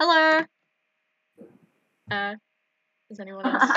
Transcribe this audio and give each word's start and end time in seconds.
Hello. 0.00 0.40
Uh, 2.10 2.34
is 3.10 3.20
anyone 3.20 3.46
else? 3.46 3.62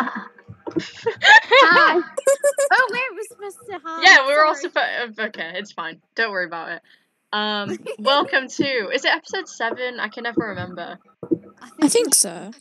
Hi. 0.81 2.01
oh 2.71 2.89
wait, 2.91 3.01
we're 3.13 3.23
supposed 3.27 3.57
to 3.59 3.65
say 3.65 3.77
hi. 3.83 4.01
yeah, 4.03 4.27
we 4.27 4.33
were 4.33 4.45
all 4.45 4.55
Sorry. 4.55 4.69
supposed. 5.05 5.19
Okay, 5.19 5.51
it's 5.55 5.71
fine. 5.71 5.99
Don't 6.15 6.31
worry 6.31 6.45
about 6.45 6.69
it. 6.71 6.81
Um, 7.33 7.77
welcome 7.99 8.47
to. 8.47 8.89
Is 8.93 9.05
it 9.05 9.11
episode 9.11 9.47
seven? 9.47 9.99
I 9.99 10.09
can 10.09 10.23
never 10.23 10.41
remember. 10.49 10.99
I 11.81 11.87
think 11.87 12.13
so. 12.13 12.51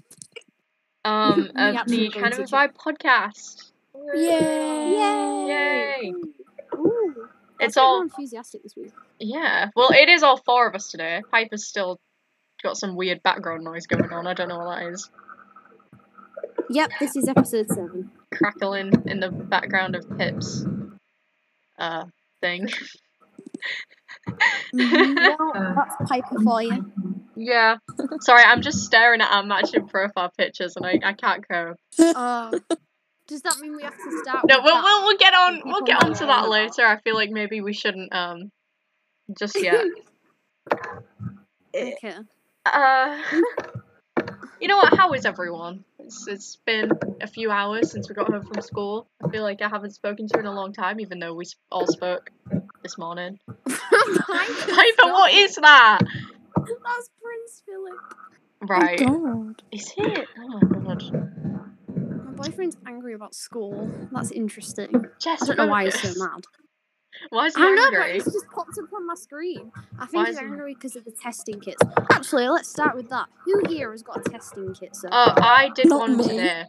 Um, 1.05 1.51
of 1.57 1.87
the 1.87 2.09
going 2.09 2.11
kind 2.13 2.27
of 2.33 2.37
to 2.39 2.43
a 2.43 2.47
do- 2.47 2.53
vibe 2.53 2.75
podcast. 2.75 3.71
Yay! 4.15 4.97
Yay! 4.97 6.13
Ooh, 6.77 7.29
It's 7.61 7.75
that's 7.75 7.77
a 7.77 7.81
bit 7.81 7.83
all 7.83 8.03
enthusiastic 8.03 8.63
this 8.63 8.75
week. 8.77 8.93
yeah. 9.19 9.69
Well, 9.77 9.91
it 9.93 10.09
is 10.09 10.23
all 10.23 10.37
four 10.39 10.67
of 10.69 10.75
us 10.75 10.91
today. 10.91 11.23
Piper's 11.31 11.67
still 11.67 12.01
got 12.63 12.77
some 12.77 12.97
weird 12.97 13.23
background 13.23 13.65
noise 13.65 13.87
going 13.87 14.13
on. 14.13 14.27
I 14.27 14.35
don't 14.35 14.49
know 14.49 14.59
what 14.59 14.79
that 14.79 14.93
is. 14.93 15.11
Yep, 16.71 16.91
this 17.01 17.17
is 17.17 17.29
episode 17.29 17.69
seven. 17.69 18.11
Crackling 18.33 18.93
in 19.07 19.21
the 19.21 19.31
background 19.31 19.97
of 19.97 20.19
Pip's 20.19 20.65
uh 21.79 22.05
thing. 22.41 22.69
Well, 24.73 25.53
that's 25.75 25.97
Piper 26.11 26.43
for 26.43 26.63
you. 26.63 26.93
Yeah. 27.37 27.77
Sorry, 28.21 28.43
I'm 28.43 28.63
just 28.63 28.85
staring 28.85 29.21
at 29.21 29.33
our 29.33 29.45
matching 29.45 29.87
profile 29.87 30.33
pictures 30.37 30.75
and 30.77 30.85
I, 30.85 30.99
I 31.03 31.13
can't 31.13 31.47
cope. 31.49 31.77
Uh, 31.99 32.51
does 33.29 33.43
that 33.43 33.59
mean 33.61 33.77
we 33.77 33.83
have 33.83 33.97
to 33.97 34.21
start? 34.23 34.45
No, 34.49 34.61
we'll, 34.63 34.83
we'll 34.83 35.05
we'll 35.05 35.19
get 35.19 35.35
on 35.35 35.63
we'll 35.65 35.83
get 35.83 36.03
on 36.03 36.15
to 36.15 36.27
that 36.27 36.49
later. 36.49 36.85
I 36.85 36.99
feel 36.99 37.15
like 37.15 37.31
maybe 37.31 37.61
we 37.61 37.73
shouldn't 37.73 38.13
um 38.15 38.51
just 39.39 39.61
yet. 39.61 39.85
Okay. 41.75 42.15
Uh 42.75 43.23
You 44.61 44.67
know 44.67 44.77
what, 44.77 44.97
how 44.97 45.13
is 45.13 45.25
everyone? 45.25 45.85
It's 46.01 46.27
it's 46.27 46.57
been 46.67 46.91
a 47.21 47.29
few 47.29 47.51
hours 47.51 47.93
since 47.93 48.09
we 48.09 48.15
got 48.17 48.29
home 48.29 48.43
from 48.43 48.61
school. 48.61 49.07
I 49.25 49.31
feel 49.31 49.45
like 49.45 49.63
I 49.63 49.69
haven't 49.69 49.93
spoken 49.93 50.27
to 50.27 50.33
you 50.35 50.41
in 50.41 50.47
a 50.47 50.53
long 50.53 50.73
time, 50.73 50.99
even 50.99 51.21
though 51.21 51.33
we 51.33 51.45
all 51.71 51.87
spoke 51.87 52.31
this 52.83 52.99
morning. 52.99 53.39
Piper, 53.69 55.13
what 55.13 55.33
is 55.33 55.55
that? 55.57 56.01
That's 56.57 57.11
Prince 57.23 57.63
Philip. 57.67 58.01
Right. 58.63 59.03
Oh 59.07 59.45
God. 59.45 59.63
Is 59.71 59.93
it? 59.97 60.29
Oh 60.39 60.49
my 60.49 60.61
god. 60.61 61.03
My 62.25 62.33
boyfriend's 62.33 62.77
angry 62.87 63.15
about 63.15 63.35
school. 63.35 63.89
That's 64.11 64.33
interesting. 64.33 65.05
Jess, 65.21 65.43
I 65.43 65.47
don't 65.47 65.57
know 65.57 65.67
why 65.67 65.85
he's 65.85 66.01
so 66.01 66.13
mad. 66.17 66.45
Why 67.31 67.47
is 67.47 67.55
he 67.57 67.63
I 67.63 67.67
don't 67.67 67.75
know, 67.77 67.91
but 67.91 68.01
angry? 68.03 68.19
it's 68.19 68.33
just 68.33 68.47
popped 68.55 68.79
up 68.79 68.93
on 68.95 69.07
my 69.07 69.15
screen. 69.15 69.71
I 69.99 70.07
Why 70.07 70.07
think 70.07 70.27
he's 70.29 70.39
angry 70.39 70.75
because 70.75 70.97
of 70.97 71.05
the 71.05 71.13
testing 71.13 71.61
kits. 71.61 71.83
Actually, 72.11 72.49
let's 72.49 72.69
start 72.69 72.97
with 72.97 73.09
that. 73.11 73.29
Who 73.45 73.63
here 73.69 73.91
has 73.93 74.03
got 74.03 74.27
a 74.27 74.31
testing 74.31 74.75
kit? 74.75 74.95
So 74.95 75.09
Oh, 75.11 75.33
I 75.37 75.71
did 75.75 75.89
Not 75.89 76.01
one 76.01 76.17
me. 76.17 76.25
today. 76.25 76.65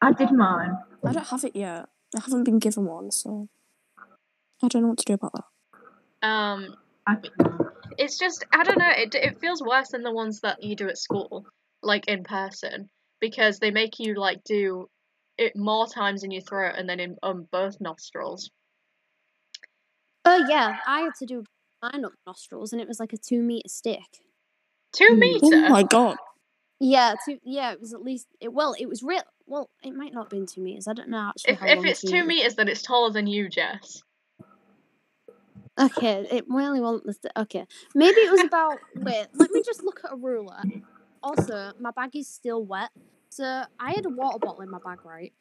I 0.00 0.12
did 0.12 0.30
mine. 0.32 0.76
I 1.04 1.12
don't 1.12 1.26
have 1.28 1.44
it 1.44 1.56
yet. 1.56 1.88
I 2.16 2.20
haven't 2.20 2.44
been 2.44 2.58
given 2.58 2.84
one, 2.86 3.10
so 3.10 3.48
I 4.62 4.68
don't 4.68 4.82
know 4.82 4.88
what 4.88 4.98
to 4.98 5.04
do 5.04 5.14
about 5.14 5.32
that. 5.32 6.26
Um, 6.28 6.74
I 7.06 7.16
it's 7.98 8.18
just 8.18 8.44
I 8.52 8.64
don't 8.64 8.78
know. 8.78 8.90
It 8.90 9.14
it 9.14 9.40
feels 9.40 9.62
worse 9.62 9.90
than 9.90 10.02
the 10.02 10.12
ones 10.12 10.40
that 10.40 10.62
you 10.62 10.76
do 10.76 10.88
at 10.88 10.98
school, 10.98 11.46
like 11.82 12.08
in 12.08 12.24
person, 12.24 12.88
because 13.20 13.58
they 13.58 13.70
make 13.70 13.98
you 13.98 14.14
like 14.14 14.42
do 14.44 14.88
it 15.36 15.54
more 15.56 15.86
times 15.86 16.24
in 16.24 16.30
your 16.30 16.42
throat 16.42 16.74
and 16.76 16.88
then 16.88 17.00
in 17.00 17.16
on 17.22 17.46
both 17.50 17.80
nostrils. 17.80 18.50
Oh 20.24 20.46
yeah, 20.48 20.78
I 20.86 21.00
had 21.02 21.14
to 21.20 21.26
do 21.26 21.44
mine 21.82 22.04
up 22.04 22.12
nostrils, 22.26 22.72
and 22.72 22.80
it 22.82 22.88
was 22.88 23.00
like 23.00 23.12
a 23.12 23.18
two 23.18 23.42
meter 23.42 23.68
stick. 23.68 24.22
Two 24.92 25.08
Hmm. 25.12 25.18
meter. 25.20 25.40
Oh 25.44 25.68
my 25.70 25.82
God. 25.82 26.16
Yeah, 26.80 27.14
two. 27.24 27.38
Yeah, 27.44 27.72
it 27.72 27.80
was 27.80 27.94
at 27.94 28.02
least. 28.02 28.28
It, 28.40 28.52
well, 28.52 28.74
it 28.78 28.86
was 28.86 29.02
real. 29.02 29.22
Well, 29.46 29.70
it 29.82 29.94
might 29.94 30.12
not 30.12 30.24
have 30.24 30.30
been 30.30 30.46
two 30.46 30.60
meters. 30.62 30.86
I 30.88 30.92
don't 30.94 31.08
know 31.08 31.28
actually. 31.30 31.54
If 31.54 31.60
how 31.60 31.66
if 31.68 31.76
long 31.76 31.86
it's 31.86 32.00
two 32.02 32.10
two 32.10 32.24
meters, 32.24 32.54
then 32.56 32.68
it's 32.68 32.82
taller 32.82 33.12
than 33.12 33.26
you, 33.26 33.48
Jess. 33.48 34.02
Okay, 35.80 36.26
it 36.30 36.44
really 36.48 36.80
wasn't 36.80 37.06
the 37.06 37.12
st- 37.14 37.32
okay. 37.36 37.66
Maybe 37.94 38.20
it 38.20 38.30
was 38.30 38.42
about. 38.42 38.78
wait, 38.96 39.28
let 39.34 39.50
me 39.50 39.62
just 39.64 39.82
look 39.84 40.00
at 40.04 40.12
a 40.12 40.16
ruler. 40.16 40.64
Also, 41.22 41.72
my 41.80 41.90
bag 41.92 42.16
is 42.16 42.28
still 42.28 42.64
wet, 42.64 42.90
so 43.30 43.64
I 43.80 43.92
had 43.92 44.06
a 44.06 44.10
water 44.10 44.38
bottle 44.40 44.62
in 44.62 44.70
my 44.70 44.78
bag, 44.84 45.04
right? 45.04 45.32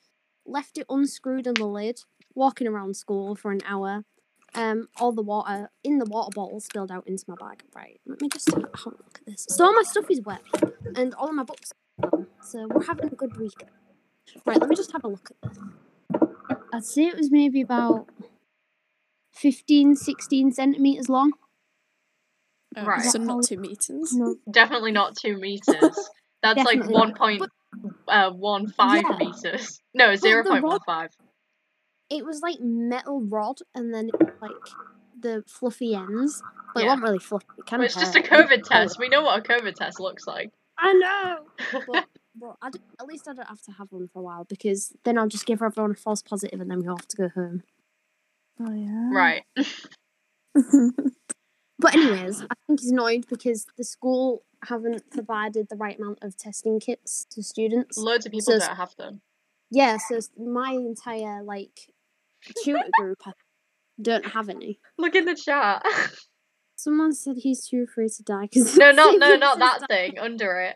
Left 0.46 0.78
it 0.78 0.86
unscrewed 0.90 1.48
in 1.48 1.54
the 1.56 1.66
lid, 1.68 2.02
walking 2.36 2.68
around 2.68 2.96
school 2.96 3.36
for 3.36 3.52
an 3.52 3.62
hour. 3.66 4.04
Um, 4.56 4.88
all 5.00 5.12
the 5.12 5.22
water 5.22 5.70
in 5.84 6.00
the 6.00 6.06
water 6.06 6.32
bottle 6.34 6.60
spilled 6.60 6.92
out 6.92 7.08
into 7.08 7.24
my 7.28 7.36
bag. 7.36 7.64
Right, 7.76 8.00
let 8.08 8.22
me 8.22 8.30
just 8.30 8.50
have 8.52 8.64
a 8.64 8.90
look 8.90 9.20
at 9.20 9.26
this. 9.26 9.46
So 9.50 9.66
all 9.66 9.74
my 9.74 9.84
stuff 9.84 10.06
is 10.10 10.22
wet, 10.22 10.42
and 10.96 11.14
all 11.14 11.30
of 11.30 11.36
my 11.36 11.44
books. 11.44 11.74
So 12.42 12.68
we're 12.68 12.86
having 12.86 13.06
a 13.12 13.16
good 13.16 13.38
week. 13.38 13.54
Right, 14.46 14.60
let 14.60 14.70
me 14.70 14.76
just 14.76 14.92
have 14.94 15.04
a 15.04 15.08
look 15.08 15.30
at 15.32 15.50
this. 15.50 15.60
I'd 16.74 16.86
say 16.86 17.04
it 17.04 17.18
was 17.18 17.32
maybe 17.32 17.62
about 17.62 18.08
15, 19.34 19.96
16 19.96 20.52
centimeters 20.54 21.10
long. 21.10 21.34
Oh, 22.76 22.84
Right. 22.84 23.02
So 23.02 23.20
not 23.20 23.44
two 23.44 23.58
meters. 23.58 24.14
No, 24.14 24.36
Definitely 24.50 24.92
not 24.92 25.16
two 25.16 25.38
meters. 25.38 25.66
That's 26.44 26.58
like 26.58 26.80
Definitely 26.80 26.94
one 26.94 27.14
point 27.16 27.44
uh 28.08 28.32
one 28.32 28.68
five 28.68 29.04
Yeah. 29.04 29.18
meters. 29.18 29.80
No, 29.94 30.16
zero 30.16 30.44
point 30.44 30.64
one 30.64 30.80
five. 30.86 31.10
It 32.10 32.26
was 32.26 32.42
like 32.42 32.60
metal 32.60 33.22
rod, 33.22 33.60
and 33.76 33.94
then 33.94 34.10
it 34.10 34.20
was, 34.20 34.34
like 34.42 34.52
the 35.20 35.44
fluffy 35.48 35.96
ends, 35.96 36.42
but 36.74 36.84
it 36.84 36.88
wasn't 36.88 37.04
really 37.04 37.20
fluffy. 37.20 37.46
It 37.58 37.66
kind 37.66 37.80
Well, 37.80 37.86
of 37.88 37.92
it's 37.92 37.96
just 37.96 38.16
a 38.16 38.22
COVID 38.22 38.64
test. 38.64 39.00
We 39.00 39.10
know 39.10 39.22
what 39.24 39.40
a 39.40 39.42
COVID 39.42 39.76
test 39.76 40.00
looks 40.00 40.28
like. 40.28 40.52
I 40.78 40.94
know, 40.94 41.38
but, 41.88 42.06
but 42.40 42.56
I 42.62 42.70
d- 42.70 42.80
at 43.00 43.08
least 43.08 43.28
I 43.28 43.34
don't 43.34 43.48
have 43.48 43.62
to 43.64 43.72
have 43.72 43.92
one 43.92 44.08
for 44.08 44.20
a 44.20 44.22
while 44.24 44.44
because 44.46 44.94
then 45.04 45.18
I'll 45.18 45.28
just 45.28 45.46
give 45.48 45.62
everyone 45.62 45.92
a 45.92 45.96
false 45.96 46.22
positive, 46.22 46.62
and 46.62 46.70
then 46.70 46.80
we 46.80 46.88
all 46.88 46.98
have 46.98 47.08
to 47.08 47.18
go 47.18 47.30
home. 47.30 47.64
Oh 48.60 48.74
yeah. 48.74 49.10
right. 49.12 49.44
But 51.80 51.94
anyways, 51.94 52.42
I 52.42 52.56
think 52.66 52.80
he's 52.80 52.90
annoyed 52.92 53.26
because 53.30 53.68
the 53.78 53.84
school 53.84 54.42
haven't 54.66 55.12
provided 55.12 55.68
the 55.70 55.76
right 55.76 55.96
amount 56.00 56.18
of 56.24 56.36
testing 56.36 56.80
kits 56.80 57.28
to 57.30 57.44
students. 57.44 57.98
Loads 58.00 58.26
of 58.26 58.32
people 58.32 58.54
So- 58.54 58.58
don't 58.66 58.76
have 58.78 58.96
them. 58.98 59.22
Yeah, 59.70 59.98
so 59.98 60.20
my 60.40 60.72
entire 60.72 61.44
like 61.44 61.92
tutor 62.64 62.84
group 63.00 63.20
I 63.26 63.32
don't 64.02 64.26
have 64.26 64.50
any. 64.50 64.80
Look 64.98 65.16
in 65.16 65.26
the 65.26 65.36
chat. 65.36 65.84
Someone 66.76 67.14
said 67.14 67.38
he's 67.38 67.68
too 67.68 67.86
afraid 67.90 68.12
to 68.18 68.24
die 68.24 68.44
because 68.44 68.78
no, 68.78 68.92
not 68.92 69.20
no, 69.20 69.36
not 69.36 69.60
that 69.60 69.88
thing. 69.88 70.20
Under 70.20 70.60
it. 70.62 70.76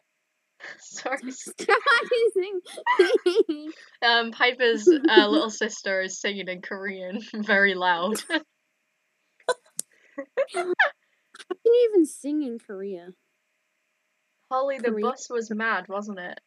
Sorry. 0.80 1.20
Um, 4.04 4.32
Piper's 4.32 4.88
uh, 4.88 5.28
little 5.28 5.52
sister 5.52 6.02
is 6.02 6.20
singing 6.20 6.48
in 6.48 6.62
Korean 6.62 7.22
very 7.34 7.76
loud. 7.76 8.20
How 8.28 8.36
can 10.56 10.74
you 11.66 11.90
even 11.92 12.06
sing 12.06 12.42
in 12.42 12.58
Korea? 12.58 13.10
Holly, 14.52 14.80
the 14.80 14.90
Korea. 14.90 15.06
bus 15.06 15.28
was 15.30 15.52
mad, 15.52 15.86
wasn't 15.88 16.20
it? 16.20 16.40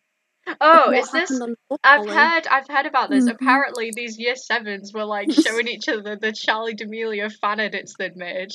Oh, 0.61 0.87
What 0.89 0.99
is 0.99 1.11
this? 1.11 1.31
happened 1.31 1.43
on 1.43 1.51
the 1.51 1.57
bus, 1.71 1.79
I've 1.85 2.09
heard, 2.09 2.47
I've 2.49 2.69
heard 2.69 2.87
about 2.87 3.11
this. 3.11 3.25
Mhm. 3.25 3.33
Apparently, 3.33 3.91
these 3.95 4.19
year 4.19 4.37
sevens 4.37 4.93
were 4.93 5.05
like 5.05 5.31
showing 5.33 5.69
each 5.69 5.89
other 5.89 6.17
the 6.17 6.29
Charli 6.33 6.77
D'Amelio 6.77 7.33
fan 7.33 7.61
edits 7.61 7.95
they'd 7.99 8.17
made. 8.17 8.51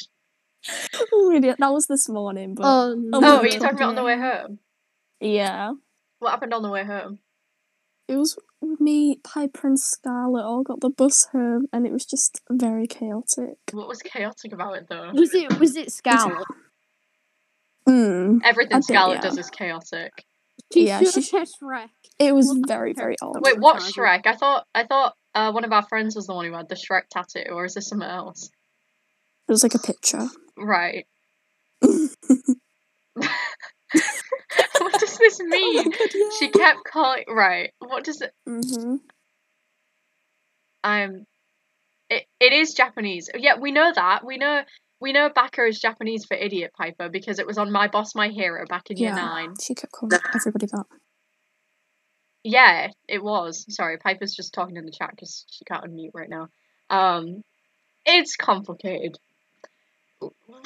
oh, 1.14 1.32
idiot. 1.34 1.56
That 1.60 1.72
was 1.74 1.88
this 1.88 2.08
morning, 2.10 2.54
but 2.56 2.64
Oh 2.66 2.94
no. 2.96 3.18
Oh, 3.18 3.22
my 3.22 3.28
are 3.40 3.46
you 3.48 3.54
God, 3.54 3.60
talking 3.60 3.78
about 3.78 3.90
on 3.90 3.96
the 3.96 4.04
way 4.04 4.18
home? 4.18 4.60
yeah, 5.20 5.74
What 6.20 6.32
happened 6.32 6.54
on 6.54 6.62
the 6.62 6.70
way 6.70 6.84
home? 6.86 7.20
it 8.08 8.18
was 8.18 8.38
me, 8.80 9.18
Piper, 9.24 9.68
and 9.68 9.80
Scarlett 9.80 10.44
all 10.44 10.64
got 10.64 10.82
the 10.82 10.90
bus 10.90 11.26
home, 11.32 11.68
and 11.72 11.86
it 11.88 11.92
was 11.94 12.06
just 12.06 12.42
very 12.50 12.88
chaotic. 12.88 13.58
What 13.72 13.88
was 13.88 14.02
chaotic 14.02 14.52
about 14.52 14.78
it 14.78 14.88
though? 14.90 15.12
Was 15.14 15.34
it 15.34 15.60
was 15.60 15.76
it 15.78 15.92
Scarlet? 15.92 16.46
Mm. 17.88 18.42
Everything 18.44 18.74
I 18.74 18.78
think, 18.78 18.86
Scarlett 18.86 19.18
yeah. 19.18 19.22
does 19.22 19.38
is 19.38 19.50
chaotic. 19.50 20.26
Yeah, 20.73 21.00
She's 21.00 21.14
she- 21.28 21.38
Shrek. 21.38 21.90
It 22.20 22.34
was 22.35 22.47
Well, 22.47 22.61
very, 22.67 22.94
very 22.94 23.16
odd. 23.22 23.41
Wait, 23.41 23.59
what 23.59 23.82
Shrek? 23.82 24.26
I 24.26 24.35
thought, 24.35 24.66
I 24.76 24.85
thought 24.85 25.16
uh, 25.34 25.52
one 25.52 25.64
of 25.64 25.72
our 25.72 25.84
friends 25.84 26.16
was 26.16 26.28
the 26.28 26.34
one 26.34 26.46
who 26.46 26.53
had 26.53 26.70
the 26.70 26.76
Shrek 26.76 27.08
tattoo, 27.09 27.52
or 27.52 27.66
is 27.66 27.73
this 27.76 27.88
something 27.88 28.08
else? 28.08 28.50
It 29.47 29.52
was 29.52 29.64
like 29.64 29.76
a 29.76 29.79
picture. 29.79 30.28
Right. 30.58 31.08
what 34.79 35.00
does 35.00 35.17
this 35.17 35.40
mean? 35.40 35.91
She 36.40 36.50
kept 36.50 36.84
calling. 36.85 37.23
Right. 37.28 37.72
What 37.79 38.03
does 38.03 38.22
it? 38.22 38.32
hmm 38.46 38.96
I'm. 40.84 41.26
It, 42.09 42.26
it 42.40 42.53
is 42.53 42.73
Japanese. 42.73 43.29
Yeah, 43.35 43.58
we 43.59 43.72
know 43.72 43.91
that. 43.94 44.26
We 44.26 44.38
know. 44.38 44.64
We 45.01 45.13
know 45.13 45.29
Baka 45.34 45.63
is 45.66 45.79
Japanese 45.79 46.25
for 46.25 46.35
idiot 46.35 46.72
Piper 46.78 47.09
because 47.09 47.40
it 47.40 47.47
was 47.47 47.57
on 47.57 47.72
My 47.72 47.87
Boss 47.87 48.16
My 48.16 48.29
Hero 48.29 48.66
back 48.67 48.90
in 48.90 48.97
year 48.97 49.09
Yeah. 49.09 49.16
nine. 49.16 49.53
She 49.61 49.73
kept 49.75 49.93
calling 49.93 50.19
everybody 50.35 50.66
that. 50.67 50.85
Yeah, 52.43 52.90
it 53.07 53.23
was. 53.23 53.66
Sorry, 53.69 53.97
Piper's 53.97 54.34
just 54.34 54.53
talking 54.53 54.78
in 54.78 54.85
the 54.85 54.91
chat 54.91 55.11
because 55.11 55.46
she 55.49 55.66
can't 55.66 55.84
unmute 55.84 56.11
right 56.13 56.29
now. 56.29 56.47
Um, 56.90 57.43
it's 58.05 58.35
complicated. 58.35 59.17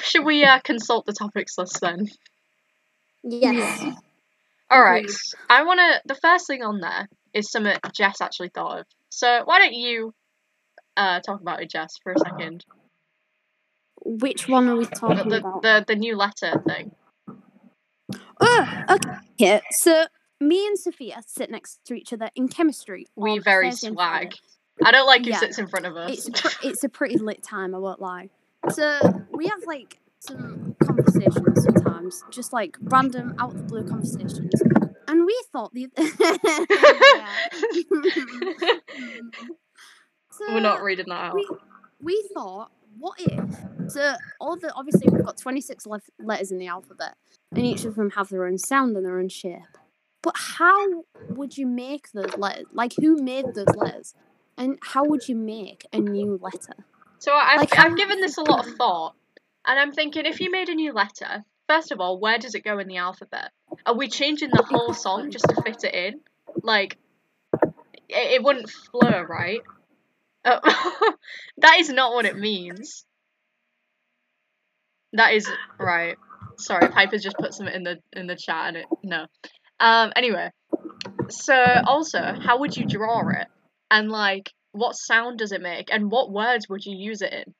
Should 0.00 0.24
we 0.24 0.44
uh, 0.44 0.60
consult 0.60 1.06
the 1.06 1.12
topics 1.12 1.58
list 1.58 1.80
then? 1.80 2.08
Yes. 3.22 3.84
All 4.70 4.82
right. 4.82 5.10
I 5.48 5.64
want 5.64 5.78
to. 5.80 6.00
The 6.06 6.20
first 6.20 6.46
thing 6.46 6.62
on 6.62 6.80
there 6.80 7.08
is 7.32 7.50
something 7.50 7.76
Jess 7.92 8.20
actually 8.20 8.50
thought 8.50 8.80
of. 8.80 8.86
So 9.10 9.42
why 9.44 9.60
don't 9.60 9.74
you 9.74 10.12
uh, 10.96 11.20
talk 11.20 11.40
about 11.40 11.62
it, 11.62 11.70
Jess, 11.70 11.94
for 12.02 12.12
a 12.12 12.18
second? 12.18 12.64
Which 14.04 14.48
one 14.48 14.68
are 14.68 14.76
we 14.76 14.86
talking 14.86 15.28
the, 15.30 15.38
about? 15.38 15.62
the, 15.62 15.84
the 15.88 15.96
new 15.96 16.16
letter 16.16 16.62
thing. 16.66 16.92
Oh, 18.40 18.82
okay. 19.40 19.60
So 19.70 20.06
me 20.40 20.66
and 20.66 20.78
Sophia 20.78 21.22
sit 21.26 21.50
next 21.50 21.80
to 21.86 21.94
each 21.94 22.12
other 22.12 22.28
in 22.34 22.48
chemistry. 22.48 23.06
We 23.16 23.38
very 23.38 23.72
swag. 23.72 24.34
I 24.84 24.90
don't 24.90 25.06
like 25.06 25.24
who 25.24 25.30
Yeah. 25.30 25.38
sits 25.38 25.58
in 25.58 25.68
front 25.68 25.86
of 25.86 25.96
us. 25.96 26.26
It's 26.28 26.40
pr- 26.42 26.66
it's 26.66 26.84
a 26.84 26.88
pretty 26.88 27.16
lit 27.18 27.42
time. 27.42 27.74
I 27.74 27.78
won't 27.78 28.00
lie. 28.00 28.28
So 28.70 28.98
we 29.30 29.46
have 29.46 29.62
like 29.66 30.00
some 30.20 30.74
conversations 30.82 31.62
sometimes, 31.64 32.24
just 32.30 32.52
like 32.52 32.76
random 32.82 33.34
out 33.38 33.52
of 33.52 33.58
the 33.58 33.62
blue 33.64 33.84
conversations, 33.86 34.50
and 35.06 35.24
we 35.24 35.42
thought 35.52 35.72
the. 35.72 35.88
so 40.30 40.44
We're 40.48 40.60
not 40.60 40.82
reading 40.82 41.06
that 41.08 41.14
out. 41.26 41.34
we 41.34 41.46
we 42.00 42.28
thought, 42.34 42.70
what 42.98 43.18
if? 43.20 43.56
So 43.88 44.14
all 44.40 44.56
the 44.56 44.72
obviously 44.74 45.08
we've 45.10 45.24
got 45.24 45.36
twenty 45.38 45.60
six 45.60 45.86
le- 45.86 46.00
letters 46.18 46.50
in 46.50 46.58
the 46.58 46.66
alphabet, 46.66 47.14
and 47.52 47.64
each 47.64 47.84
of 47.84 47.94
them 47.96 48.10
have 48.10 48.28
their 48.28 48.46
own 48.46 48.58
sound 48.58 48.96
and 48.96 49.04
their 49.04 49.18
own 49.18 49.28
shape. 49.28 49.60
But 50.22 50.34
how 50.36 51.04
would 51.28 51.58
you 51.58 51.66
make 51.66 52.12
those 52.12 52.36
letters? 52.36 52.64
Like, 52.72 52.94
who 52.98 53.22
made 53.22 53.54
those 53.54 53.74
letters? 53.76 54.14
And 54.56 54.78
how 54.82 55.04
would 55.04 55.28
you 55.28 55.36
make 55.36 55.86
a 55.92 55.98
new 55.98 56.38
letter? 56.40 56.74
So 57.18 57.34
I've, 57.34 57.58
Like, 57.58 57.78
I've 57.78 57.96
given 57.96 58.20
this 58.20 58.38
a 58.38 58.42
lot 58.42 58.66
of 58.66 58.74
thought, 58.76 59.14
and 59.66 59.78
I'm 59.78 59.92
thinking 59.92 60.24
if 60.26 60.40
you 60.40 60.50
made 60.50 60.68
a 60.68 60.74
new 60.74 60.92
letter, 60.92 61.44
first 61.68 61.92
of 61.92 62.00
all, 62.00 62.18
where 62.18 62.38
does 62.38 62.54
it 62.54 62.64
go 62.64 62.78
in 62.78 62.88
the 62.88 62.98
alphabet? 62.98 63.50
Are 63.84 63.94
we 63.94 64.08
changing 64.08 64.50
the 64.50 64.62
whole 64.62 64.94
song 64.94 65.30
just 65.30 65.46
to 65.48 65.60
fit 65.62 65.84
it 65.84 65.94
in? 65.94 66.20
Like, 66.62 66.96
it, 68.08 68.34
it 68.34 68.42
wouldn't 68.42 68.70
flow, 68.70 69.22
right? 69.22 69.60
Uh, 70.44 70.60
that 71.58 71.76
is 71.78 71.88
not 71.90 72.12
what 72.12 72.24
it 72.26 72.36
means. 72.36 73.04
That 75.12 75.34
is 75.34 75.48
right. 75.78 76.16
Sorry, 76.58 76.88
Piper 76.88 77.18
just 77.18 77.36
put 77.36 77.54
some 77.54 77.68
in 77.68 77.82
the 77.82 77.98
in 78.12 78.26
the 78.26 78.36
chat 78.36 78.68
and 78.68 78.76
it 78.78 78.86
no. 79.02 79.26
Um. 79.80 80.12
Anyway, 80.16 80.50
so 81.28 81.54
also, 81.86 82.18
how 82.40 82.58
would 82.60 82.76
you 82.76 82.86
draw 82.86 83.20
it? 83.28 83.46
And 83.90 84.10
like, 84.10 84.50
what 84.72 84.94
sound 84.96 85.38
does 85.38 85.52
it 85.52 85.60
make? 85.62 85.92
And 85.92 86.10
what 86.10 86.32
words 86.32 86.68
would 86.68 86.84
you 86.84 86.96
use 86.96 87.22
it 87.22 87.32
in? 87.32 87.54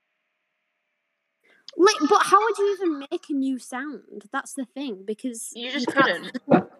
Like, 1.76 1.96
but 2.08 2.22
how 2.22 2.40
would 2.40 2.58
you 2.58 2.72
even 2.74 2.98
make 3.10 3.24
a 3.28 3.32
new 3.32 3.58
sound? 3.58 4.26
That's 4.32 4.54
the 4.54 4.64
thing 4.64 5.02
because 5.04 5.50
You 5.54 5.70
just 5.72 5.88
can't- 5.88 6.32
couldn't. 6.46 6.70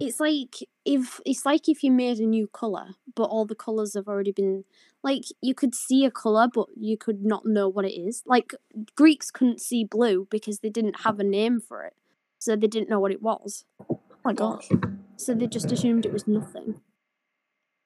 It's 0.00 0.20
like 0.20 0.56
if 0.84 1.20
it's 1.24 1.46
like 1.46 1.68
if 1.68 1.82
you 1.82 1.90
made 1.92 2.18
a 2.18 2.26
new 2.26 2.46
color, 2.48 2.88
but 3.14 3.24
all 3.24 3.46
the 3.46 3.54
colors 3.54 3.94
have 3.94 4.08
already 4.08 4.32
been 4.32 4.64
like 5.02 5.24
you 5.40 5.54
could 5.54 5.74
see 5.74 6.04
a 6.04 6.10
color, 6.10 6.48
but 6.52 6.66
you 6.76 6.96
could 6.96 7.24
not 7.24 7.44
know 7.44 7.68
what 7.68 7.84
it 7.84 7.92
is. 7.92 8.22
Like 8.26 8.54
Greeks 8.96 9.30
couldn't 9.30 9.60
see 9.60 9.84
blue 9.84 10.26
because 10.30 10.60
they 10.60 10.70
didn't 10.70 11.00
have 11.00 11.20
a 11.20 11.24
name 11.24 11.60
for 11.60 11.84
it, 11.84 11.94
so 12.38 12.56
they 12.56 12.66
didn't 12.66 12.88
know 12.88 13.00
what 13.00 13.12
it 13.12 13.22
was. 13.22 13.64
Oh 13.90 14.00
my 14.24 14.32
gosh. 14.32 14.68
So 15.16 15.34
they 15.34 15.46
just 15.46 15.70
assumed 15.70 16.06
it 16.06 16.12
was 16.12 16.26
nothing. 16.26 16.80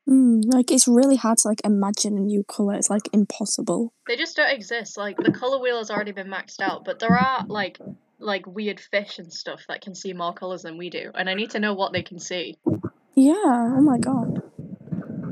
Mm, 0.09 0.43
like 0.47 0.71
it's 0.71 0.89
really 0.89 1.17
hard 1.17 1.37
to 1.39 1.49
like 1.49 1.61
imagine 1.65 2.17
a 2.17 2.21
new 2.21 2.43
color. 2.45 2.75
It's 2.75 2.89
like 2.89 3.09
impossible. 3.13 3.93
They 4.07 4.17
just 4.17 4.37
don't 4.37 4.51
exist. 4.51 4.97
Like 4.97 5.17
the 5.19 5.33
color 5.33 5.61
wheel 5.61 5.79
has 5.79 5.91
already 5.91 6.13
been 6.13 6.29
maxed 6.29 6.61
out, 6.61 6.85
but 6.85 6.99
there 6.99 7.15
are 7.15 7.45
like 7.47 7.79
like 8.19 8.47
weird 8.47 8.81
fish 8.81 9.19
and 9.19 9.33
stuff 9.33 9.65
that 9.69 9.83
can 9.83 9.95
see 9.95 10.13
more 10.13 10.33
colors 10.33 10.63
than 10.63 10.79
we 10.79 10.89
do, 10.89 11.11
and 11.15 11.29
I 11.29 11.35
need 11.35 11.51
to 11.51 11.61
know 11.61 11.75
what 11.75 11.93
they 11.93 12.03
can 12.03 12.19
see. 12.19 12.57
Yeah. 13.15 13.35
Oh 13.37 13.83
my 13.83 13.99
god. 13.99 14.43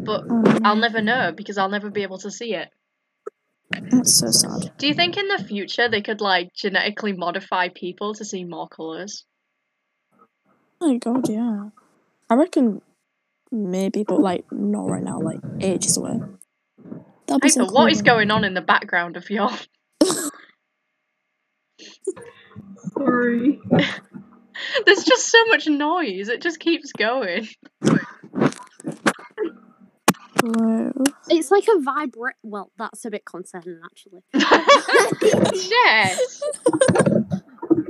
But 0.07 0.27
no. 0.27 0.59
I'll 0.65 0.77
never 0.77 1.03
know 1.03 1.33
because 1.37 1.59
I'll 1.59 1.69
never 1.69 1.91
be 1.91 2.03
able 2.03 2.19
to 2.19 2.31
see 2.31 2.55
it. 2.55 2.69
That's 3.71 4.15
so 4.15 4.31
sad. 4.31 4.73
Do 4.79 4.87
you 4.87 4.95
think 4.95 5.17
in 5.17 5.29
the 5.29 5.43
future 5.43 5.89
they 5.89 6.03
could 6.03 6.21
like 6.21 6.55
genetically 6.55 7.13
modify 7.13 7.69
people 7.69 8.15
to 8.15 8.25
see 8.25 8.45
more 8.45 8.69
colors? 8.69 9.25
Oh 10.81 10.89
my 10.89 10.99
god. 10.99 11.29
Yeah. 11.29 11.71
I 12.31 12.35
reckon 12.35 12.81
maybe, 13.51 14.05
but 14.05 14.21
like 14.21 14.45
not 14.53 14.89
right 14.89 15.03
now. 15.03 15.21
Like 15.21 15.41
ages 15.61 15.97
away. 15.97 16.21
That'd 17.27 17.43
be 17.43 17.49
so 17.49 17.65
Piper, 17.65 17.75
what 17.75 17.91
is 17.91 18.03
going 18.03 18.31
on 18.31 18.45
in 18.45 18.55
the 18.55 18.61
background 18.61 19.17
of 19.17 19.29
your? 19.31 19.51
Sorry. 22.93 23.61
There's 24.87 25.05
just 25.05 25.29
so 25.29 25.45
much 25.47 25.67
noise. 25.67 26.29
It 26.29 26.41
just 26.41 26.61
keeps 26.61 26.93
going. 26.93 27.49
Whoa. 30.43 30.93
It's 31.29 31.51
like 31.51 31.65
a 31.75 31.81
vibrate. 31.81 32.37
Well, 32.43 32.71
that's 32.79 33.05
a 33.05 33.11
bit 33.11 33.25
concerning 33.25 33.81
actually. 33.85 34.23
Jess. 35.69 36.43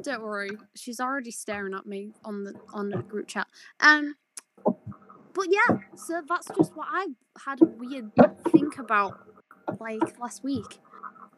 Don't 0.03 0.23
worry, 0.23 0.51
she's 0.75 1.01
already 1.01 1.33
staring 1.33 1.75
at 1.75 1.87
me 1.87 2.13
on 2.25 2.45
the 2.45 2.55
on 2.73 2.91
the 2.91 2.99
group 2.99 3.27
chat. 3.27 3.49
Um, 3.81 4.15
but 5.35 5.47
yeah, 5.51 5.79
so 5.97 6.23
that's 6.29 6.49
just 6.57 6.77
what 6.77 6.87
I 6.91 7.09
had 7.45 7.61
a 7.61 7.67
weird 7.67 8.13
think 8.51 8.79
about 8.79 9.19
like 9.81 10.19
last 10.21 10.45
week. 10.45 10.79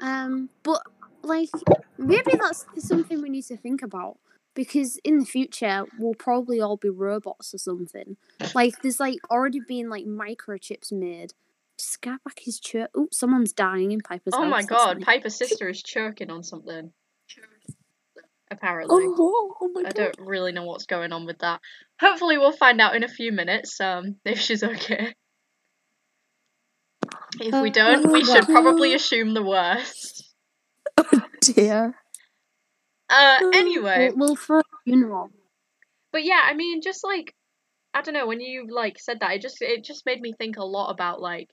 Um, 0.00 0.50
but 0.62 0.82
like 1.22 1.48
maybe 1.96 2.32
that's 2.40 2.66
something 2.78 3.22
we 3.22 3.28
need 3.28 3.44
to 3.46 3.56
think 3.56 3.82
about 3.82 4.18
because 4.58 4.98
in 5.04 5.20
the 5.20 5.24
future 5.24 5.84
we'll 6.00 6.14
probably 6.14 6.60
all 6.60 6.76
be 6.76 6.88
robots 6.88 7.54
or 7.54 7.58
something. 7.58 8.16
Like 8.54 8.82
there's 8.82 8.98
like 8.98 9.18
already 9.30 9.60
been 9.60 9.88
like 9.88 10.04
microchips 10.04 10.90
made. 10.90 11.32
Skyback 11.80 12.46
is 12.46 12.58
chur. 12.58 12.88
Oh, 12.96 13.06
someone's 13.12 13.52
dying 13.52 13.92
in 13.92 14.00
Piper's 14.00 14.34
Oh 14.34 14.46
my 14.46 14.64
god. 14.64 15.00
Piper's 15.00 15.36
sister 15.36 15.68
is 15.68 15.80
choking 15.80 16.28
on 16.30 16.42
something. 16.42 16.92
Apparently. 18.50 19.04
Oh, 19.06 19.54
oh 19.60 19.68
my 19.72 19.84
I 19.86 19.90
don't 19.90 20.18
really 20.18 20.50
know 20.50 20.64
what's 20.64 20.86
going 20.86 21.12
on 21.12 21.24
with 21.24 21.38
that. 21.38 21.60
Hopefully 22.00 22.36
we'll 22.36 22.50
find 22.52 22.80
out 22.80 22.96
in 22.96 23.04
a 23.04 23.08
few 23.08 23.30
minutes, 23.30 23.80
um, 23.80 24.16
if 24.24 24.40
she's 24.40 24.64
okay. 24.64 25.14
If 27.40 27.62
we 27.62 27.70
Uh, 27.70 27.72
don't, 27.72 28.10
we 28.12 28.22
oh 28.22 28.24
should 28.24 28.46
probably 28.46 28.92
assume 28.94 29.34
the 29.34 29.42
worst. 29.44 30.24
Oh 31.12 31.22
dear. 31.40 31.94
Uh, 33.10 33.38
Oh, 33.40 33.50
anyway, 33.54 34.10
We'll, 34.14 34.36
throw 34.36 34.58
a 34.60 34.62
funeral. 34.84 35.30
but 36.12 36.24
yeah, 36.24 36.42
I 36.44 36.54
mean, 36.54 36.82
just 36.82 37.04
like, 37.04 37.34
I 37.94 38.02
don't 38.02 38.14
know, 38.14 38.26
when 38.26 38.40
you, 38.40 38.66
like, 38.70 38.98
said 38.98 39.20
that, 39.20 39.32
it 39.32 39.42
just, 39.42 39.62
it 39.62 39.82
just 39.84 40.04
made 40.06 40.20
me 40.20 40.32
think 40.32 40.56
a 40.58 40.64
lot 40.64 40.90
about, 40.90 41.20
like, 41.20 41.48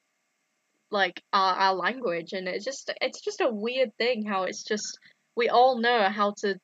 like, 0.92 1.22
our, 1.34 1.56
our 1.56 1.74
language, 1.74 2.34
and 2.34 2.48
it's 2.48 2.66
just, 2.66 2.92
it's 3.02 3.22
just 3.22 3.42
a 3.42 3.50
weird 3.50 3.96
thing 3.98 4.26
how 4.26 4.44
it's 4.44 4.64
just, 4.64 5.00
we 5.36 5.50
all 5.50 5.80
know 5.80 6.10
how 6.10 6.34
to, 6.40 6.56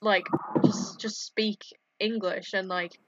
like, 0.00 0.24
just, 0.64 0.98
just 1.00 1.24
speak 1.26 1.60
English, 2.00 2.54
and, 2.54 2.68
like, 2.68 2.98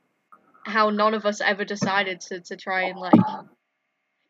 how 0.65 0.91
none 0.91 1.15
of 1.15 1.25
us 1.25 1.41
ever 1.41 1.65
decided 1.65 2.21
to, 2.21 2.41
to 2.41 2.57
try 2.57 2.83
and, 2.83 2.99
like, 2.99 3.15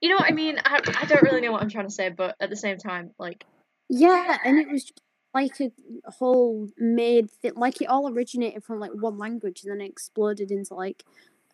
you 0.01 0.11
know 0.11 0.17
what 0.17 0.31
I 0.31 0.35
mean? 0.35 0.59
I, 0.65 0.81
I 1.01 1.07
don't 1.07 1.23
really 1.23 1.41
know 1.41 1.51
what 1.53 1.63
I'm 1.63 1.71
trying 1.71 1.87
to 1.89 1.93
say, 1.93 2.11
but 2.11 2.37
at 2.41 2.51
the 2.51 2.57
same 2.57 2.79
time, 2.79 3.11
like, 3.19 3.45
Yeah, 3.89 4.37
and 4.45 4.59
it 4.59 4.69
was 4.71 4.85
just 4.85 5.01
like 5.37 5.61
a 5.61 5.71
whole 6.11 6.69
made 6.79 7.31
thing. 7.31 7.53
Like 7.55 7.81
it 7.83 7.89
all 7.89 8.09
originated 8.09 8.65
from 8.65 8.81
like 8.81 8.93
one 8.93 9.19
language, 9.19 9.63
and 9.63 9.71
then 9.71 9.83
it 9.83 9.91
exploded 9.91 10.51
into 10.51 10.75
like 10.75 11.05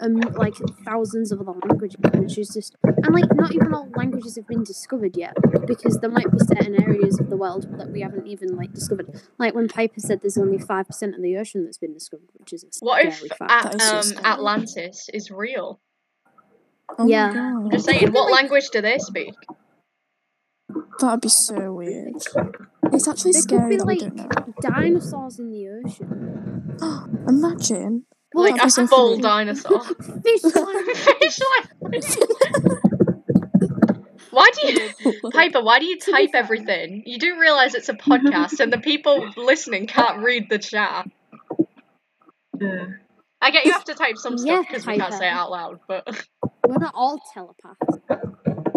um 0.00 0.20
like 0.44 0.54
thousands 0.84 1.32
of 1.32 1.40
other 1.40 1.58
languages. 1.66 1.96
Which 2.14 2.38
is 2.38 2.50
just 2.54 2.76
and 2.84 3.12
like 3.12 3.34
not 3.34 3.52
even 3.52 3.74
all 3.74 3.88
languages 3.96 4.36
have 4.36 4.46
been 4.46 4.62
discovered 4.62 5.16
yet, 5.16 5.34
because 5.66 5.98
there 5.98 6.10
might 6.10 6.30
be 6.30 6.38
certain 6.38 6.80
areas 6.80 7.18
of 7.18 7.28
the 7.28 7.36
world 7.36 7.66
that 7.78 7.90
we 7.90 8.00
haven't 8.00 8.26
even 8.28 8.56
like 8.56 8.72
discovered. 8.72 9.20
Like 9.38 9.54
when 9.54 9.68
Piper 9.68 9.98
said 9.98 10.22
there's 10.22 10.38
only 10.38 10.58
five 10.58 10.86
percent 10.86 11.16
of 11.16 11.22
the 11.22 11.36
ocean 11.36 11.64
that's 11.64 11.78
been 11.78 11.92
discovered, 11.92 12.28
which 12.38 12.52
is 12.52 12.62
a 12.62 12.68
what 12.80 13.00
scary 13.00 13.30
if 13.30 13.36
fact. 13.36 13.50
at, 13.50 13.78
That 13.78 13.98
is 13.98 14.16
um. 14.16 14.24
Atlantis 14.24 15.10
is 15.12 15.30
real? 15.30 15.80
Oh 16.98 17.06
Yeah. 17.08 17.30
I'm 17.32 17.70
just 17.70 17.86
saying, 17.86 18.12
what 18.12 18.30
language 18.30 18.70
do 18.70 18.80
they 18.80 18.98
speak? 18.98 19.34
That'd 21.00 21.20
be 21.20 21.28
so 21.28 21.72
weird. 21.74 22.22
It's 22.92 23.08
actually 23.08 23.32
There 23.32 23.42
scary 23.42 23.70
be 23.70 23.76
that 23.76 23.86
we 23.86 24.00
like 24.00 24.56
dinosaurs 24.60 25.38
in 25.38 25.50
the 25.50 25.68
ocean. 25.68 26.76
Imagine. 27.28 28.04
Well, 28.34 28.44
like 28.44 28.54
that'd 28.56 28.68
a 28.68 28.70
so 28.70 28.86
full 28.86 29.10
funny. 29.12 29.22
dinosaur. 29.22 29.82
Fish 30.24 30.42
like 30.44 30.96
Fish 31.90 32.16
Why 34.30 34.48
do 34.58 34.72
you, 34.72 34.90
Piper? 35.30 35.62
Why 35.62 35.78
do 35.78 35.84
you 35.84 35.98
To 35.98 36.10
type 36.10 36.30
everything? 36.32 37.02
You 37.04 37.18
do 37.18 37.38
realize 37.38 37.74
it's 37.74 37.90
a 37.90 37.94
podcast, 37.94 38.60
and 38.60 38.72
the 38.72 38.78
people 38.78 39.28
listening 39.36 39.86
can't 39.86 40.22
read 40.22 40.48
the 40.48 40.58
chat. 40.58 41.06
Yeah. 42.58 42.86
I 43.42 43.50
get 43.50 43.66
you 43.66 43.72
have 43.72 43.84
to 43.84 43.94
type 43.94 44.16
some 44.16 44.38
stuff 44.38 44.48
Yeah, 44.48 44.62
because 44.62 44.86
we 44.86 44.96
can't 44.96 45.12
say 45.12 45.26
it 45.26 45.32
out 45.32 45.50
loud, 45.50 45.80
but 45.86 46.06
We're 46.66 46.78
not 46.78 46.94
all 46.94 47.20
telepaths. 47.34 47.98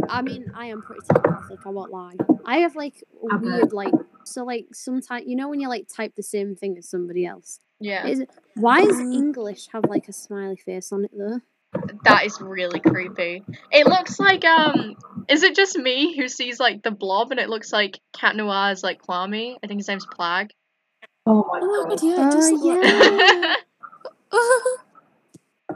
I 0.09 0.21
mean, 0.21 0.51
I 0.55 0.67
am 0.67 0.81
pretty 0.81 1.01
telepathic. 1.07 1.59
I 1.65 1.69
won't 1.69 1.91
lie. 1.91 2.15
I 2.45 2.57
have 2.57 2.75
like 2.75 3.03
a 3.23 3.27
I 3.33 3.37
bet. 3.37 3.43
weird 3.43 3.73
like 3.73 3.93
so 4.23 4.43
like 4.43 4.67
sometimes 4.73 5.25
you 5.27 5.35
know 5.35 5.49
when 5.49 5.59
you 5.59 5.67
like 5.69 5.87
type 5.87 6.13
the 6.15 6.23
same 6.23 6.55
thing 6.55 6.77
as 6.77 6.89
somebody 6.89 7.25
else 7.25 7.59
Yeah, 7.79 8.07
Is, 8.07 8.23
why 8.55 8.83
does 8.85 8.99
Um, 8.99 9.11
English 9.13 9.67
have 9.73 9.85
like 9.85 10.07
a 10.07 10.13
smiley 10.13 10.55
face 10.57 10.91
on 10.91 11.05
it 11.05 11.11
though? 11.17 11.41
that 12.03 12.25
is 12.25 12.39
really 12.41 12.79
creepy. 12.79 13.43
It 13.71 13.85
looks 13.85 14.19
like 14.19 14.45
um, 14.45 14.95
is 15.27 15.43
it 15.43 15.55
just 15.55 15.77
me 15.77 16.15
who 16.17 16.27
sees 16.27 16.59
like 16.59 16.83
the 16.83 16.91
blob 16.91 17.31
and 17.31 17.39
it 17.39 17.49
looks 17.49 17.71
like 17.73 17.99
Cat 18.13 18.35
Noir's 18.35 18.83
like 18.83 19.01
kwami? 19.01 19.57
I 19.63 19.67
think 19.67 19.79
his 19.79 19.87
name's 19.87 20.05
Plagg. 20.05 20.51
Oh 21.25 21.45
my 21.51 21.59
Oh 21.61 21.85
god. 21.87 21.89
god, 21.89 22.03
yeah, 22.03 22.21
Uh, 22.21 22.49
look 22.51 22.83
yeah. 22.83 23.55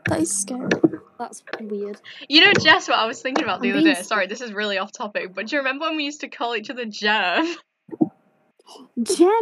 that 0.08 0.22
is 0.22 0.36
scary. 0.36 0.70
That's 1.18 1.44
weird. 1.60 2.00
you 2.30 2.46
know, 2.46 2.54
Jess, 2.54 2.88
what 2.88 2.98
I 2.98 3.06
was 3.06 3.22
thinking 3.22 3.44
about 3.44 3.62
the 3.62 3.72
I'm 3.72 3.78
other 3.78 3.94
day. 3.94 4.02
Sorry, 4.02 4.28
this 4.28 4.42
is 4.42 4.54
really 4.54 4.78
off 4.78 4.92
topic, 4.92 5.34
but 5.34 5.48
do 5.48 5.56
you 5.56 5.60
remember 5.60 5.86
when 5.86 5.98
we 5.98 6.04
used 6.06 6.22
to 6.22 6.30
call 6.30 6.56
each 6.56 6.70
other 6.70 6.86
Germ? 6.86 7.46
Gem, 9.02 9.42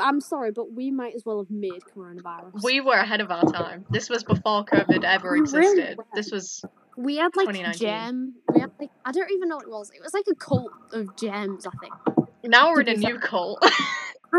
I'm 0.00 0.20
sorry, 0.20 0.52
but 0.52 0.72
we 0.72 0.90
might 0.90 1.14
as 1.14 1.24
well 1.26 1.38
have 1.38 1.50
made 1.50 1.80
coronavirus. 1.94 2.62
We 2.62 2.80
were 2.80 2.94
ahead 2.94 3.20
of 3.20 3.30
our 3.30 3.44
time. 3.44 3.84
This 3.90 4.08
was 4.08 4.22
before 4.22 4.64
COVID 4.64 5.02
ever 5.02 5.32
We 5.32 5.40
really 5.40 5.82
existed. 5.82 5.98
This 6.14 6.30
was 6.30 6.64
We 6.96 7.16
had 7.16 7.34
like 7.36 7.48
2019. 7.48 7.78
gem. 7.80 8.34
We 8.54 8.60
had 8.60 8.70
like 8.78 8.90
I 9.04 9.10
don't 9.12 9.30
even 9.32 9.48
know 9.48 9.56
what 9.56 9.64
it 9.64 9.70
was. 9.70 9.90
It 9.94 10.02
was 10.02 10.14
like 10.14 10.26
a 10.30 10.34
cult 10.34 10.70
of 10.92 11.16
gems, 11.16 11.66
I 11.66 11.70
think. 11.80 11.92
now 12.44 12.70
we're 12.70 12.82
in 12.82 12.88
a 12.88 12.94
new 12.94 13.18
cult. 13.18 13.62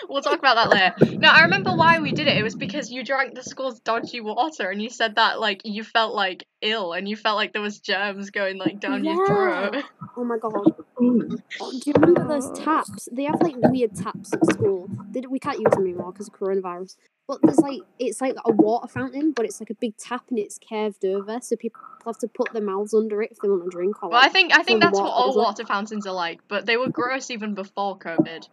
And 0.00 0.08
we'll 0.08 0.22
talk 0.22 0.38
about 0.38 0.56
that 0.56 0.96
later. 1.00 1.18
No, 1.18 1.28
I 1.28 1.42
remember 1.42 1.74
why 1.74 2.00
we 2.00 2.12
did 2.12 2.26
it. 2.26 2.36
It 2.36 2.42
was 2.42 2.54
because 2.54 2.90
you 2.90 3.04
drank 3.04 3.34
the 3.34 3.42
school's 3.42 3.80
dodgy 3.80 4.20
water, 4.20 4.70
and 4.70 4.80
you 4.80 4.90
said 4.90 5.16
that 5.16 5.40
like 5.40 5.62
you 5.64 5.84
felt 5.84 6.14
like 6.14 6.46
ill, 6.60 6.92
and 6.92 7.08
you 7.08 7.16
felt 7.16 7.36
like 7.36 7.52
there 7.52 7.62
was 7.62 7.80
germs 7.80 8.30
going 8.30 8.58
like 8.58 8.80
down 8.80 9.04
your 9.04 9.26
throat. 9.26 9.84
oh 10.16 10.24
my 10.24 10.38
god, 10.38 10.52
Ooh. 11.00 11.38
Oh, 11.60 11.72
do 11.72 11.80
you 11.86 11.94
remember 11.96 12.26
those 12.26 12.50
taps? 12.58 13.08
They 13.12 13.24
have 13.24 13.40
like 13.40 13.56
weird 13.56 13.94
taps 13.94 14.32
at 14.32 14.44
school. 14.52 14.88
They, 15.10 15.20
we 15.28 15.38
can't 15.38 15.58
use 15.58 15.72
them 15.72 15.82
anymore 15.82 16.12
because 16.12 16.28
of 16.28 16.34
coronavirus. 16.34 16.96
But 17.28 17.40
there's 17.42 17.58
like 17.58 17.80
it's 17.98 18.20
like 18.20 18.34
a 18.44 18.52
water 18.52 18.88
fountain, 18.88 19.32
but 19.32 19.44
it's 19.44 19.60
like 19.60 19.70
a 19.70 19.74
big 19.74 19.96
tap 19.96 20.24
and 20.30 20.38
it's 20.38 20.58
curved 20.58 21.04
over, 21.04 21.40
so 21.40 21.56
people 21.56 21.80
have 22.04 22.18
to 22.18 22.28
put 22.28 22.52
their 22.52 22.62
mouths 22.62 22.94
under 22.94 23.22
it 23.22 23.30
if 23.30 23.38
they 23.38 23.48
want 23.48 23.64
to 23.64 23.70
drink. 23.70 24.02
Or, 24.02 24.10
Well, 24.10 24.20
I 24.20 24.28
think 24.28 24.52
I 24.52 24.62
think 24.62 24.82
that's 24.82 24.98
what 24.98 25.08
all 25.08 25.30
as 25.30 25.36
water 25.36 25.64
fountains 25.64 26.06
are 26.06 26.14
like, 26.14 26.40
but 26.48 26.66
they 26.66 26.76
were 26.76 26.88
gross 26.88 27.30
even 27.30 27.54
before 27.54 27.96
COVID. 27.98 28.48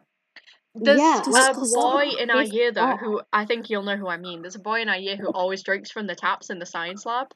There's 0.81 0.97
Yeah, 0.99 1.21
a 1.49 1.53
boy 1.53 2.09
in 2.19 2.29
our 2.29 2.43
year 2.43 2.71
though 2.71 2.81
odd. 2.81 2.99
who 2.99 3.21
I 3.33 3.45
think 3.45 3.69
you'll 3.69 3.83
know 3.83 3.97
who 3.97 4.07
I 4.07 4.17
mean. 4.17 4.41
There's 4.41 4.55
a 4.55 4.59
boy 4.59 4.81
in 4.81 4.89
our 4.89 4.97
year 4.97 5.15
who 5.17 5.27
always 5.27 5.63
drinks 5.63 5.91
from 5.91 6.07
the 6.07 6.15
taps 6.15 6.49
in 6.49 6.59
the 6.59 6.65
science 6.65 7.05
lab. 7.05 7.27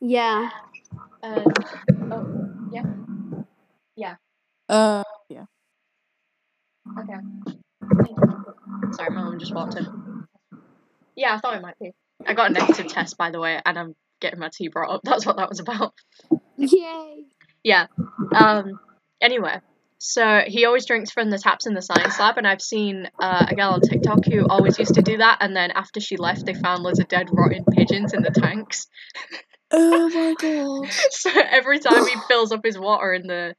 yeah, 0.00 0.50
And 1.22 1.46
oh 2.12 2.48
yeah, 2.72 2.82
Yeah. 3.96 4.16
Uh, 4.68 5.02
yeah. 5.28 5.44
okay. 6.98 7.14
Sorry, 8.92 9.10
my 9.10 9.22
mum 9.22 9.38
just 9.38 9.54
walked 9.54 9.76
in. 9.76 9.86
Yeah, 11.16 11.34
I 11.34 11.38
thought 11.38 11.54
it 11.56 11.62
might 11.62 11.78
be. 11.78 11.92
I 12.26 12.34
got 12.34 12.50
a 12.50 12.54
negative 12.54 12.88
test 12.88 13.16
by 13.16 13.30
the 13.30 13.40
way, 13.40 13.60
and 13.64 13.78
I'm 13.78 13.94
getting 14.20 14.38
my 14.40 14.50
tea 14.52 14.68
brought 14.68 14.90
up. 14.94 15.00
That's 15.04 15.24
what 15.26 15.36
that 15.36 15.48
was 15.48 15.60
about. 15.60 15.94
yay! 16.56 17.24
Yeah. 17.62 17.86
Um. 18.34 18.78
Anyway, 19.20 19.60
so 20.06 20.42
he 20.46 20.66
always 20.66 20.84
drinks 20.84 21.10
from 21.10 21.30
the 21.30 21.38
taps 21.38 21.66
in 21.66 21.72
the 21.72 21.80
science 21.80 22.20
lab, 22.20 22.36
and 22.36 22.46
I've 22.46 22.60
seen 22.60 23.08
uh, 23.18 23.46
a 23.48 23.54
girl 23.54 23.70
on 23.70 23.80
TikTok 23.80 24.26
who 24.26 24.46
always 24.46 24.78
used 24.78 24.96
to 24.96 25.02
do 25.02 25.16
that, 25.16 25.38
and 25.40 25.56
then 25.56 25.70
after 25.70 25.98
she 25.98 26.18
left, 26.18 26.44
they 26.44 26.52
found 26.52 26.82
loads 26.82 27.00
of 27.00 27.08
dead 27.08 27.30
rotten 27.32 27.64
pigeons 27.72 28.12
in 28.12 28.22
the 28.22 28.30
tanks. 28.30 28.86
oh 29.70 30.08
my 30.14 30.34
god. 30.38 30.92
so 31.10 31.30
every 31.34 31.78
time 31.78 32.06
he 32.06 32.16
fills 32.28 32.52
up 32.52 32.60
his 32.62 32.78
water 32.78 33.14
in 33.14 33.26
the 33.26 33.54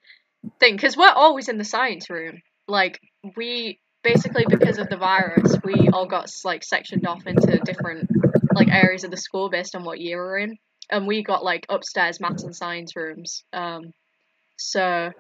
thing, 0.60 0.76
because 0.76 0.96
we're 0.96 1.10
always 1.10 1.50
in 1.50 1.58
the 1.58 1.64
science 1.64 2.12
room, 2.12 2.44
like 2.68 3.02
we 3.36 3.80
basically 4.04 4.46
because 4.48 4.78
of 4.78 4.88
the 4.88 4.98
virus, 4.98 5.58
we 5.64 5.90
all 5.92 6.06
got 6.06 6.30
like 6.44 6.64
sectioned 6.64 7.08
off 7.08 7.26
into 7.26 7.58
different 7.66 8.08
like 8.54 8.68
areas 8.68 9.04
of 9.04 9.10
the 9.10 9.18
school 9.18 9.50
based 9.50 9.74
on 9.76 9.84
what 9.84 10.00
year 10.00 10.24
we're 10.24 10.38
in, 10.38 10.58
and 10.92 11.08
we 11.08 11.24
got 11.24 11.44
like 11.44 11.66
upstairs 11.70 12.22
maths 12.22 12.44
and 12.44 12.56
science 12.56 12.96
rooms. 12.96 13.44
Um, 13.52 13.94
so 14.58 15.12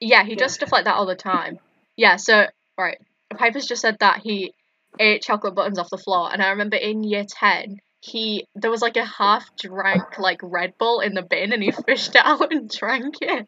yeah, 0.00 0.24
he 0.24 0.36
does 0.36 0.54
stuff 0.54 0.72
like 0.72 0.84
that 0.84 0.94
all 0.94 1.06
the 1.06 1.14
time. 1.16 1.58
Yeah, 1.96 2.16
so 2.16 2.46
right, 2.76 2.98
Piper's 3.36 3.66
just 3.66 3.82
said 3.82 3.96
that 4.00 4.20
he 4.22 4.52
ate 4.98 5.22
chocolate 5.22 5.54
buttons 5.54 5.78
off 5.78 5.90
the 5.90 5.98
floor, 5.98 6.32
and 6.32 6.42
I 6.42 6.50
remember 6.50 6.76
in 6.76 7.04
year 7.04 7.24
ten. 7.28 7.78
He 8.00 8.46
there 8.54 8.70
was 8.70 8.80
like 8.80 8.96
a 8.96 9.04
half 9.04 9.44
drank 9.56 10.20
like 10.20 10.38
Red 10.40 10.74
Bull 10.78 11.00
in 11.00 11.14
the 11.14 11.22
bin 11.22 11.52
and 11.52 11.60
he 11.60 11.72
fished 11.86 12.14
it 12.14 12.22
out 12.24 12.52
and 12.52 12.70
drank 12.70 13.16
it. 13.20 13.46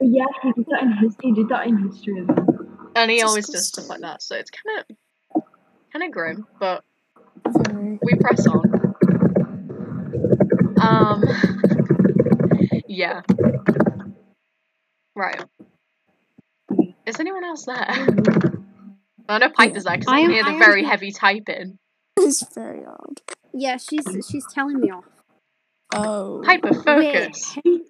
Yeah, 0.00 0.24
he 0.42 0.52
did 0.52 0.66
that 0.70 0.82
in 0.82 0.92
his 0.92 1.14
he 1.22 1.32
did 1.32 1.48
that 1.50 1.66
in 1.66 1.76
history. 1.76 2.26
And 2.96 3.10
he 3.10 3.18
That's 3.18 3.28
always 3.28 3.48
does 3.48 3.68
stuff 3.68 3.90
like 3.90 4.00
that, 4.00 4.22
so 4.22 4.36
it's 4.36 4.50
kinda 4.50 4.86
kinda 5.92 6.08
grim, 6.08 6.46
but 6.58 6.84
we 8.02 8.14
press 8.18 8.46
on. 8.46 8.94
Um 10.80 11.22
Yeah. 12.88 13.22
Right. 15.14 15.42
Is 17.12 17.20
anyone 17.20 17.44
else 17.44 17.66
there? 17.66 17.76
I 19.28 19.38
know 19.38 19.50
Piper's 19.50 19.84
there 19.84 19.98
because 19.98 20.08
I 20.08 20.16
I 20.16 20.20
can 20.22 20.24
am- 20.24 20.30
hear 20.30 20.44
the 20.44 20.58
very 20.58 20.82
heavy 20.82 21.12
typing. 21.12 21.78
It's 22.16 22.42
very 22.54 22.84
odd. 22.86 23.20
Yeah, 23.52 23.76
she's 23.76 24.04
she's 24.30 24.46
telling 24.52 24.80
me 24.80 24.90
off. 24.90 25.04
Oh. 25.94 26.40
Piper, 26.44 26.72
focus. 26.72 27.58
hey, 27.62 27.80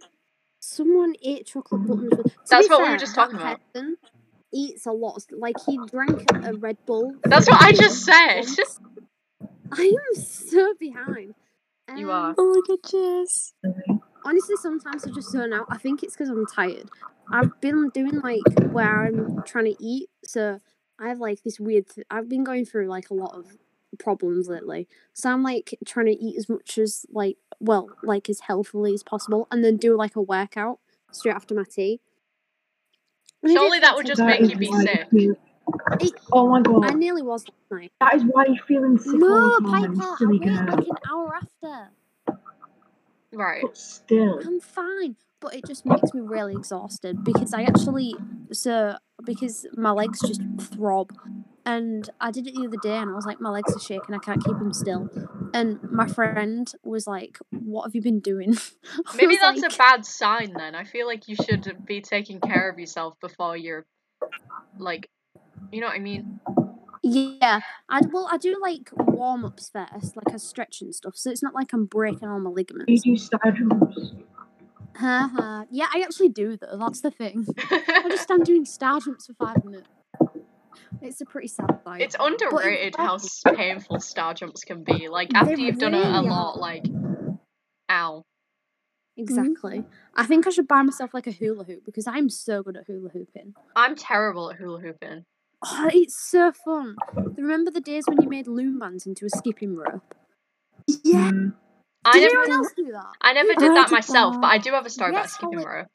someone 0.61 1.15
ate 1.23 1.47
chocolate 1.47 1.87
buttons. 1.87 2.11
With, 2.17 2.35
That's 2.51 2.67
be 2.67 2.73
what 2.75 2.83
we 2.83 2.89
were 2.91 2.97
just 2.97 3.15
talking 3.15 3.37
about. 3.37 3.61
person 3.73 3.97
Eats 4.53 4.87
a 4.87 4.91
lot. 4.93 5.25
Like 5.31 5.55
he 5.67 5.79
drank 5.87 6.25
a 6.45 6.55
Red 6.55 6.79
Bull. 6.85 7.15
That's 7.23 7.49
what 7.49 7.63
I 7.63 7.71
just 7.73 8.05
said. 8.05 8.45
I 9.71 9.83
am 10.17 10.21
so 10.21 10.75
behind. 10.79 11.35
You 11.97 12.11
Um, 12.11 12.17
are. 12.31 12.35
Oh 12.39 12.55
my 12.55 12.61
god, 12.67 12.79
Jess. 12.91 13.53
Honestly 14.25 14.57
sometimes 14.57 15.05
I 15.05 15.11
just 15.11 15.31
zone 15.31 15.53
out. 15.53 15.67
I 15.71 15.79
think 15.79 16.03
it's 16.03 16.15
because 16.15 16.29
I'm 16.29 16.47
tired. 16.47 16.89
I've 17.31 17.61
been 17.61 17.89
doing 17.91 18.21
like 18.21 18.43
where 18.73 19.07
I'm 19.07 19.43
trying 19.45 19.67
to 19.67 19.77
eat, 19.83 20.11
so 20.25 20.61
I 20.99 21.09
have 21.09 21.19
like 21.19 21.43
this 21.43 21.59
weird. 21.61 21.89
Th- 21.89 22.07
I've 22.11 22.29
been 22.29 22.45
going 22.45 22.65
through 22.65 22.87
like 22.89 23.11
a 23.11 23.15
lot 23.15 23.35
of 23.35 23.47
problems 23.99 24.49
lately, 24.49 24.89
so 25.13 25.31
I'm 25.31 25.43
like 25.43 25.79
trying 25.87 26.07
to 26.07 26.13
eat 26.13 26.37
as 26.37 26.49
much 26.49 26.79
as 26.79 27.07
like 27.11 27.37
well, 27.61 27.91
like 28.03 28.29
as 28.29 28.41
healthily 28.41 28.93
as 28.95 29.03
possible, 29.03 29.47
and 29.51 29.65
then 29.65 29.77
do 29.77 29.97
like 29.97 30.17
a 30.17 30.23
workout 30.23 30.79
straight 31.13 31.35
after 31.35 31.55
my 31.55 31.65
tea. 31.65 32.01
I 33.45 33.53
Surely 33.53 33.79
did 33.79 33.85
that 33.85 33.97
would 33.97 34.07
take- 34.07 34.17
just 34.17 34.23
make 34.23 34.41
you 34.51 34.57
be 34.57 34.73
sick. 34.73 35.09
you- 35.13 35.37
It- 36.01 36.13
Oh 36.33 36.49
my 36.49 36.61
god! 36.61 36.85
I 36.87 36.95
nearly 36.95 37.23
was 37.23 37.45
last 37.47 37.53
night. 37.71 37.93
that 38.01 38.15
is 38.15 38.25
why 38.25 38.47
you're 38.47 38.65
feeling 38.67 38.99
sick 38.99 39.15
No, 39.15 39.27
all 39.33 39.61
the 39.61 39.69
time. 39.71 39.95
Piper, 39.97 40.09
I 40.13 40.17
silly 40.19 40.39
wait 40.41 40.49
girl. 40.49 40.67
like 40.77 40.89
an 40.89 40.97
hour 41.11 41.35
after. 41.37 41.91
Right. 43.33 43.63
But 43.63 43.77
still, 43.77 44.41
I'm 44.45 44.61
fine, 44.61 45.17
but 45.41 45.55
it 45.55 45.67
just 45.67 45.87
makes 45.87 46.13
me 46.15 46.21
really 46.21 46.55
exhausted 46.55 47.25
because 47.25 47.53
I 47.55 47.63
actually 47.63 48.15
so 48.53 48.97
because 49.25 49.67
my 49.75 49.91
legs 49.91 50.21
just 50.21 50.43
throb, 50.61 51.13
and 51.65 52.09
I 52.21 52.31
did 52.31 52.47
it 52.47 52.55
the 52.55 52.67
other 52.67 52.77
day 52.77 52.97
and 52.97 53.11
I 53.11 53.15
was 53.15 53.27
like 53.27 53.41
my 53.41 53.51
legs 53.51 53.75
are 53.77 53.81
shaking, 53.81 54.15
I 54.15 54.19
can't 54.19 54.45
keep 54.45 54.59
them 54.59 54.73
still, 54.73 55.09
and 55.55 55.81
my 55.91 56.07
friend 56.07 56.71
was 56.83 57.07
like, 57.07 57.39
"What 57.51 57.85
have 57.85 57.95
you 57.95 58.03
been 58.03 58.21
doing?" 58.21 58.57
Maybe 59.17 59.39
that's 59.41 59.61
like, 59.61 59.73
a 59.73 59.77
bad 59.77 60.05
sign 60.05 60.53
then. 60.55 60.75
I 60.75 60.85
feel 60.85 61.07
like 61.07 61.29
you 61.29 61.37
should 61.37 61.87
be 61.87 62.01
taking 62.01 62.41
care 62.41 62.69
of 62.69 62.79
yourself 62.79 63.19
before 63.21 63.57
you're 63.57 63.87
like 64.79 65.09
you 65.73 65.81
know 65.81 65.87
what 65.87 65.97
I 65.97 66.01
mean? 66.01 66.39
Yeah, 67.03 67.61
I 67.89 68.01
well 68.13 68.29
I 68.31 68.37
do 68.37 68.57
like 68.63 68.91
warm 68.97 69.45
ups 69.45 69.71
first, 69.71 70.17
like 70.17 70.33
I 70.33 70.37
stretch 70.37 70.83
and 70.83 70.95
stuff, 70.95 71.17
so 71.17 71.31
it's 71.31 71.43
not 71.43 71.55
like 71.55 71.73
I'm 71.73 71.87
breaking 71.87 72.29
all 72.29 72.39
my 72.39 72.51
ligaments. 72.51 72.89
you 72.89 73.13
ligaments. 73.13 73.29
do 73.29 73.37
star 73.39 73.53
jumps. 73.53 74.13
Haha. 74.97 75.27
Uh-huh, 75.27 75.65
yeah, 75.71 75.87
I 75.93 76.03
actually 76.03 76.29
do 76.29 76.57
though. 76.57 76.77
That's 76.79 77.01
the 77.01 77.11
thing. 77.11 77.47
I 77.59 78.05
just 78.09 78.23
stand 78.23 78.45
doing 78.45 78.65
star 78.65 79.01
jumps 79.01 79.27
for 79.27 79.35
five 79.35 79.65
minutes. 79.65 79.89
It's 81.01 81.21
a 81.21 81.25
pretty 81.25 81.49
sad 81.49 81.81
sight. 81.85 82.03
it's 82.03 82.15
underrated 82.21 82.95
how 82.97 83.19
painful 83.55 83.99
star 83.99 84.35
jumps 84.35 84.63
can 84.63 84.85
be. 84.85 85.09
Like 85.09 85.35
after 85.35 85.59
you've 85.59 85.79
done 85.79 85.95
it 85.95 86.05
a 86.05 86.11
really 86.11 86.29
lot, 86.29 86.59
like 86.59 86.85
ow. 87.91 88.23
Exactly. 89.17 89.79
Mm-hmm. 89.79 89.91
I 90.15 90.25
think 90.25 90.47
I 90.47 90.51
should 90.51 90.69
buy 90.69 90.83
myself 90.83 91.13
like 91.13 91.27
a 91.27 91.33
hula 91.33 91.65
hoop 91.65 91.85
because 91.85 92.07
I'm 92.07 92.31
so 92.31 92.63
good 92.63 92.77
at 92.77 92.87
hula 92.87 93.11
hooping. 93.11 93.55
I'm 93.75 93.97
terrible 93.97 94.51
at 94.51 94.57
hula 94.57 94.81
hooping. 94.81 95.25
Oh, 95.65 95.89
it's 95.93 96.17
so 96.17 96.53
fun. 96.53 96.97
Remember 97.37 97.71
the 97.71 97.81
days 97.81 98.05
when 98.09 98.21
you 98.21 98.29
made 98.29 98.49
loom 98.49 98.79
bands 98.79 99.07
into 99.07 99.27
a 99.27 99.31
skipping 99.31 99.77
rope? 99.77 100.15
Yeah. 101.05 101.31
Mm. 101.31 101.55
I 102.05 102.13
Did 102.15 102.23
never 102.23 102.43
anyone 102.43 102.59
else 102.59 102.73
do 102.77 102.93
that? 102.93 103.13
I 103.21 103.33
never 103.33 103.53
I 103.53 103.55
did 103.55 103.71
that 103.77 103.89
did 103.89 103.93
myself, 103.93 104.37
but. 104.41 104.49
I 104.49 104.59
do 104.59 104.73
have 104.73 104.87
a 104.87 104.91
story 104.91 105.11
about 105.11 105.31
skipping 105.31 105.59
Holly. 105.59 105.67
rope. 105.71 105.87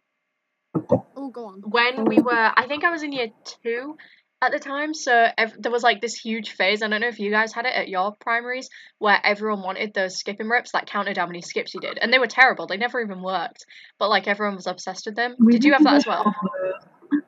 Oh, 1.17 1.29
go 1.29 1.45
on. 1.47 1.62
when 1.65 2.05
we 2.05 2.19
were 2.19 2.51
i 2.55 2.67
think 2.67 2.83
i 2.83 2.91
was 2.91 3.01
in 3.01 3.12
year 3.12 3.29
two 3.63 3.97
at 4.41 4.51
the 4.51 4.59
time 4.59 4.93
so 4.93 5.27
ev- 5.38 5.55
there 5.57 5.71
was 5.71 5.81
like 5.81 6.00
this 6.00 6.13
huge 6.13 6.51
phase 6.51 6.83
i 6.83 6.88
don't 6.88 7.01
know 7.01 7.07
if 7.07 7.19
you 7.19 7.31
guys 7.31 7.51
had 7.51 7.65
it 7.65 7.74
at 7.74 7.89
your 7.89 8.15
primaries 8.19 8.69
where 9.00 9.19
everyone 9.24 9.63
wanted 9.63 9.93
those 9.93 10.15
skipping 10.17 10.47
ropes 10.47 10.71
that 10.74 10.86
counted 10.86 11.17
how 11.17 11.25
many 11.25 11.41
skips 11.41 11.74
you 11.74 11.81
did 11.81 11.97
and 12.00 12.13
they 12.13 12.19
were 12.19 12.27
terrible 12.27 12.67
they 12.67 12.77
never 12.77 13.01
even 13.01 13.21
worked 13.24 13.65
but 13.97 14.09
like 14.09 14.27
everyone 14.27 14.55
was 14.55 14.67
obsessed 14.67 15.07
with 15.07 15.15
them 15.15 15.36
We 15.39 15.53
did 15.53 15.63
you 15.63 15.74
have 15.74 15.83
that 15.83 15.95
as 15.95 16.05
well 16.05 16.24
have 16.24 16.33
those. 17.12 17.21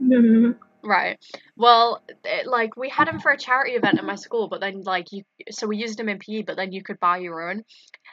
No. 0.00 0.54
Right. 0.82 1.18
Well, 1.56 2.02
it, 2.24 2.46
like 2.46 2.74
we 2.76 2.88
had 2.88 3.06
them 3.06 3.18
for 3.18 3.30
a 3.32 3.36
charity 3.38 3.72
event 3.72 3.98
at 3.98 4.04
my 4.04 4.14
school, 4.14 4.48
but 4.48 4.60
then 4.60 4.80
like 4.82 5.12
you, 5.12 5.24
so 5.50 5.66
we 5.66 5.76
used 5.76 5.98
them 5.98 6.08
in 6.08 6.18
PE, 6.18 6.42
but 6.42 6.56
then 6.56 6.72
you 6.72 6.82
could 6.82 6.98
buy 6.98 7.18
your 7.18 7.50
own, 7.50 7.64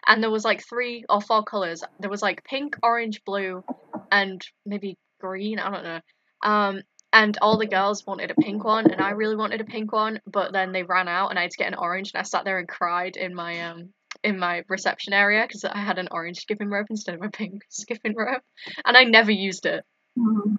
and 0.07 0.23
there 0.23 0.31
was 0.31 0.45
like 0.45 0.63
three 0.67 1.05
or 1.09 1.21
four 1.21 1.43
colors. 1.43 1.83
There 1.99 2.09
was 2.09 2.21
like 2.21 2.43
pink, 2.45 2.77
orange, 2.83 3.23
blue, 3.25 3.63
and 4.11 4.41
maybe 4.65 4.97
green. 5.21 5.59
I 5.59 5.71
don't 5.71 5.83
know. 5.83 6.01
Um, 6.43 6.81
and 7.13 7.37
all 7.41 7.57
the 7.57 7.67
girls 7.67 8.05
wanted 8.07 8.31
a 8.31 8.35
pink 8.35 8.63
one, 8.65 8.91
and 8.91 9.01
I 9.01 9.11
really 9.11 9.35
wanted 9.37 9.61
a 9.61 9.65
pink 9.65 9.93
one, 9.93 10.21
but 10.27 10.53
then 10.53 10.71
they 10.73 10.83
ran 10.83 11.07
out, 11.07 11.29
and 11.29 11.39
I 11.39 11.43
had 11.43 11.51
to 11.51 11.57
get 11.57 11.69
an 11.73 11.79
orange, 11.79 12.11
and 12.13 12.19
I 12.21 12.23
sat 12.23 12.45
there 12.45 12.59
and 12.59 12.67
cried 12.67 13.17
in 13.17 13.35
my 13.35 13.61
um 13.67 13.93
in 14.23 14.39
my 14.39 14.63
reception 14.69 15.13
area 15.13 15.43
because 15.47 15.65
I 15.65 15.79
had 15.79 15.99
an 15.99 16.09
orange 16.11 16.39
skipping 16.39 16.69
rope 16.69 16.87
instead 16.89 17.15
of 17.15 17.23
a 17.23 17.29
pink 17.29 17.63
skipping 17.69 18.15
rope, 18.15 18.43
and 18.85 18.97
I 18.97 19.05
never 19.05 19.31
used 19.31 19.65
it. 19.67 19.85
Mhm. 20.17 20.57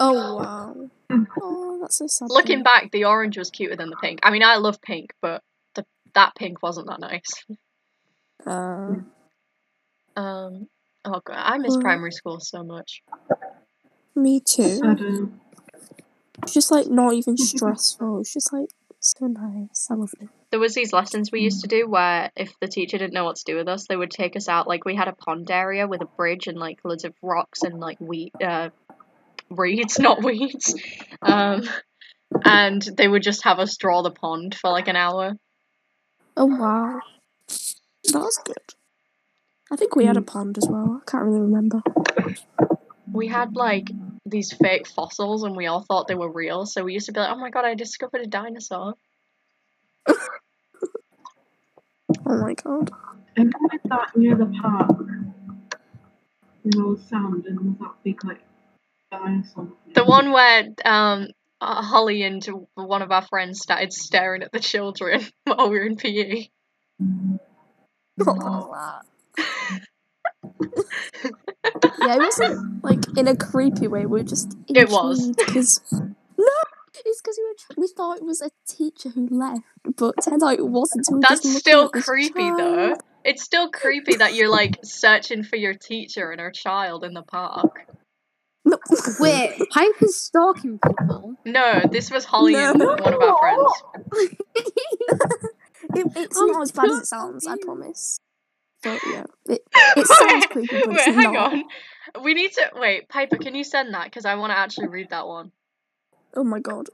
Oh 0.00 0.36
wow. 0.36 0.90
Oh, 1.40 1.78
that's 1.80 1.96
so 1.98 2.06
sad. 2.06 2.30
Looking 2.30 2.62
back, 2.62 2.90
the 2.92 3.04
orange 3.04 3.38
was 3.38 3.50
cuter 3.50 3.76
than 3.76 3.90
the 3.90 3.96
pink. 3.96 4.20
I 4.22 4.30
mean, 4.30 4.42
I 4.42 4.56
love 4.56 4.80
pink, 4.80 5.12
but 5.22 5.42
the 5.74 5.84
that 6.14 6.34
pink 6.34 6.62
wasn't 6.62 6.88
that 6.88 7.00
nice. 7.00 7.30
Uh, 8.46 8.94
Um, 10.16 10.66
oh 11.04 11.20
god, 11.24 11.36
I 11.36 11.58
miss 11.58 11.76
Mm. 11.76 11.82
primary 11.82 12.12
school 12.12 12.40
so 12.40 12.62
much. 12.64 13.02
me 14.14 14.40
too. 14.40 15.30
It's 16.42 16.54
just 16.54 16.70
like 16.70 16.86
not 16.86 17.12
even 17.12 17.36
stressful. 17.52 18.20
It's 18.20 18.32
just 18.32 18.50
like 18.52 18.70
so 19.00 19.26
nice. 19.26 19.88
I 19.90 19.94
love 19.94 20.14
it. 20.20 20.28
There 20.50 20.60
was 20.60 20.74
these 20.74 20.92
lessons 20.94 21.30
we 21.30 21.42
used 21.42 21.62
to 21.62 21.68
do 21.68 21.86
where 21.86 22.30
if 22.34 22.58
the 22.60 22.68
teacher 22.68 22.96
didn't 22.96 23.12
know 23.12 23.24
what 23.24 23.36
to 23.36 23.44
do 23.44 23.56
with 23.56 23.68
us, 23.68 23.86
they 23.86 23.96
would 23.96 24.10
take 24.10 24.36
us 24.36 24.48
out. 24.48 24.66
Like 24.66 24.84
we 24.86 24.94
had 24.94 25.08
a 25.08 25.12
pond 25.12 25.50
area 25.50 25.86
with 25.86 26.00
a 26.00 26.06
bridge 26.16 26.46
and 26.46 26.56
like 26.58 26.78
loads 26.84 27.04
of 27.04 27.14
rocks 27.20 27.62
and 27.62 27.78
like 27.78 27.98
wheat, 28.00 28.32
uh, 28.42 28.70
reeds, 29.50 29.98
not 30.00 30.22
weeds. 30.22 30.74
Um, 31.22 31.62
and 32.44 32.82
they 32.82 33.08
would 33.08 33.22
just 33.22 33.44
have 33.44 33.58
us 33.58 33.76
draw 33.76 34.02
the 34.02 34.10
pond 34.10 34.54
for 34.54 34.70
like 34.70 34.88
an 34.88 34.96
hour. 34.96 35.36
Oh 36.36 36.46
wow. 36.46 37.00
That 38.12 38.18
was 38.20 38.38
good. 38.44 38.56
I 39.70 39.76
think 39.76 39.96
we 39.96 40.04
had 40.04 40.16
a 40.16 40.22
pond 40.22 40.58
as 40.58 40.68
well. 40.68 41.00
I 41.02 41.10
can't 41.10 41.24
really 41.24 41.40
remember. 41.40 41.82
we 43.12 43.26
had 43.28 43.56
like 43.56 43.90
these 44.24 44.52
fake 44.52 44.86
fossils 44.86 45.42
and 45.44 45.56
we 45.56 45.66
all 45.66 45.80
thought 45.82 46.08
they 46.08 46.14
were 46.16 46.30
real 46.30 46.66
so 46.66 46.82
we 46.84 46.92
used 46.92 47.06
to 47.06 47.12
be 47.12 47.20
like 47.20 47.30
oh 47.30 47.38
my 47.38 47.48
god 47.48 47.64
i 47.64 47.74
discovered 47.74 48.20
a 48.20 48.26
dinosaur 48.26 48.94
Oh 52.28 52.36
my 52.38 52.54
god. 52.54 52.90
And 53.36 53.54
with 53.72 53.82
that 53.84 54.16
near 54.16 54.34
the 54.36 54.46
park, 54.46 54.98
with 56.64 56.76
all 56.76 56.94
the 56.96 57.02
sand 57.02 57.44
and 57.46 57.60
with 57.60 57.78
that 57.78 57.94
big 58.02 58.24
like 58.24 58.40
dinosaur. 58.40 58.45
The 59.94 60.04
one 60.04 60.32
where 60.32 60.64
um 60.84 61.28
uh, 61.60 61.82
holly 61.82 62.22
and 62.22 62.46
one 62.74 63.02
of 63.02 63.10
our 63.10 63.22
friends 63.26 63.60
started 63.60 63.92
staring 63.92 64.42
at 64.42 64.52
the 64.52 64.60
children 64.60 65.22
while 65.44 65.70
we 65.70 65.78
were 65.78 65.86
in 65.86 65.96
pe 65.96 66.48
Oh, 68.26 68.72
yeah, 72.00 72.14
it 72.16 72.20
wasn't 72.20 72.82
like 72.82 73.18
in 73.18 73.28
a 73.28 73.36
creepy 73.36 73.88
way. 73.88 74.06
We 74.06 74.20
were 74.20 74.22
just 74.22 74.56
It 74.68 74.88
was. 74.88 75.28
because 75.36 75.82
no, 75.92 76.46
it's 77.04 77.20
because 77.20 77.38
we 77.38 77.44
were 77.44 77.54
tr- 77.58 77.80
we 77.80 77.88
thought 77.88 78.16
it 78.16 78.24
was 78.24 78.40
a 78.40 78.50
teacher 78.66 79.10
who 79.10 79.28
left, 79.30 79.62
but 79.96 80.14
turns 80.22 80.42
out 80.42 80.54
it 80.54 80.66
wasn't. 80.66 81.04
So 81.04 81.16
we 81.16 81.20
that's 81.20 81.46
still 81.58 81.90
creepy 81.90 82.50
though 82.50 82.96
it's 83.26 83.42
still 83.42 83.68
creepy 83.70 84.16
that 84.16 84.34
you're 84.34 84.48
like 84.48 84.78
searching 84.84 85.42
for 85.42 85.56
your 85.56 85.74
teacher 85.74 86.30
and 86.30 86.40
her 86.40 86.52
child 86.52 87.04
in 87.04 87.12
the 87.12 87.22
park 87.22 87.86
No. 88.66 88.76
Wait, 89.20 89.56
Piper's 89.72 90.16
stalking 90.16 90.78
people. 90.78 91.36
no 91.46 91.82
this 91.90 92.10
was 92.10 92.24
holly 92.24 92.52
No. 92.52 92.72
and 92.72 92.80
one 92.80 93.14
of 93.14 93.22
our 93.22 93.38
friends 93.38 93.72
It, 95.94 96.06
it's 96.16 96.36
I'm 96.38 96.48
not 96.48 96.62
as 96.62 96.72
bad 96.72 96.90
as 96.90 96.98
it 96.98 97.06
sounds. 97.06 97.46
I 97.46 97.56
promise. 97.62 98.18
But 98.82 99.00
yeah, 99.06 99.24
it, 99.46 99.62
it 99.96 100.06
sounds 100.06 100.46
creepy, 100.46 100.76
but 100.84 100.88
wait 100.88 100.96
it's 100.98 101.06
hang 101.06 101.32
not. 101.32 101.52
on 101.52 101.64
we 102.24 102.34
need 102.34 102.52
to 102.52 102.70
wait 102.74 103.08
piper 103.08 103.36
can 103.38 103.54
you 103.54 103.64
send 103.64 103.94
that 103.94 104.04
because 104.04 104.24
i 104.24 104.34
want 104.36 104.50
to 104.52 104.58
actually 104.58 104.88
read 104.88 105.10
that 105.10 105.26
one 105.28 105.52
Oh 106.34 106.44
my 106.44 106.60
god. 106.60 106.88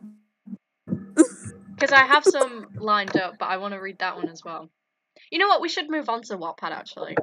Because 1.74 1.90
I 1.92 2.04
have 2.06 2.24
some 2.24 2.66
lined 2.76 3.16
up, 3.16 3.38
but 3.38 3.46
I 3.46 3.56
want 3.56 3.74
to 3.74 3.80
read 3.80 3.98
that 3.98 4.14
one 4.16 4.28
as 4.28 4.44
well. 4.44 4.68
You 5.32 5.38
know 5.40 5.48
what? 5.48 5.60
We 5.60 5.68
should 5.68 5.90
move 5.90 6.08
on 6.08 6.22
to 6.22 6.38
Wattpad 6.38 6.70
actually. 6.70 7.16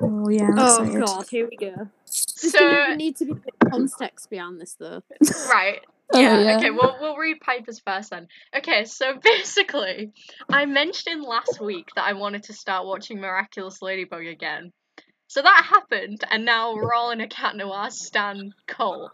Oh 0.00 0.28
yeah. 0.28 0.48
I'm 0.50 0.58
Oh 0.58 0.82
excited. 0.82 1.04
god, 1.04 1.26
here 1.30 1.48
we 1.50 1.56
go. 1.56 1.88
So 2.04 2.58
gonna 2.58 2.96
need 2.96 3.16
to 3.16 3.24
be 3.26 3.32
a 3.32 3.34
bit 3.36 3.54
of 3.62 3.70
context 3.70 4.30
behind 4.30 4.60
this 4.60 4.74
though. 4.74 5.02
right, 5.50 5.80
Oh, 6.12 6.18
yeah, 6.20 6.40
yeah. 6.40 6.56
okay. 6.56 6.70
We'll 6.70 6.96
we'll 7.00 7.16
read 7.16 7.40
Piper's 7.40 7.80
first 7.80 8.10
then. 8.10 8.28
Okay, 8.56 8.84
so 8.84 9.14
basically, 9.22 10.12
I 10.48 10.64
mentioned 10.66 11.22
last 11.22 11.60
week 11.60 11.88
that 11.96 12.04
I 12.04 12.14
wanted 12.14 12.44
to 12.44 12.52
start 12.54 12.86
watching 12.86 13.20
Miraculous 13.20 13.82
Ladybug 13.82 14.26
again. 14.26 14.72
So 15.26 15.42
that 15.42 15.64
happened, 15.68 16.24
and 16.30 16.46
now 16.46 16.74
we're 16.74 16.94
all 16.94 17.10
in 17.10 17.20
a 17.20 17.28
Cat 17.28 17.54
Noir 17.56 17.90
stan 17.90 18.52
cult. 18.66 19.12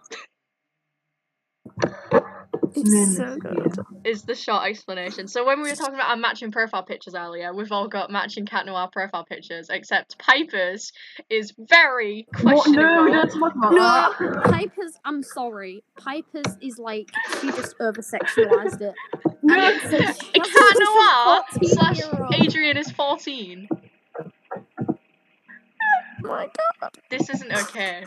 It's 2.76 3.16
so 3.16 3.36
good. 3.36 3.76
Is 4.04 4.22
the 4.22 4.34
short 4.34 4.66
explanation. 4.66 5.28
So 5.28 5.44
when 5.46 5.62
we 5.62 5.70
were 5.70 5.76
talking 5.76 5.94
about 5.94 6.10
our 6.10 6.16
matching 6.16 6.50
profile 6.50 6.82
pictures 6.82 7.14
earlier, 7.14 7.54
we've 7.54 7.70
all 7.72 7.88
got 7.88 8.10
matching 8.10 8.46
Cat 8.46 8.66
Noir 8.66 8.88
profile 8.92 9.24
pictures, 9.24 9.68
except 9.70 10.18
Piper's 10.18 10.92
is 11.30 11.52
very 11.58 12.26
What? 12.42 12.68
No, 12.68 13.06
don't 13.08 13.30
talk 13.30 13.54
about 13.54 13.72
No, 13.72 13.78
that. 14.32 14.44
Piper's. 14.50 14.98
I'm 15.04 15.22
sorry. 15.22 15.84
Piper's 15.98 16.56
is 16.60 16.78
like 16.78 17.10
she 17.40 17.48
just 17.52 17.74
over 17.80 18.00
sexualized 18.02 18.80
it. 18.80 18.94
No, 19.46 19.54
And 19.54 19.76
it's 19.76 19.84
a- 19.92 20.38
A 20.38 20.42
Cat 20.42 20.76
Noir 20.78 21.70
slash 21.74 22.00
Adrian 22.40 22.78
is 22.78 22.90
14. 22.90 23.68
Oh 23.70 24.96
my 26.22 26.48
god. 26.80 26.90
This 27.10 27.28
isn't 27.28 27.52
okay. 27.52 28.04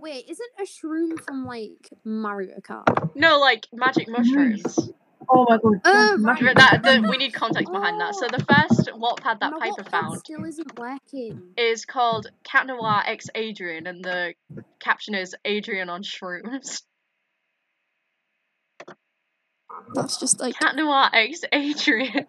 Wait, 0.00 0.24
isn't 0.28 0.50
a 0.58 0.62
shroom 0.62 1.20
from 1.24 1.46
like 1.46 1.90
Mario 2.04 2.58
Kart? 2.60 3.14
No, 3.14 3.38
like 3.38 3.66
magic 3.72 4.08
mushrooms. 4.08 4.90
Oh 5.28 5.46
my 5.48 5.58
god. 5.58 5.80
Oh, 5.84 6.18
yeah, 6.18 6.44
right. 6.46 6.56
That, 6.56 6.82
the, 6.82 7.06
we 7.08 7.16
need 7.16 7.32
context 7.32 7.70
behind 7.70 8.00
that. 8.00 8.14
So 8.14 8.26
the 8.26 8.44
oh. 8.48 8.54
first 8.54 8.88
Wattpad 8.88 9.40
that 9.40 9.52
My 9.52 9.58
Piper 9.58 9.82
Wattpad 9.82 9.90
found 9.90 10.18
still 10.18 10.44
isn't 10.44 10.78
working. 10.78 11.42
is 11.56 11.84
called 11.84 12.26
Cat 12.42 12.66
Noir 12.66 13.02
X 13.06 13.26
Adrian, 13.34 13.86
and 13.86 14.02
the 14.02 14.34
caption 14.80 15.14
is 15.14 15.36
Adrian 15.44 15.88
on 15.88 16.02
shrooms. 16.02 16.82
That's 19.94 20.18
just 20.18 20.40
like 20.40 20.58
Cat 20.58 20.74
Noir 20.76 21.10
X 21.12 21.42
Adrian. 21.52 22.26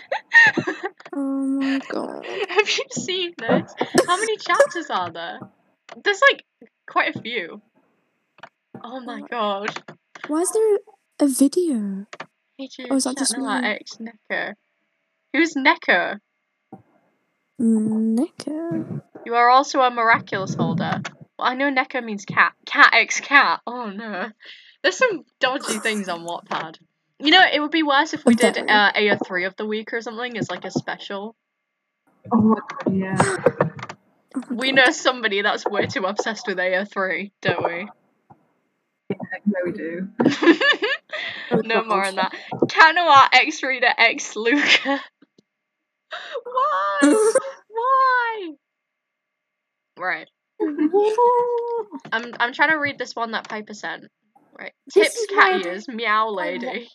oh 1.13 1.45
my 1.45 1.79
god. 1.89 2.25
Have 2.25 2.69
you 2.69 2.85
seen 2.91 3.33
this? 3.37 3.73
How 4.07 4.17
many 4.17 4.37
chapters 4.37 4.89
are 4.89 5.11
there? 5.11 5.39
There's 6.03 6.21
like 6.31 6.43
quite 6.91 7.15
a 7.15 7.21
few. 7.21 7.61
Oh 8.83 8.99
my 8.99 9.21
god. 9.21 9.81
Why 10.27 10.41
is 10.41 10.51
there 10.51 10.79
a 11.19 11.27
video? 11.27 12.05
Adrian 12.59 12.91
Oh, 12.91 12.95
is 12.95 13.05
that 13.05 13.15
Cat 13.15 13.17
just 13.17 13.37
Noir 13.37 13.61
me? 13.61 13.67
X 13.69 13.97
Neko. 13.97 14.53
Who's 15.33 15.53
Neko? 15.53 16.19
Nicker. 17.57 19.03
You 19.25 19.35
are 19.35 19.49
also 19.49 19.81
a 19.81 19.91
miraculous 19.91 20.53
holder. 20.55 21.01
Well, 21.37 21.47
I 21.47 21.53
know 21.53 21.71
Neko 21.71 22.03
means 22.03 22.25
cat. 22.25 22.53
Cat 22.65 22.89
X 22.93 23.21
cat. 23.21 23.61
Oh 23.65 23.89
no. 23.89 24.29
There's 24.83 24.97
some 24.97 25.23
dodgy 25.39 25.79
things 25.79 26.09
on 26.09 26.25
Wattpad. 26.25 26.77
You 27.19 27.31
know, 27.31 27.43
it 27.53 27.59
would 27.59 27.71
be 27.71 27.83
worse 27.83 28.13
if 28.13 28.25
we 28.25 28.33
did 28.35 28.55
Very. 28.55 28.67
uh, 28.67 28.91
AO3 28.93 29.45
of 29.47 29.55
the 29.55 29.65
week 29.65 29.93
or 29.93 30.01
something 30.01 30.37
as 30.37 30.49
like 30.49 30.65
a 30.65 30.71
special. 30.71 31.35
Oh 32.33 32.41
my 32.41 32.55
god, 32.55 32.95
yeah. 32.95 33.35
We 34.49 34.71
know 34.71 34.91
somebody 34.91 35.41
that's 35.41 35.65
way 35.65 35.87
too 35.87 36.05
obsessed 36.05 36.47
with 36.47 36.57
AO3, 36.57 37.31
don't 37.41 37.63
we? 37.63 37.87
Yeah, 39.09 39.17
we 39.65 39.71
do. 39.73 40.07
no 41.63 41.83
more 41.83 42.05
on 42.05 42.15
that. 42.15 42.33
Noir 42.95 43.27
X 43.33 43.61
Reader 43.61 43.93
X 43.97 44.35
Luka. 44.35 45.01
Why? 46.43 47.33
Why? 47.69 48.49
Right. 49.97 50.27
I'm 52.11 52.33
I'm 52.39 52.53
trying 52.53 52.69
to 52.69 52.75
read 52.77 52.97
this 52.97 53.15
one 53.15 53.31
that 53.31 53.49
Piper 53.49 53.73
sent. 53.73 54.05
Right. 54.57 54.73
This 54.93 55.13
Tips 55.13 55.25
cat 55.33 55.65
ears, 55.65 55.87
meow 55.87 56.29
lady. 56.29 56.87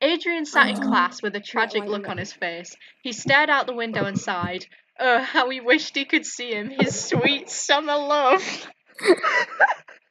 Adrian 0.00 0.44
sat 0.46 0.68
in 0.68 0.76
Oh. 0.82 0.88
class 0.88 1.22
with 1.22 1.36
a 1.36 1.40
tragic 1.40 1.84
look 1.84 2.08
on 2.08 2.18
his 2.18 2.32
face. 2.32 2.74
He 3.02 3.12
stared 3.12 3.50
out 3.50 3.66
the 3.66 3.74
window 3.74 4.04
and 4.04 4.18
sighed. 4.18 4.66
Uh, 4.98 5.02
oh, 5.04 5.22
how 5.22 5.50
he 5.50 5.60
wished 5.60 5.96
he 5.96 6.04
could 6.04 6.26
see 6.26 6.52
him, 6.52 6.70
his 6.70 7.08
sweet 7.08 7.50
summer 7.50 7.96
love. 7.96 8.66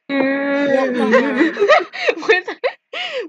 with 0.08 2.48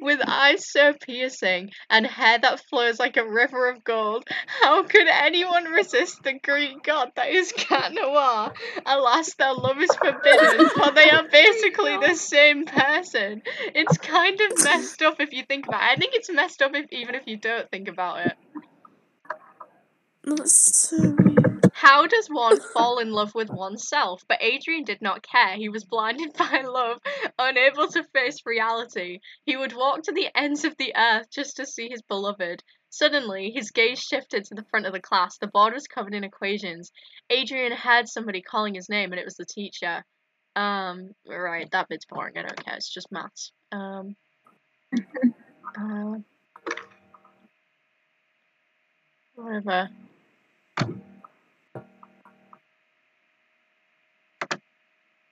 with 0.01 0.19
eyes 0.27 0.69
so 0.69 0.93
piercing 0.93 1.71
and 1.89 2.05
hair 2.05 2.37
that 2.39 2.61
flows 2.69 2.99
like 2.99 3.17
a 3.17 3.27
river 3.27 3.69
of 3.69 3.83
gold. 3.83 4.27
How 4.61 4.83
could 4.83 5.07
anyone 5.07 5.65
resist 5.65 6.23
the 6.23 6.33
Greek 6.33 6.83
god 6.83 7.11
that 7.15 7.29
is 7.29 7.53
Cat 7.53 7.93
Noir? 7.93 8.53
Alas, 8.85 9.33
their 9.35 9.53
love 9.53 9.79
is 9.79 9.95
forbidden, 9.95 10.69
but 10.77 10.95
they 10.95 11.09
are 11.09 11.27
basically 11.29 11.97
the 11.97 12.15
same 12.15 12.65
person. 12.65 13.41
It's 13.73 13.97
kind 13.97 14.39
of 14.41 14.63
messed 14.63 15.01
up 15.01 15.19
if 15.19 15.31
you 15.31 15.43
think 15.47 15.67
about 15.67 15.81
it. 15.81 15.91
I 15.91 15.95
think 15.95 16.13
it's 16.15 16.31
messed 16.31 16.61
up 16.61 16.75
if 16.75 16.91
even 16.91 17.15
if 17.15 17.23
you 17.27 17.37
don't 17.37 17.69
think 17.71 17.87
about 17.87 18.25
it. 18.25 18.33
That's 20.25 20.89
so 20.89 21.15
weird. 21.19 21.69
How 21.73 22.07
does 22.07 22.27
one 22.27 22.59
fall 22.59 22.99
in 22.99 23.11
love 23.11 23.35
with 23.35 23.49
oneself? 23.49 24.23
But 24.29 24.41
Adrian 24.41 24.85
did 24.85 25.01
not 25.01 25.21
care. 25.21 25.55
He 25.55 25.67
was 25.67 25.83
blinded 25.83 26.33
by 26.37 26.61
love, 26.61 26.99
unable 27.37 27.87
to 27.89 28.05
face 28.13 28.37
reality. 28.45 29.19
He 29.45 29.57
would 29.57 29.73
walk 29.73 30.03
to 30.03 30.13
the 30.13 30.29
ends 30.33 30.63
of 30.63 30.77
the 30.77 30.93
earth 30.95 31.29
just 31.29 31.57
to 31.57 31.65
see 31.65 31.89
his 31.89 32.01
beloved. 32.03 32.63
Suddenly, 32.89 33.51
his 33.53 33.71
gaze 33.71 33.99
shifted 33.99 34.45
to 34.45 34.55
the 34.55 34.63
front 34.69 34.85
of 34.85 34.93
the 34.93 35.01
class. 35.01 35.37
The 35.39 35.47
board 35.47 35.73
was 35.73 35.87
covered 35.87 36.13
in 36.13 36.23
equations. 36.23 36.91
Adrian 37.29 37.71
heard 37.73 38.07
somebody 38.07 38.41
calling 38.41 38.75
his 38.75 38.87
name, 38.87 39.11
and 39.11 39.19
it 39.19 39.25
was 39.25 39.35
the 39.35 39.45
teacher. 39.45 40.05
Um, 40.55 41.09
right, 41.27 41.69
that 41.71 41.89
bit's 41.89 42.05
boring. 42.05 42.37
I 42.37 42.43
don't 42.43 42.63
care. 42.63 42.75
It's 42.75 42.93
just 42.93 43.11
maths. 43.11 43.51
Um, 43.71 44.15
uh, 45.77 46.17
whatever. 49.35 49.89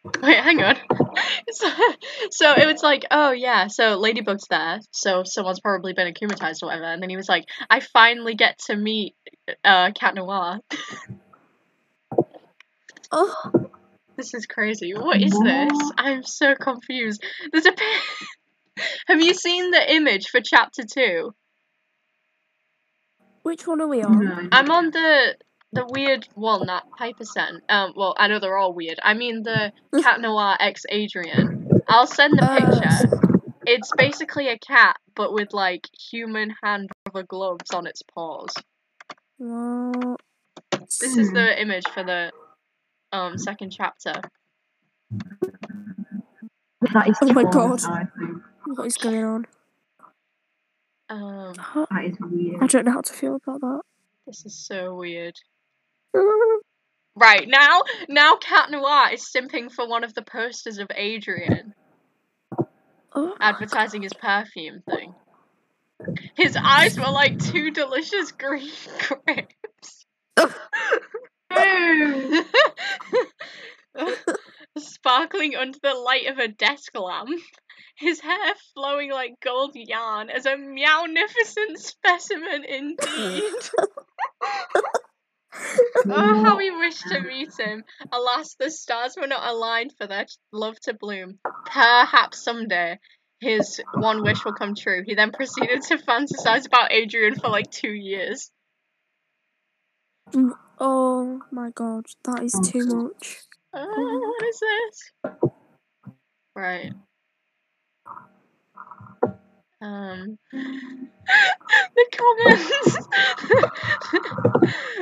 Wait, 0.23 0.37
hang 0.37 0.61
on. 0.63 0.75
so, 1.51 1.69
so 2.31 2.53
it 2.53 2.65
was 2.65 2.81
like, 2.81 3.05
oh 3.11 3.31
yeah, 3.31 3.67
so 3.67 3.97
Ladybug's 3.99 4.47
there, 4.49 4.79
so 4.91 5.23
someone's 5.23 5.59
probably 5.59 5.93
been 5.93 6.11
akumatized 6.11 6.63
or 6.63 6.67
whatever, 6.67 6.85
and 6.85 7.01
then 7.01 7.09
he 7.09 7.17
was 7.17 7.29
like, 7.29 7.45
I 7.69 7.81
finally 7.81 8.35
get 8.35 8.57
to 8.67 8.75
meet 8.75 9.15
uh 9.63 9.91
Cat 9.91 10.15
Noir. 10.15 10.59
Oh, 13.13 13.35
This 14.15 14.33
is 14.33 14.45
crazy. 14.45 14.93
What 14.93 15.21
is 15.21 15.37
this? 15.37 15.91
I'm 15.97 16.23
so 16.23 16.55
confused. 16.55 17.21
There's 17.51 17.65
a 17.65 17.73
Have 19.07 19.21
you 19.21 19.33
seen 19.33 19.69
the 19.69 19.93
image 19.95 20.29
for 20.29 20.39
chapter 20.41 20.83
two? 20.83 21.33
which 23.43 23.67
one 23.67 23.81
are 23.81 23.87
we 23.87 24.01
on? 24.01 24.47
I'm 24.53 24.71
on 24.71 24.91
the 24.91 25.35
the 25.73 25.85
weird 25.87 26.27
one 26.35 26.67
that 26.67 26.83
Piper 26.97 27.23
sent. 27.25 27.63
Um, 27.69 27.93
well, 27.95 28.13
I 28.17 28.27
know 28.27 28.39
they're 28.39 28.57
all 28.57 28.73
weird. 28.73 28.99
I 29.03 29.13
mean 29.13 29.43
the 29.43 29.71
Cat 30.01 30.19
Noir 30.21 30.57
ex 30.59 30.83
Adrian. 30.89 31.69
I'll 31.87 32.07
send 32.07 32.37
the 32.37 32.43
Uh, 32.43 32.59
picture. 32.59 33.17
It's 33.65 33.91
basically 33.97 34.47
a 34.49 34.57
cat, 34.57 34.97
but 35.15 35.33
with 35.33 35.53
like 35.53 35.87
human 36.11 36.53
hand 36.63 36.89
rubber 37.07 37.23
gloves 37.25 37.71
on 37.73 37.85
its 37.87 38.01
paws. 38.01 38.53
Well, 39.37 40.17
This 40.71 41.15
is 41.17 41.31
the 41.31 41.61
image 41.61 41.87
for 41.93 42.03
the 42.03 42.31
um 43.11 43.37
second 43.37 43.69
chapter. 43.71 44.13
That 46.93 47.07
is 47.09 47.17
Oh 47.21 47.33
my 47.33 47.43
God. 47.43 47.81
What 48.65 48.85
is 48.87 48.97
going 48.97 49.23
on? 49.23 49.47
Um, 51.09 51.53
Huh? 51.57 51.85
That 51.91 52.05
is 52.05 52.17
I 52.61 52.67
don't 52.67 52.85
know 52.85 52.91
how 52.93 53.01
to 53.01 53.13
feel 53.13 53.35
about 53.35 53.61
that. 53.61 53.81
this 54.25 54.45
is 54.45 54.55
so 54.55 54.95
weird. 54.95 55.35
Right 57.15 57.47
now, 57.47 57.81
now 58.09 58.37
Cat 58.37 58.71
Noir 58.71 59.11
is 59.13 59.29
simping 59.35 59.71
for 59.71 59.87
one 59.87 60.03
of 60.03 60.13
the 60.13 60.21
posters 60.21 60.77
of 60.77 60.87
Adrian 60.95 61.73
Oh, 63.13 63.35
advertising 63.41 64.03
his 64.03 64.13
perfume 64.13 64.81
thing. 64.89 65.13
His 66.35 66.55
eyes 66.55 66.97
were 66.97 67.11
like 67.11 67.37
two 67.39 67.71
delicious 67.71 68.31
green 68.31 68.71
grapes. 69.25 70.05
Sparkling 74.77 75.55
under 75.57 75.77
the 75.83 75.93
light 75.93 76.27
of 76.27 76.39
a 76.39 76.47
desk 76.47 76.97
lamp. 76.97 77.29
His 77.97 78.21
hair 78.21 78.53
flowing 78.73 79.11
like 79.11 79.33
gold 79.43 79.75
yarn 79.75 80.29
as 80.29 80.45
a 80.45 80.55
meownificent 80.55 81.77
specimen 81.77 82.63
indeed. 82.63 83.53
Oh, 86.09 86.43
how 86.43 86.57
we 86.57 86.71
wish 86.71 86.99
to 87.03 87.21
meet 87.21 87.53
him. 87.57 87.83
Alas, 88.11 88.55
the 88.59 88.71
stars 88.71 89.15
were 89.19 89.27
not 89.27 89.47
aligned 89.47 89.93
for 89.97 90.07
their 90.07 90.25
love 90.51 90.79
to 90.81 90.93
bloom. 90.93 91.37
Perhaps 91.65 92.43
someday 92.43 92.97
his 93.39 93.81
one 93.95 94.23
wish 94.23 94.43
will 94.45 94.53
come 94.53 94.75
true. 94.75 95.03
He 95.05 95.15
then 95.15 95.31
proceeded 95.31 95.81
to 95.83 95.97
fantasize 95.97 96.65
about 96.67 96.91
Adrian 96.91 97.35
for 97.35 97.49
like 97.49 97.69
two 97.71 97.91
years. 97.91 98.51
Mm, 100.33 100.51
oh 100.79 101.41
my 101.51 101.71
god, 101.71 102.05
that 102.25 102.43
is 102.43 102.53
too 102.53 102.85
much. 102.85 103.41
Oh, 103.73 104.35
what 104.37 104.47
is 104.47 104.59
this? 104.59 105.11
Right. 106.55 106.93
Um. 109.81 110.37
the 111.95 112.05
comments! 112.17 112.97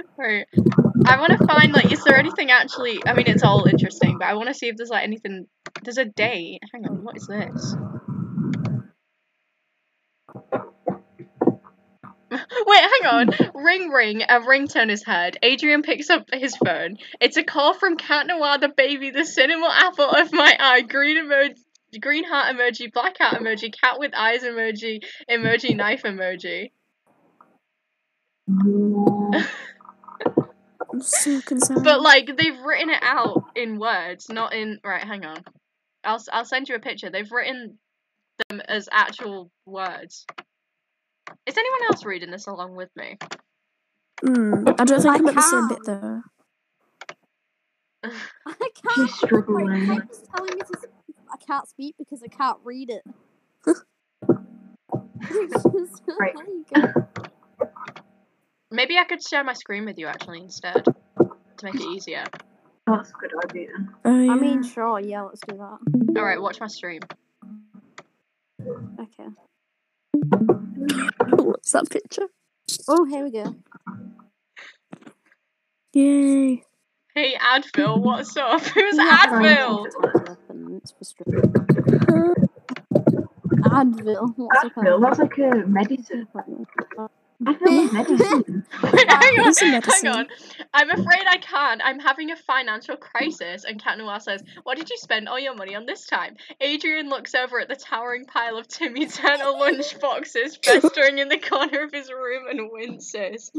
right. 0.17 0.45
I 1.05 1.19
want 1.19 1.37
to 1.37 1.45
find, 1.45 1.73
like, 1.73 1.91
is 1.91 2.03
there 2.03 2.17
anything 2.17 2.51
actually. 2.51 3.01
I 3.05 3.13
mean, 3.13 3.27
it's 3.27 3.43
all 3.43 3.65
interesting, 3.65 4.17
but 4.19 4.27
I 4.27 4.33
want 4.35 4.47
to 4.49 4.53
see 4.53 4.67
if 4.67 4.77
there's, 4.77 4.89
like, 4.89 5.03
anything. 5.03 5.47
There's 5.83 5.97
a 5.97 6.05
date. 6.05 6.61
Hang 6.73 6.85
on, 6.87 7.03
what 7.03 7.17
is 7.17 7.27
this? 7.27 7.75
Wait, 12.31 12.81
hang 12.81 13.05
on. 13.05 13.29
Ring 13.55 13.89
ring, 13.89 14.21
a 14.21 14.39
ringtone 14.41 14.91
is 14.91 15.03
heard. 15.03 15.37
Adrian 15.41 15.81
picks 15.81 16.09
up 16.09 16.29
his 16.31 16.55
phone. 16.55 16.97
It's 17.19 17.37
a 17.37 17.43
call 17.43 17.73
from 17.73 17.97
Cat 17.97 18.27
Noir, 18.27 18.59
the 18.59 18.69
baby, 18.69 19.09
the 19.09 19.25
cinema 19.25 19.69
apple 19.71 20.09
of 20.09 20.31
my 20.31 20.55
eye. 20.59 20.81
Green 20.81 21.17
emoji, 21.17 21.57
green 21.97 22.23
heart 22.23 22.55
emoji, 22.55 22.91
black 22.93 23.17
heart 23.17 23.41
emoji, 23.41 23.73
cat 23.79 23.99
with 23.99 24.13
eyes 24.15 24.43
emoji, 24.43 25.01
emoji 25.29 25.75
knife 25.75 26.03
emoji. 26.03 26.71
I'm 30.91 31.01
so 31.01 31.39
concerned. 31.41 31.83
But 31.83 32.01
like 32.01 32.27
they've 32.35 32.59
written 32.59 32.89
it 32.89 32.99
out 33.01 33.43
in 33.55 33.79
words, 33.79 34.27
not 34.29 34.53
in. 34.53 34.79
Right, 34.83 35.03
hang 35.03 35.25
on. 35.25 35.43
I'll 36.03 36.15
s- 36.15 36.29
I'll 36.31 36.45
send 36.45 36.69
you 36.69 36.75
a 36.75 36.79
picture. 36.79 37.09
They've 37.09 37.31
written 37.31 37.77
them 38.49 38.61
as 38.67 38.89
actual 38.91 39.51
words. 39.65 40.25
Is 41.45 41.57
anyone 41.57 41.91
else 41.91 42.05
reading 42.05 42.31
this 42.31 42.47
along 42.47 42.75
with 42.75 42.89
me? 42.95 43.17
Hmm, 44.25 44.67
I 44.77 44.85
don't 44.85 45.01
think 45.01 45.15
I 45.15 45.17
I'm 45.17 45.27
at 45.27 45.35
the 45.35 45.41
same 45.41 45.67
can't. 45.67 45.69
bit 45.69 45.79
though. 45.85 46.21
I 48.47 48.53
can't. 48.57 49.09
She's 49.09 49.15
struggling. 49.15 49.67
Wait, 49.67 49.87
Piper's 49.87 50.23
telling 50.35 50.55
me 50.55 50.61
to. 50.61 50.98
S- 51.31 51.39
I 51.41 51.45
can't 51.45 51.67
speak 51.67 51.95
because 51.97 52.21
I 52.23 52.27
can't 52.27 52.57
read 52.63 52.89
it. 52.89 53.03
Right. 56.19 56.33
There 56.35 56.45
you 56.45 56.65
go. 56.73 56.81
Maybe 58.71 58.97
I 58.97 59.03
could 59.03 59.21
share 59.25 59.43
my 59.43 59.53
screen 59.53 59.85
with 59.85 59.97
you 59.97 60.07
actually 60.07 60.41
instead 60.41 60.83
to 60.85 61.63
make 61.63 61.75
it 61.75 61.81
easier. 61.81 62.23
That's 62.87 63.09
a 63.09 63.13
good 63.13 63.31
idea. 63.45 63.69
Oh 64.05 64.19
yeah. 64.21 64.31
I 64.31 64.35
mean, 64.35 64.63
sure, 64.63 64.99
yeah, 64.99 65.21
let's 65.21 65.41
do 65.47 65.57
that. 65.57 65.77
All 66.17 66.23
right, 66.23 66.41
watch 66.41 66.59
my 66.59 66.67
stream. 66.67 67.01
Okay. 68.99 69.29
what's 71.43 71.71
that 71.71 71.89
picture? 71.89 72.27
Oh, 72.87 73.05
here 73.05 73.23
we 73.23 73.31
go. 73.31 73.55
Yay! 75.93 76.63
Hey 77.15 77.35
Advil, 77.35 78.01
what's 78.01 78.37
up? 78.37 78.61
Who's 78.75 78.97
Yeah, 78.97 79.25
Advil? 79.25 79.87
Advil. 83.63 84.33
What's 84.37 84.63
up? 84.65 84.73
Advil, 84.75 85.01
that's 85.01 85.19
like 85.19 85.37
a 85.39 85.67
medicine. 85.67 86.27
Advil 87.43 87.85
is 87.85 87.93
medicine. 87.93 88.65
Wait, 88.83 89.09
hang 89.09 89.39
on, 89.39 89.49
It's 89.49 89.59
hang 89.59 90.07
on. 90.07 90.27
I'm 90.73 90.91
afraid 90.91 91.23
I 91.27 91.37
can't. 91.37 91.81
I'm 91.83 91.99
having 91.99 92.31
a 92.31 92.35
financial 92.35 92.95
crisis. 92.95 93.63
And 93.65 93.81
Cat 93.81 93.97
Noir 93.97 94.19
says, 94.19 94.43
What 94.63 94.77
did 94.77 94.89
you 94.89 94.97
spend 94.97 95.27
all 95.27 95.39
your 95.39 95.55
money 95.55 95.75
on 95.75 95.85
this 95.85 96.05
time? 96.05 96.35
Adrian 96.61 97.09
looks 97.09 97.33
over 97.33 97.59
at 97.59 97.69
the 97.69 97.75
towering 97.75 98.25
pile 98.25 98.57
of 98.57 98.67
Timmy 98.67 99.07
Turner 99.07 99.49
lunch 99.51 99.99
boxes 99.99 100.57
festering 100.63 101.17
in 101.17 101.27
the 101.29 101.39
corner 101.39 101.81
of 101.83 101.91
his 101.91 102.11
room 102.11 102.43
and 102.49 102.69
winces. 102.71 103.51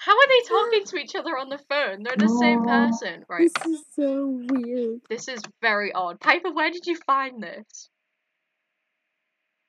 How 0.00 0.12
are 0.12 0.28
they 0.28 0.48
talking 0.48 0.84
to 0.86 0.96
each 0.96 1.14
other 1.14 1.36
on 1.36 1.50
the 1.50 1.58
phone? 1.58 2.02
They're 2.02 2.16
the 2.16 2.38
same 2.40 2.64
person. 2.64 3.24
Right. 3.28 3.50
This 3.54 3.66
is 3.66 3.84
so 3.94 4.40
weird. 4.48 5.00
This 5.10 5.28
is 5.28 5.42
very 5.60 5.92
odd. 5.92 6.20
Piper, 6.20 6.52
where 6.52 6.70
did 6.70 6.86
you 6.86 6.96
find 7.06 7.42
this? 7.42 7.90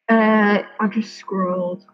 Uh, 0.10 0.64
I 0.80 0.88
just 0.90 1.16
scrolled. 1.16 1.86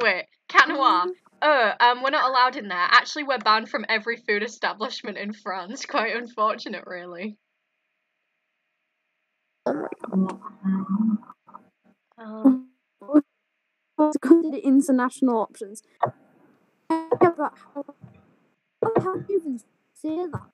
Wait, 0.00 0.26
Cat 0.48 0.68
Noir. 0.68 1.06
Oh, 1.42 1.72
um, 1.80 2.02
we're 2.02 2.10
not 2.10 2.28
allowed 2.30 2.56
in 2.56 2.68
there. 2.68 2.78
Actually, 2.78 3.24
we're 3.24 3.38
banned 3.38 3.68
from 3.68 3.84
every 3.88 4.16
food 4.16 4.42
establishment 4.44 5.18
in 5.18 5.32
France. 5.32 5.84
Quite 5.88 6.14
unfortunate, 6.14 6.84
really. 6.86 7.36
What? 9.64 9.90
Um, 10.12 11.18
Um, 12.18 12.68
to 13.98 14.18
consider 14.20 14.56
international 14.58 15.38
options. 15.38 15.82
But 16.90 17.52
how, 17.74 17.84
how 19.00 19.16
do 19.16 19.24
you 19.28 19.38
even 19.38 19.60
say 19.94 20.26
that? 20.26 20.50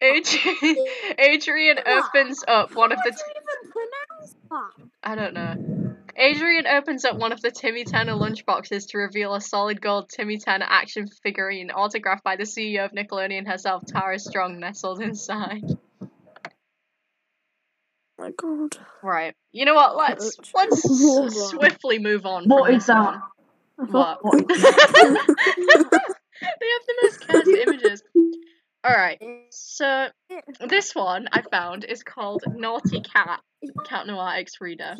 Adrian, 0.00 0.86
Adrian 1.18 1.78
opens 1.86 2.42
up 2.48 2.74
one 2.74 2.92
of 2.92 2.98
the. 3.04 3.10
do 3.10 3.16
you 3.16 3.34
even 3.36 3.70
pronounce 3.70 4.34
that? 4.50 4.88
I 5.02 5.14
don't 5.14 5.34
know. 5.34 5.94
Adrian 6.16 6.66
opens 6.66 7.04
up 7.04 7.18
one 7.18 7.32
of 7.32 7.42
the 7.42 7.50
Timmy 7.50 7.84
Turner 7.84 8.14
lunchboxes 8.14 8.88
to 8.88 8.98
reveal 8.98 9.34
a 9.34 9.40
solid 9.40 9.82
gold 9.82 10.08
Timmy 10.08 10.38
Turner 10.38 10.66
action 10.66 11.06
figurine 11.22 11.70
autographed 11.70 12.24
by 12.24 12.36
the 12.36 12.44
CEO 12.44 12.86
of 12.86 12.92
Nickelodeon 12.92 13.46
herself, 13.46 13.84
Tara 13.86 14.18
Strong, 14.18 14.58
nestled 14.58 15.02
inside. 15.02 15.64
My 18.18 18.30
god. 18.36 18.76
Right. 19.02 19.34
You 19.52 19.64
know 19.64 19.74
what? 19.74 19.96
Let's 19.96 20.36
let's 20.54 20.82
Hold 21.02 21.30
s- 21.30 21.36
on. 21.36 21.48
swiftly 21.58 21.98
move 21.98 22.26
on. 22.26 22.44
What 22.46 22.66
from 22.66 22.74
is 22.76 22.82
this 22.82 22.86
that? 22.86 23.04
one. 23.04 23.22
I 23.78 23.82
What? 23.84 23.90
thought- 23.92 24.24
What 24.24 24.50
is 24.50 24.56
they 24.62 24.70
have 26.72 26.86
the 26.86 26.94
most 27.02 27.26
cursed 27.26 27.48
images. 27.48 28.02
Alright, 28.86 29.20
so 29.50 30.08
this 30.68 30.94
one 30.94 31.26
I 31.32 31.42
found 31.42 31.84
is 31.84 32.02
called 32.04 32.44
Naughty 32.54 33.00
Cat, 33.00 33.40
Cat 33.84 34.06
Noir 34.06 34.34
X 34.36 34.60
Reader. 34.60 34.96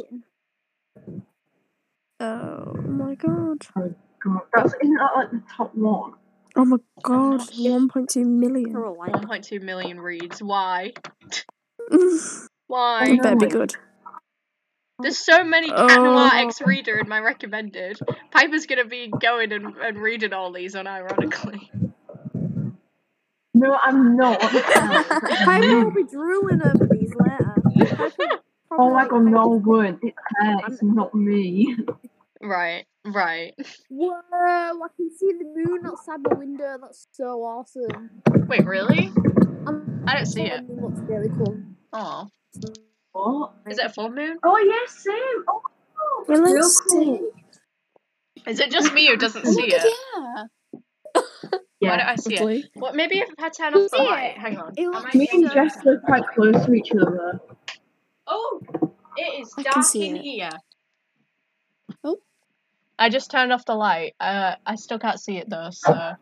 Oh 2.18 2.72
my 2.82 3.14
god. 3.14 3.58
Oh 3.76 3.94
God, 4.24 4.40
that's 4.54 4.74
isn't 4.82 4.94
that 4.96 5.10
like 5.14 5.30
the 5.30 5.42
top 5.56 5.72
one? 5.74 6.14
Oh 6.56 6.64
my 6.64 6.78
god. 7.02 7.40
1.2 7.40 8.26
million. 8.26 8.72
1.2 8.72 9.62
million 9.62 10.00
reads. 10.00 10.42
Why? 10.42 10.92
it 12.68 12.72
Why? 12.72 13.18
better 13.22 13.36
be 13.36 13.46
good. 13.46 13.74
There's 14.98 15.18
so 15.18 15.44
many 15.44 15.68
Cat 15.68 16.00
Noir 16.00 16.30
Oh. 16.32 16.46
X 16.46 16.60
Reader 16.62 16.96
in 16.98 17.08
my 17.08 17.20
recommended. 17.20 17.98
Piper's 18.30 18.66
gonna 18.66 18.86
be 18.86 19.08
going 19.08 19.52
and, 19.52 19.76
and 19.76 19.98
reading 19.98 20.32
all 20.32 20.52
these 20.52 20.74
unironically. 20.74 21.68
No, 23.54 23.74
I'm 23.82 24.16
not. 24.16 24.40
Piper 24.40 25.84
will 25.84 25.90
be 25.90 26.04
drooling 26.04 26.60
over 26.62 26.86
these 26.90 27.12
later. 27.14 27.54
Oh 28.70 28.90
my 28.90 29.06
god, 29.06 29.24
no 29.24 29.48
word. 29.48 29.98
It's 30.02 30.16
her, 30.36 30.56
it's 30.68 30.82
not 30.82 31.14
me. 31.14 31.76
Right, 32.42 32.84
right. 33.04 33.54
Whoa, 33.88 34.12
I 34.32 34.88
can 34.96 35.10
see 35.16 35.32
the 35.32 35.44
moon 35.56 35.86
outside 35.86 36.20
my 36.22 36.34
window. 36.36 36.76
That's 36.80 37.06
so 37.12 37.42
awesome. 37.42 38.10
Wait, 38.46 38.64
really? 38.66 39.10
I'm 39.66 40.04
I 40.06 40.16
don't 40.16 40.26
see 40.26 40.42
the 40.44 40.56
it. 40.56 40.68
moon 40.68 40.82
looks 40.82 41.00
really 41.00 41.28
cool. 41.30 41.56
Oh. 41.94 42.28
What? 43.12 43.52
Is 43.68 43.78
it 43.78 43.86
a 43.86 43.88
full 43.90 44.10
moon? 44.10 44.38
Oh 44.44 44.58
yes, 44.58 44.98
same. 45.02 45.44
Oh, 45.48 46.24
Well, 46.28 46.42
real 46.42 46.70
cool. 46.90 47.30
Is 48.46 48.60
it 48.60 48.70
just 48.70 48.92
me 48.94 49.08
who 49.08 49.16
doesn't 49.16 49.46
see 49.46 49.64
it? 49.66 49.94
Yeah. 51.78 51.90
Why 51.90 51.96
don't 51.98 52.06
I 52.08 52.16
see 52.16 52.34
it? 52.34 52.40
Lovely. 52.40 52.70
Well, 52.76 52.94
maybe 52.94 53.18
if 53.18 53.28
I 53.38 53.48
turn 53.50 53.74
off 53.74 53.90
the 53.90 53.98
light. 53.98 54.34
it? 54.36 54.38
Hang 54.38 54.56
on. 54.58 54.72
It 54.76 54.86
looks 54.88 55.04
might 55.04 55.14
Me 55.14 55.26
see 55.26 55.42
and. 55.44 55.52
Jess 55.52 55.76
live 55.84 56.02
quite 56.04 56.22
close 56.34 56.64
to 56.64 56.72
each 56.72 56.90
other. 56.92 57.40
Oh, 58.26 58.60
it 59.16 59.40
is 59.42 59.52
I 59.58 59.62
dark 59.62 59.84
see 59.84 60.08
in 60.08 60.16
it. 60.16 60.22
here. 60.22 60.50
Oh. 62.02 62.18
I 62.98 63.08
just 63.10 63.30
turned 63.30 63.52
off 63.52 63.64
the 63.66 63.74
light. 63.74 64.14
Uh, 64.18 64.54
I 64.64 64.76
still 64.76 64.98
can't 64.98 65.20
see 65.20 65.36
it 65.36 65.48
though. 65.50 65.68
So 65.70 66.12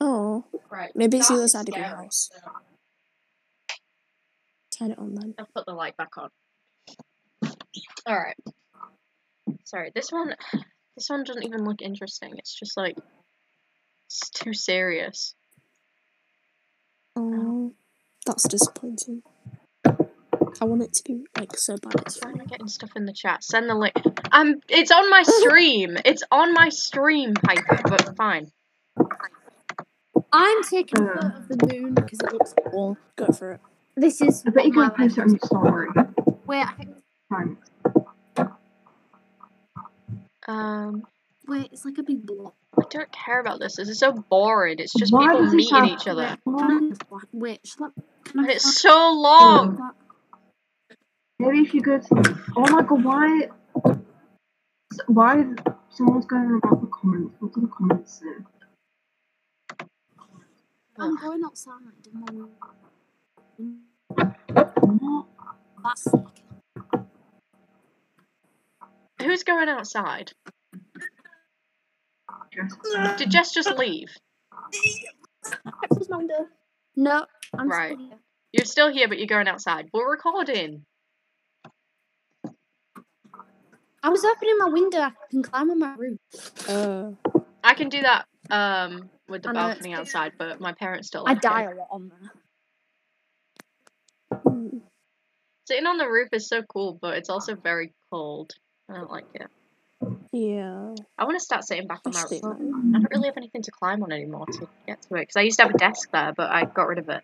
Oh, 0.00 0.44
right. 0.70 0.90
maybe 0.94 1.18
it's 1.18 1.28
the 1.28 1.34
other 1.34 1.48
side 1.48 1.68
of 1.68 1.76
your 1.76 1.84
house. 1.86 2.30
so 2.32 2.50
Turn 4.80 4.92
it 4.92 4.98
on 4.98 5.14
then. 5.14 5.34
I'll 5.38 5.46
put 5.54 5.66
the 5.66 5.74
light 5.74 5.96
back 5.98 6.16
on. 6.16 6.30
All 8.06 8.16
right. 8.16 8.36
Sorry. 9.64 9.92
This 9.94 10.10
one. 10.10 10.34
This 10.96 11.08
one 11.08 11.22
doesn't 11.22 11.44
even 11.44 11.64
look 11.64 11.82
interesting. 11.82 12.32
It's 12.38 12.58
just 12.58 12.76
like 12.78 12.96
it's 14.06 14.30
too 14.30 14.54
serious. 14.54 15.34
Oh, 17.14 17.74
that's 18.24 18.48
disappointing. 18.48 19.22
I 20.62 20.64
want 20.64 20.82
it 20.82 20.94
to 20.94 21.04
be 21.04 21.24
like 21.38 21.56
so 21.56 21.76
bad. 21.76 21.94
It's 22.06 22.22
Why 22.22 22.30
am 22.30 22.36
funny. 22.38 22.46
I 22.46 22.50
getting 22.50 22.68
stuff 22.68 22.90
in 22.96 23.04
the 23.04 23.12
chat? 23.12 23.44
Send 23.44 23.68
the 23.68 23.74
link. 23.74 23.94
Um, 24.32 24.60
it's 24.68 24.90
on 24.90 25.10
my 25.10 25.22
stream. 25.26 25.98
It's 26.04 26.22
on 26.30 26.54
my 26.54 26.70
stream, 26.70 27.34
Piper. 27.34 27.80
But 27.84 28.16
fine. 28.16 28.50
I'm 30.32 30.62
taking 30.64 31.02
a 31.02 31.06
photo 31.06 31.26
of 31.26 31.48
the 31.48 31.66
moon 31.72 31.94
because 31.94 32.20
it 32.20 32.32
looks 32.32 32.54
cool. 32.70 32.96
Go 33.16 33.26
for 33.26 33.52
it. 33.52 33.60
This 33.96 34.20
is. 34.20 34.44
I 34.46 34.50
bet 34.50 34.66
you 34.66 34.72
can 34.72 34.82
my 34.82 34.88
post 34.90 35.18
it 35.18 35.22
on 35.22 35.30
your 35.30 35.38
story. 35.40 35.88
Wait, 36.46 36.66
I 36.66 36.72
think, 36.72 36.96
Thanks. 37.30 37.70
Um, 40.48 41.04
wait, 41.46 41.68
it's 41.72 41.84
like 41.84 41.98
a 41.98 42.02
big 42.02 42.26
block. 42.26 42.54
I 42.78 42.82
don't 42.90 43.12
care 43.12 43.40
about 43.40 43.60
this. 43.60 43.76
This 43.76 43.88
is 43.88 43.98
so 43.98 44.12
boring. 44.12 44.78
It's 44.78 44.92
just 44.92 45.12
Why 45.12 45.28
people 45.28 45.44
does 45.44 45.54
meeting 45.54 45.76
have- 45.76 45.88
each 45.88 46.08
other. 46.08 46.36
Can 46.44 46.96
wait, 47.32 47.60
shall 47.64 47.86
I, 47.86 48.00
can 48.24 48.40
I 48.40 48.42
And 48.42 48.50
it's 48.52 48.80
so 48.80 49.12
long. 49.12 49.92
Maybe 51.38 51.58
if 51.60 51.74
you 51.74 51.80
go 51.80 51.98
to. 51.98 52.38
Oh 52.56 52.70
my 52.70 52.82
god, 52.82 53.04
why? 53.04 53.48
Why? 55.06 55.44
Someone's 55.90 56.26
going 56.26 56.46
on 56.46 56.60
about 56.62 56.80
the 56.80 56.86
comments. 56.88 57.34
What 57.40 57.52
do 57.54 57.60
the 57.62 57.66
comments 57.68 58.20
say? 58.20 59.86
I'm 60.98 61.16
going 61.16 61.42
outside. 61.44 61.74
Who's 69.22 69.44
going 69.44 69.68
outside? 69.68 70.32
Did 73.18 73.30
Jess 73.30 73.52
just 73.52 73.70
leave? 73.78 74.08
Close 75.88 76.08
my 76.08 76.18
window. 76.18 76.46
No, 76.96 77.26
I'm 77.56 77.68
Right. 77.68 77.92
still 77.94 78.06
here. 78.08 78.18
You're 78.52 78.64
still 78.64 78.92
here, 78.92 79.08
but 79.08 79.18
you're 79.18 79.26
going 79.26 79.48
outside. 79.48 79.88
We're 79.92 80.10
recording. 80.10 80.84
I 84.02 84.08
was 84.08 84.24
opening 84.24 84.56
my 84.58 84.68
window. 84.68 84.98
I 85.00 85.12
can 85.30 85.42
climb 85.42 85.70
on 85.70 85.78
my 85.78 85.94
roof. 85.94 86.18
Uh, 86.68 87.10
I 87.62 87.74
can 87.74 87.88
do 87.90 88.00
that 88.02 88.26
um 88.50 89.10
with 89.28 89.42
the 89.42 89.50
I 89.50 89.52
balcony 89.52 89.92
outside, 89.94 90.32
but 90.38 90.60
my 90.60 90.72
parents 90.72 91.10
don't 91.10 91.28
I 91.28 91.34
like 91.34 91.42
die 91.42 91.62
it. 91.64 91.66
a 91.66 91.74
lot 91.74 91.88
on 91.90 92.08
there. 92.08 92.39
Hmm, 94.68 94.78
Sitting 95.66 95.86
on 95.86 95.98
the 95.98 96.08
roof 96.08 96.28
is 96.32 96.48
so 96.48 96.62
cool, 96.62 96.98
but 97.00 97.16
it's 97.16 97.30
also 97.30 97.54
very 97.54 97.92
cold. 98.10 98.52
I 98.88 98.94
don't 98.94 99.10
like 99.10 99.26
it. 99.34 99.46
yeah. 100.32 100.94
I 101.16 101.24
want 101.24 101.38
to 101.38 101.44
start 101.44 101.64
sitting 101.64 101.86
back 101.86 102.00
on 102.06 102.12
my 102.12 102.22
Especially 102.22 102.40
roof. 102.42 102.74
I 102.94 102.98
don't 102.98 103.10
really 103.12 103.28
have 103.28 103.36
anything 103.36 103.62
to 103.62 103.70
climb 103.70 104.02
on 104.02 104.10
anymore 104.12 104.46
to 104.46 104.68
get 104.86 105.00
to 105.02 105.14
it 105.14 105.20
because 105.20 105.36
I 105.36 105.42
used 105.42 105.58
to 105.58 105.66
have 105.66 105.74
a 105.74 105.78
desk 105.78 106.08
there, 106.12 106.32
but 106.36 106.50
I 106.50 106.64
got 106.64 106.88
rid 106.88 106.98
of 106.98 107.08
it. 107.08 107.22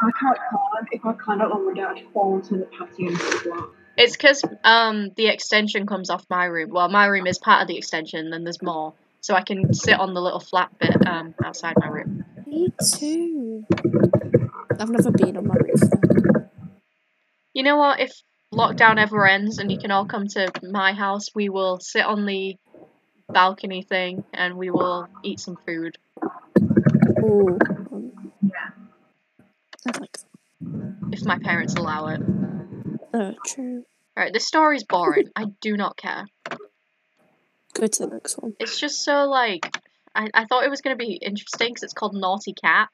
I 0.00 0.10
can't 0.18 0.38
climb. 0.50 0.86
If 0.92 1.04
I 1.04 1.12
climbed 1.12 1.42
up 1.42 1.50
one 1.50 1.66
window, 1.66 1.84
I'd 1.88 2.04
fall 2.12 2.36
into 2.36 2.56
the 2.58 2.66
patio 2.66 3.08
and 3.08 3.20
flat. 3.20 3.64
It's 3.96 4.16
because 4.16 4.44
um 4.64 5.10
the 5.16 5.28
extension 5.28 5.86
comes 5.86 6.10
off 6.10 6.24
my 6.28 6.44
room. 6.44 6.70
Well, 6.70 6.88
my 6.88 7.06
room 7.06 7.26
is 7.26 7.38
part 7.38 7.62
of 7.62 7.68
the 7.68 7.78
extension, 7.78 8.30
then 8.30 8.44
there's 8.44 8.62
more, 8.62 8.94
so 9.20 9.34
I 9.34 9.42
can 9.42 9.72
sit 9.72 9.98
on 9.98 10.14
the 10.14 10.20
little 10.20 10.40
flat 10.40 10.70
bit 10.78 11.06
um 11.06 11.34
outside 11.44 11.74
my 11.78 11.88
room. 11.88 12.24
Me 12.46 12.72
too. 12.98 13.64
I've 14.78 14.90
never 14.90 15.10
been 15.10 15.36
on 15.36 15.46
my 15.46 15.54
roof. 15.54 15.80
You 17.54 17.62
know 17.62 17.76
what? 17.76 18.00
If 18.00 18.12
lockdown 18.52 18.98
ever 18.98 19.26
ends 19.26 19.58
and 19.58 19.70
you 19.70 19.78
can 19.78 19.90
all 19.90 20.06
come 20.06 20.26
to 20.28 20.50
my 20.62 20.92
house, 20.92 21.26
we 21.34 21.48
will 21.48 21.80
sit 21.80 22.04
on 22.04 22.26
the 22.26 22.56
balcony 23.28 23.82
thing 23.82 24.24
and 24.32 24.56
we 24.56 24.70
will 24.70 25.08
eat 25.22 25.40
some 25.40 25.56
food. 25.66 25.98
Oh, 27.22 27.58
um, 27.92 28.32
Yeah. 28.42 28.70
Like. 30.00 30.18
If 31.12 31.24
my 31.24 31.38
parents 31.38 31.74
allow 31.74 32.08
it. 32.08 32.20
Uh, 33.14 33.32
true. 33.44 33.84
Right, 34.16 34.32
this 34.32 34.46
story's 34.46 34.84
boring. 34.84 35.28
I 35.36 35.46
do 35.60 35.76
not 35.76 35.96
care. 35.96 36.24
Go 37.74 37.86
to 37.86 38.06
the 38.06 38.06
next 38.06 38.38
one. 38.38 38.54
It's 38.58 38.80
just 38.80 39.04
so 39.04 39.24
like 39.24 39.78
I, 40.14 40.28
I 40.32 40.44
thought 40.46 40.64
it 40.64 40.70
was 40.70 40.80
gonna 40.80 40.96
be 40.96 41.18
interesting 41.20 41.68
because 41.68 41.82
it's 41.82 41.92
called 41.92 42.14
Naughty 42.14 42.54
Cat. 42.54 42.88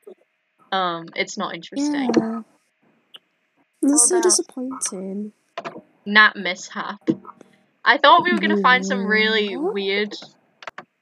Um, 0.72 1.08
it's 1.14 1.36
not 1.36 1.54
interesting. 1.54 2.10
Yeah. 2.16 2.42
That's 3.82 4.08
so 4.08 4.20
disappointing. 4.20 5.32
Nat 6.06 6.34
mishap. 6.34 7.08
I 7.84 7.98
thought 7.98 8.24
we 8.24 8.32
were 8.32 8.40
gonna 8.40 8.62
find 8.62 8.84
some 8.84 9.06
really 9.06 9.56
weird 9.56 10.14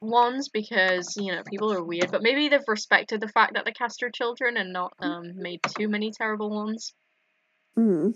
ones 0.01 0.49
because 0.49 1.17
you 1.17 1.33
know 1.33 1.43
people 1.45 1.73
are 1.73 1.83
weird, 1.83 2.11
but 2.11 2.23
maybe 2.23 2.49
they've 2.49 2.61
respected 2.67 3.21
the 3.21 3.29
fact 3.29 3.55
that 3.55 3.65
they're 3.65 4.11
children 4.11 4.57
and 4.57 4.73
not 4.73 4.93
um 4.99 5.33
made 5.37 5.61
too 5.79 5.89
many 5.89 6.11
terrible 6.11 6.51
ones. 6.51 6.93
Hmm. 7.77 8.11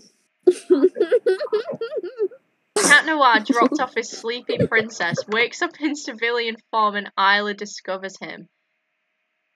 Cat 2.77 3.05
Noir 3.05 3.39
dropped 3.45 3.79
off 3.79 3.95
his 3.95 4.09
sleepy 4.09 4.57
princess, 4.67 5.25
wakes 5.27 5.61
up 5.61 5.79
in 5.79 5.95
civilian 5.95 6.57
form, 6.71 6.95
and 6.95 7.11
Isla 7.17 7.53
discovers 7.53 8.17
him. 8.19 8.49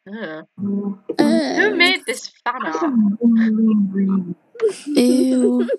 Ugh. 0.09 0.45
Oh, 0.61 0.99
Who 1.17 1.71
Uh, 1.73 1.75
made 1.75 2.05
this 2.05 2.29
fan 2.43 2.65
art? 2.65 2.93
really, 3.21 3.75
really 3.93 4.35
Ew. 4.85 5.69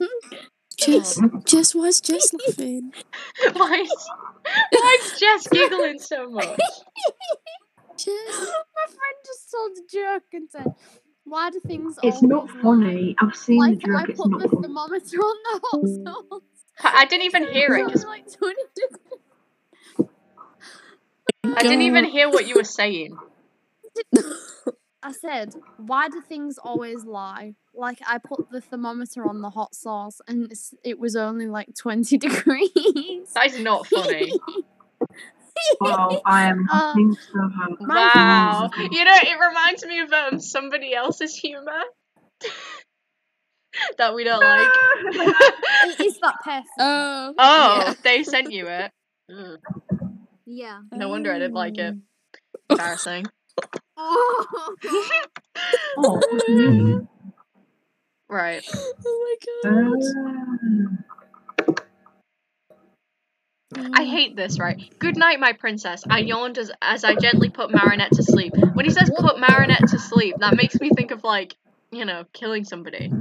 Jess, 0.78 1.20
Jess, 1.46 1.74
why 1.74 1.86
is 1.86 2.00
Jess 2.00 2.32
laughing? 2.34 2.92
why 3.54 3.74
is 3.84 4.06
why 4.72 4.98
is 5.04 5.20
Jess 5.20 5.48
giggling 5.48 5.98
so 5.98 6.30
much? 6.30 6.46
Jess. 7.98 8.06
My 8.08 8.86
friend 8.86 9.16
just 9.26 9.50
told 9.50 9.72
a 9.78 9.82
joke 9.92 10.24
and 10.32 10.50
said, 10.50 10.66
"Why 11.24 11.50
do 11.50 11.60
things?" 11.60 11.98
It's 12.02 12.22
not 12.22 12.42
always 12.48 12.62
funny. 12.62 13.16
I've 13.20 13.36
seen 13.36 13.58
Like 13.58 13.80
the 13.80 13.88
I 13.88 14.00
joke. 14.00 14.08
It's 14.10 14.18
put 14.20 14.30
not 14.30 14.42
the 14.42 14.48
funny. 14.48 14.62
thermometer 14.68 15.18
on 15.18 15.36
the 15.44 15.60
hot 15.64 15.88
sauce. 16.30 16.42
I 16.82 17.02
I 17.02 17.04
didn't 17.06 17.26
even 17.26 17.44
hear 17.48 17.74
it 17.76 17.86
It's 17.88 18.04
'cause 18.04 18.04
only 18.04 18.18
like 18.22 18.32
20 18.32 18.56
I 21.44 21.62
didn't 21.62 21.82
even 21.82 22.04
hear 22.04 22.30
what 22.30 22.46
you 22.46 22.54
were 22.56 22.64
saying. 22.64 23.18
I 25.02 25.12
said, 25.12 25.54
"Why 25.78 26.08
do 26.08 26.20
things 26.20 26.58
always 26.58 27.04
lie?" 27.04 27.54
Like 27.74 28.00
I 28.06 28.18
put 28.18 28.50
the 28.50 28.60
thermometer 28.60 29.26
on 29.26 29.40
the 29.40 29.50
hot 29.50 29.74
sauce, 29.74 30.20
and 30.28 30.50
it's, 30.52 30.74
it 30.84 30.98
was 30.98 31.16
only 31.16 31.46
like 31.46 31.74
twenty 31.74 32.18
degrees. 32.26 33.32
That 33.34 33.46
is 33.46 33.60
not 33.60 33.86
funny. 33.86 34.32
Wow, 35.80 36.22
I 36.24 36.44
am 36.48 36.66
Uh, 36.72 36.74
laughing 36.74 37.14
so 37.14 37.38
hard. 37.54 37.72
Wow. 37.80 38.70
You 38.78 39.04
know, 39.04 39.12
it 39.14 39.38
reminds 39.46 39.84
me 39.84 40.00
of 40.00 40.10
um, 40.12 40.40
somebody 40.40 40.94
else's 40.94 41.34
humour 41.34 41.82
that 43.98 44.14
we 44.14 44.24
don't 44.24 44.40
like. 44.40 44.68
It 45.98 46.00
is 46.06 46.18
that 46.20 46.36
person. 46.42 46.64
Oh. 46.78 47.34
oh, 47.36 47.82
yeah. 47.84 47.94
they 48.02 48.24
sent 48.24 48.52
you 48.52 48.68
it. 48.68 48.90
Ugh, 49.30 49.58
yeah. 50.46 50.80
no 50.92 51.08
wonder 51.10 51.30
I 51.30 51.38
didn't 51.38 51.54
like 51.54 51.76
it. 51.76 51.88
Um, 51.90 52.02
Embarrassing. 52.70 53.26
Oh. 54.02 54.76
what 55.96 56.46
do 56.46 56.52
you 56.52 56.70
mean? 56.70 57.08
Right. 58.28 58.64
Oh 58.74 59.36
my 59.64 59.72
god. 59.72 61.04
Uh, 63.76 63.88
I 63.92 64.04
hate 64.04 64.34
this, 64.36 64.58
right? 64.58 64.82
Good 64.98 65.16
night, 65.16 65.38
my 65.38 65.52
princess. 65.52 66.02
I 66.08 66.20
yawned 66.20 66.58
as, 66.58 66.72
as 66.82 67.04
I 67.04 67.14
gently 67.14 67.50
put 67.50 67.70
Marinette 67.70 68.12
to 68.12 68.22
sleep. 68.22 68.54
When 68.74 68.84
he 68.84 68.90
says 68.90 69.10
put 69.16 69.38
Marinette 69.38 69.88
to 69.88 69.98
sleep, 69.98 70.36
that 70.40 70.56
makes 70.56 70.80
me 70.80 70.90
think 70.90 71.12
of, 71.12 71.22
like, 71.22 71.56
you 71.92 72.04
know, 72.04 72.24
killing 72.32 72.64
somebody. 72.64 73.12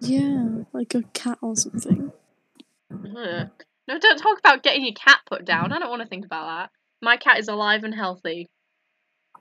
Yeah, 0.00 0.48
like 0.72 0.94
a 0.94 1.02
cat 1.14 1.38
or 1.40 1.56
something. 1.56 2.12
Ugh. 2.92 3.50
No, 3.86 3.98
don't 3.98 4.18
talk 4.18 4.38
about 4.38 4.62
getting 4.62 4.84
your 4.84 4.94
cat 4.94 5.20
put 5.26 5.44
down. 5.44 5.72
I 5.72 5.78
don't 5.78 5.90
want 5.90 6.02
to 6.02 6.08
think 6.08 6.24
about 6.26 6.46
that. 6.46 6.70
My 7.02 7.16
cat 7.16 7.38
is 7.38 7.48
alive 7.48 7.84
and 7.84 7.94
healthy. 7.94 8.48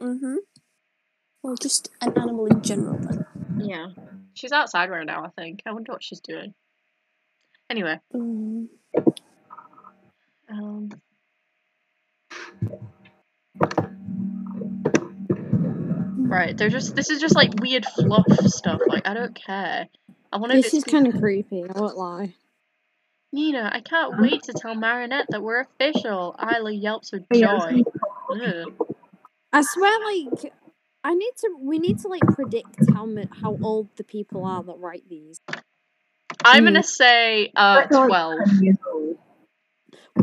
Mm-hmm. 0.02 0.36
Well, 1.44 1.56
just 1.56 1.90
an 2.02 2.18
animal 2.18 2.46
in 2.48 2.62
general 2.62 2.98
then. 2.98 3.26
Yeah. 3.58 3.88
She's 4.34 4.52
outside 4.52 4.90
right 4.90 5.06
now, 5.06 5.24
I 5.26 5.30
think. 5.40 5.62
I 5.66 5.74
wonder 5.74 5.92
what 5.92 6.04
she's 6.04 6.22
doing. 6.22 6.54
Anyway, 7.70 8.00
Um, 8.14 8.70
um. 10.50 10.90
Right, 16.26 16.58
they're 16.58 16.70
just 16.70 16.96
this 16.96 17.10
is 17.10 17.20
just 17.22 17.36
like 17.36 17.52
weird 17.62 17.86
fluff 17.86 18.26
stuff. 18.46 18.80
Like 18.88 19.08
I 19.08 19.14
don't 19.14 19.36
care. 19.36 19.88
I 20.32 20.38
wanted 20.38 20.58
This 20.58 20.74
it 20.74 20.78
is 20.78 20.84
to 20.84 20.88
be- 20.88 20.92
kind 20.92 21.08
of 21.08 21.20
creepy. 21.20 21.64
I 21.64 21.80
won't 21.80 21.98
lie. 21.98 22.34
Nino, 23.32 23.64
I 23.72 23.82
can't 23.82 24.20
wait 24.20 24.44
to 24.44 24.54
tell 24.54 24.76
Marinette 24.76 25.26
that 25.30 25.42
we're 25.42 25.62
official. 25.62 26.36
Alya 26.40 26.80
yelps 26.82 27.12
with 27.12 27.24
joy. 27.34 27.82
Ugh. 28.32 28.74
I 29.52 29.62
swear, 29.62 29.92
like, 30.06 30.54
I 31.04 31.14
need 31.16 31.32
to. 31.40 31.58
We 31.60 31.80
need 31.80 32.00
to 32.00 32.08
like 32.08 32.26
predict 32.28 32.78
how 32.94 33.06
mi- 33.06 33.28
how 33.42 33.58
old 33.62 33.90
the 33.98 34.04
people 34.04 34.46
are 34.46 34.64
that 34.64 34.78
write 34.78 35.04
these. 35.10 35.38
I'm 36.46 36.64
gonna 36.64 36.84
say 36.84 37.52
uh 37.56 37.84
twelve. 37.88 38.40
10 38.48 38.64
years 38.64 38.78
old. 38.94 39.18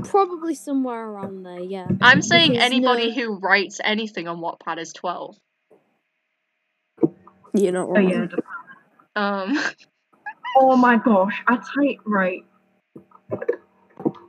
Probably 0.04 0.54
somewhere 0.54 1.06
around 1.06 1.42
there. 1.42 1.60
Yeah. 1.60 1.88
I'm 2.00 2.22
saying 2.22 2.52
Because 2.52 2.64
anybody 2.64 3.08
no- 3.08 3.14
who 3.14 3.38
writes 3.38 3.80
anything 3.82 4.26
on 4.28 4.38
Wattpad 4.38 4.78
is 4.78 4.92
twelve. 4.92 5.36
you're 7.52 7.72
not 7.72 7.88
Oh 7.88 7.92
wrong. 7.94 8.08
yeah. 8.08 8.26
Um 9.16 9.58
Oh 10.56 10.76
my 10.76 10.96
gosh, 10.96 11.42
I 11.46 11.56
type 11.56 11.98
right. 12.06 12.44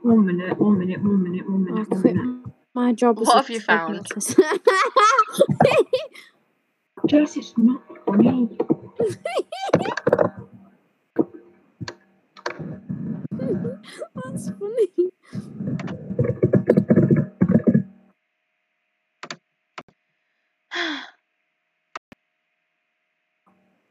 One 0.02 0.26
minute, 0.26 0.58
one 0.58 0.78
minute, 0.78 1.02
one 1.02 1.22
minute, 1.22 1.48
one 1.48 1.66
I'll 1.68 1.74
minute, 1.74 1.90
one 1.90 2.00
quit 2.02 2.14
minute. 2.14 2.52
my 2.74 2.92
job. 2.92 3.18
as 3.20 3.26
What 3.26 3.34
a 3.34 3.40
have 3.40 3.50
you 3.50 3.60
found? 3.60 4.06
typist. 4.06 4.38
Jess, 7.06 7.36
it's 7.36 7.54
not 7.58 7.82
funny. 8.06 8.56
That's 14.14 14.50
funny. 14.50 15.10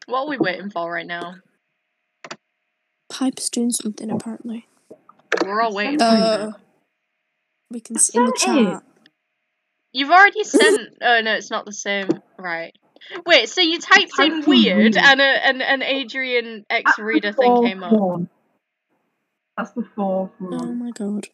what 0.05 0.21
are 0.21 0.27
we 0.29 0.37
waiting 0.37 0.69
for 0.69 0.91
right 0.91 1.05
now? 1.05 1.35
Pipe's 3.09 3.49
doing 3.49 3.71
something 3.71 4.09
apparently. 4.09 4.67
We're 5.43 5.61
all 5.61 5.73
waiting 5.73 6.01
Uh, 6.01 6.45
him. 6.51 6.55
we 7.69 7.79
can 7.81 7.97
see 7.97 8.17
in 8.17 8.25
the 8.25 8.33
sent 8.37 8.57
it. 8.59 8.65
chat. 8.71 8.83
You've 9.93 10.09
already 10.09 10.43
sent 10.43 10.97
oh 11.01 11.21
no, 11.21 11.33
it's 11.35 11.51
not 11.51 11.65
the 11.65 11.73
same. 11.73 12.07
Right. 12.37 12.73
Wait, 13.25 13.49
so 13.49 13.61
you 13.61 13.79
typed 13.79 14.03
in 14.19 14.29
Typed 14.31 14.33
in 14.45 14.49
weird 14.49 14.77
weird. 14.77 14.97
and 14.97 15.21
a 15.21 15.23
and 15.23 15.61
an 15.61 15.81
Adrien 15.83 16.65
X 16.69 16.97
reader 16.99 17.31
thing 17.33 17.63
came 17.65 17.83
up. 17.83 17.91
one. 17.93 18.29
That's 19.57 19.71
the 19.71 19.85
fourth 19.95 20.31
Oh 20.41 20.45
one. 20.57 20.79
my 20.79 20.91
god. 20.91 21.27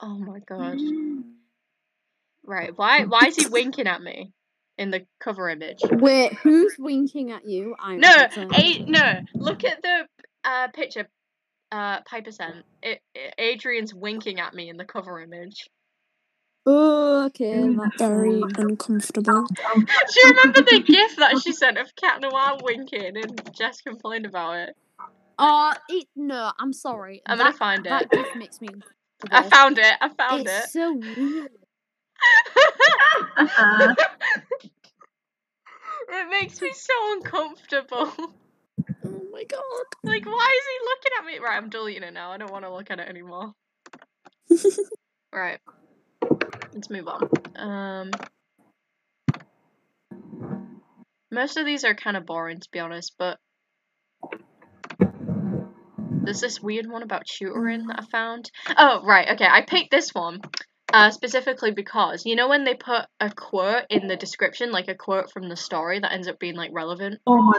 Oh 0.00 0.18
my 0.18 0.40
god. 0.40 0.78
Right. 2.44 2.72
Why 2.76 3.04
why 3.04 3.26
is 3.26 3.36
he 3.36 3.46
winking 3.48 3.86
at 3.86 4.00
me 4.00 4.32
in 4.78 4.90
the 4.90 5.04
cover 5.20 5.50
image? 5.50 5.80
Wait, 5.82 6.32
who's 6.32 6.76
winking 6.78 7.30
at 7.30 7.46
you? 7.46 7.74
I'm 7.78 8.00
No, 8.00 8.08
a- 8.10 8.78
no. 8.86 9.20
Look 9.34 9.64
at 9.64 9.82
the 9.82 10.06
uh, 10.44 10.68
picture. 10.68 11.08
Uh, 11.70 12.00
Piper 12.08 12.30
sent. 12.30 12.64
It, 12.82 13.02
it, 13.14 13.34
Adrien's 13.36 13.92
winking 13.92 14.40
at 14.40 14.54
me 14.54 14.70
in 14.70 14.78
the 14.78 14.86
cover 14.86 15.20
image. 15.20 15.68
Oh, 16.68 17.26
okay. 17.26 17.74
That's 17.76 17.96
Very 17.98 18.42
uncomfortable. 18.58 19.46
Do 20.08 20.20
you 20.20 20.28
remember 20.30 20.60
the 20.70 20.84
gif 20.88 21.16
that 21.16 21.38
she 21.38 21.52
sent 21.52 21.78
of 21.78 21.94
Cat 21.96 22.20
Noir 22.20 22.58
winking 22.62 23.16
and 23.16 23.40
Jess 23.56 23.80
complained 23.82 24.26
about 24.26 24.56
it? 24.58 24.76
Oh, 25.38 25.74
it, 25.88 26.06
no, 26.16 26.52
I'm 26.58 26.72
sorry. 26.72 27.22
I'm 27.26 27.38
that, 27.38 27.46
gonna 27.46 27.56
find 27.58 27.86
That 27.88 28.10
it. 28.10 28.10
gift 28.12 28.34
makes 28.34 28.60
me. 28.60 28.68
I 29.30 29.42
found 29.44 29.78
it. 29.78 29.94
I 30.00 30.08
found 30.10 30.48
it. 30.48 30.52
it's 30.52 30.72
so 30.72 30.92
weird. 30.94 31.50
It 36.10 36.30
makes 36.30 36.60
me 36.62 36.72
so 36.74 36.92
uncomfortable. 37.14 38.12
Oh 39.04 39.22
my 39.32 39.44
god. 39.44 39.86
like, 40.06 40.26
why 40.26 40.58
is 40.60 40.66
he 40.66 40.86
looking 40.86 41.12
at 41.18 41.26
me? 41.26 41.38
Right, 41.46 41.56
I'm 41.56 41.70
deleting 41.70 42.04
it 42.04 42.14
now. 42.14 42.30
I 42.32 42.38
don't 42.38 42.52
want 42.52 42.64
to 42.64 42.72
look 42.72 42.90
at 42.90 43.00
it 43.00 43.08
anymore. 43.08 43.52
right. 45.32 45.60
Let's 46.78 46.90
move 46.90 47.08
on. 47.08 47.28
Um. 47.56 48.10
Most 51.32 51.56
of 51.56 51.66
these 51.66 51.82
are 51.84 51.96
kind 51.96 52.16
of 52.16 52.24
boring, 52.24 52.60
to 52.60 52.68
be 52.70 52.78
honest, 52.78 53.16
but 53.18 53.38
there's 56.22 56.40
this 56.40 56.60
weird 56.60 56.88
one 56.88 57.02
about 57.02 57.24
tutoring 57.26 57.88
that 57.88 57.98
I 57.98 58.04
found. 58.12 58.48
Oh, 58.76 59.02
right, 59.04 59.28
okay. 59.32 59.44
I 59.44 59.62
picked 59.62 59.90
this 59.90 60.14
one 60.14 60.40
uh, 60.92 61.10
specifically 61.10 61.72
because 61.72 62.24
you 62.24 62.36
know 62.36 62.48
when 62.48 62.62
they 62.62 62.74
put 62.74 63.06
a 63.18 63.28
quote 63.30 63.86
in 63.90 64.06
the 64.06 64.16
description, 64.16 64.70
like 64.70 64.86
a 64.86 64.94
quote 64.94 65.32
from 65.32 65.48
the 65.48 65.56
story 65.56 65.98
that 65.98 66.12
ends 66.12 66.28
up 66.28 66.38
being 66.38 66.54
like 66.54 66.70
relevant. 66.72 67.18
oh 67.26 67.42
my 67.42 67.58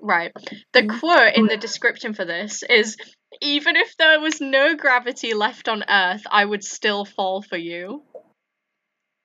Right. 0.00 0.32
The 0.72 0.82
Mm. 0.82 1.00
quote 1.00 1.34
in 1.34 1.46
the 1.46 1.56
description 1.56 2.14
for 2.14 2.24
this 2.24 2.62
is 2.62 2.96
even 3.40 3.76
if 3.76 3.96
there 3.96 4.20
was 4.20 4.40
no 4.40 4.76
gravity 4.76 5.34
left 5.34 5.68
on 5.68 5.84
Earth, 5.88 6.22
I 6.30 6.44
would 6.44 6.64
still 6.64 7.04
fall 7.04 7.42
for 7.42 7.56
you. 7.56 8.02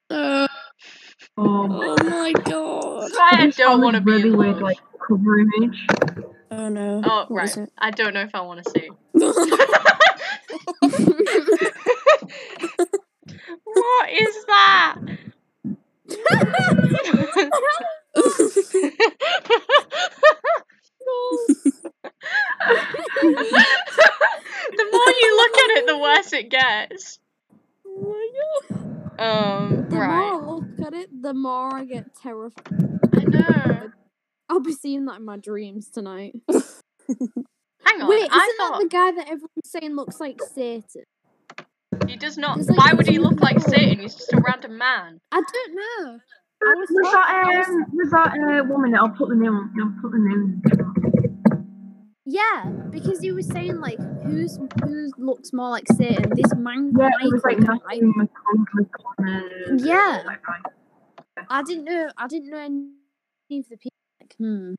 Uh, 0.10 0.48
Oh, 1.40 1.68
oh 1.70 2.04
my 2.04 2.32
god. 2.34 3.12
I 3.20 3.52
don't 3.56 3.82
want 3.82 3.96
to 3.96 4.02
be 4.02 4.12
really 4.12 4.30
in 4.30 4.38
weird 4.38 4.62
like 4.62 4.78
cover 5.08 5.40
image. 5.40 5.86
Oh 6.50 6.70
no. 6.70 7.02
Oh, 7.04 7.26
What 7.28 7.44
is 7.46 7.58
right. 7.58 7.70
I 7.78 7.92
don't 7.92 8.14
know 8.14 8.22
if 8.22 8.34
I 8.34 8.42
want 8.42 8.64
to 8.64 8.70
see. 8.72 8.90
what 13.64 14.10
is 14.12 14.46
that? 14.46 14.96
the 24.76 24.88
more 24.92 25.12
you 25.22 25.38
look 25.38 25.58
at 25.58 25.70
it, 25.78 25.88
the 25.88 25.98
worse 25.98 26.34
it 26.34 26.50
gets. 26.50 27.20
oh 27.86 28.02
my 28.14 28.30
god. 28.38 28.64
Um, 29.20 29.90
The 29.90 29.98
right. 29.98 30.08
more 30.08 30.42
I 30.42 30.46
look 30.46 30.66
at 30.86 30.94
it, 30.94 31.10
the 31.22 31.34
more 31.34 31.76
I 31.76 31.86
get 31.86 32.14
terrified. 32.22 33.00
I 33.16 33.24
know. 33.24 33.90
I'll 34.50 34.60
be 34.60 34.74
seeing 34.74 35.06
that 35.06 35.18
in 35.18 35.26
my 35.26 35.38
dreams 35.38 35.90
tonight. 35.90 36.34
Hang 36.50 38.02
on, 38.02 38.10
Wait, 38.10 38.18
isn't 38.24 38.32
I 38.32 38.56
that 38.72 38.80
the 38.82 38.88
guy 38.90 39.12
that 39.12 39.28
everyone's 39.28 39.50
saying 39.66 39.96
looks 39.96 40.20
like 40.20 40.42
Satan? 40.42 41.04
he 42.08 42.16
does 42.18 42.38
not. 42.38 42.60
Like, 42.60 42.78
Why 42.78 42.94
would 42.94 43.08
he 43.08 43.16
two 43.18 43.24
look 43.24 43.42
like. 43.42 43.60
Satan? 43.60 44.00
He's 44.00 44.16
just 44.16 44.34
a 44.34 44.40
random 44.42 44.78
man. 44.78 45.20
I 45.32 45.42
don't 45.42 45.76
know. 45.76 46.20
I 46.64 46.74
was 46.76 46.90
Was 46.92 47.12
that 47.12 47.68
um 47.70 47.86
was 47.94 48.10
that 48.12 48.34
uh, 48.34 48.64
woman? 48.68 48.96
I'll 48.96 49.10
put 49.10 49.30
the 49.30 49.36
name. 49.36 49.72
I'll 49.80 50.02
put 50.02 50.12
the 50.12 50.18
name. 50.20 50.62
Yeah, 52.30 52.66
because 52.90 53.22
he 53.22 53.32
was 53.32 53.48
saying 53.48 53.80
like 53.80 53.98
who's 54.24 54.60
who 54.84 55.10
looks 55.18 55.54
more 55.54 55.70
like 55.70 55.86
Satan? 55.94 56.30
This 56.36 56.54
man 56.58 56.92
Yeah, 57.00 57.08
it 57.22 57.32
was 57.32 57.42
like. 57.46 57.58
Matthew 57.60 58.12
McConaughey. 58.14 59.86
Yeah. 59.86 60.24
Guy. 60.26 61.46
I 61.50 61.64
didn't 61.64 61.86
know. 61.86 62.10
I 62.18 62.28
didn't 62.28 62.50
know 62.50 62.58
any 62.58 63.60
of 63.60 63.70
the 63.70 63.78
people. 63.78 63.98
Like, 64.20 64.36
hmm. 64.38 64.74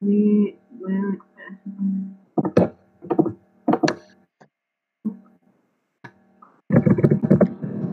We 0.00 0.56
will. 0.80 2.72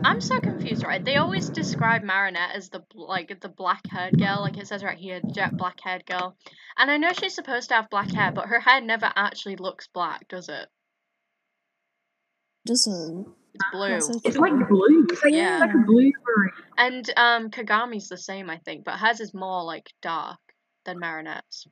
I'm 0.02 0.20
so 0.20 0.40
confused, 0.40 0.84
right? 0.84 1.04
They 1.04 1.16
always 1.16 1.48
describe 1.50 2.02
Marinette 2.02 2.54
as 2.54 2.70
the 2.70 2.82
like 2.94 3.38
the 3.40 3.48
black-haired 3.48 4.18
girl, 4.18 4.40
like 4.40 4.56
it 4.56 4.66
says 4.66 4.82
right 4.82 4.98
here, 4.98 5.20
jet 5.34 5.56
black-haired 5.58 6.06
girl. 6.06 6.36
And 6.78 6.90
I 6.90 6.96
know 6.96 7.12
she's 7.12 7.34
supposed 7.34 7.68
to 7.68 7.74
have 7.74 7.90
black 7.90 8.12
hair, 8.14 8.32
but 8.32 8.46
her 8.46 8.60
hair 8.60 8.80
never 8.80 9.10
actually 9.14 9.56
looks 9.56 9.88
black, 9.88 10.26
does 10.28 10.48
it? 10.48 10.68
Doesn't. 12.64 13.26
It's 13.54 13.64
blue. 13.72 14.00
So 14.00 14.20
It's 14.24 14.36
like 14.36 14.52
blue. 14.68 15.06
It's 15.10 15.22
like, 15.24 15.34
Yeah. 15.34 15.58
like 15.60 15.74
a 15.74 15.78
blueberry. 15.78 16.50
And 16.78 17.10
um, 17.16 17.50
Kagami's 17.50 18.08
the 18.08 18.16
same, 18.16 18.48
I 18.48 18.58
think, 18.58 18.84
but 18.84 18.98
hers 18.98 19.20
is 19.20 19.34
more 19.34 19.64
like 19.64 19.92
dark 20.00 20.38
than 20.84 20.98
Marinette's. 20.98 21.66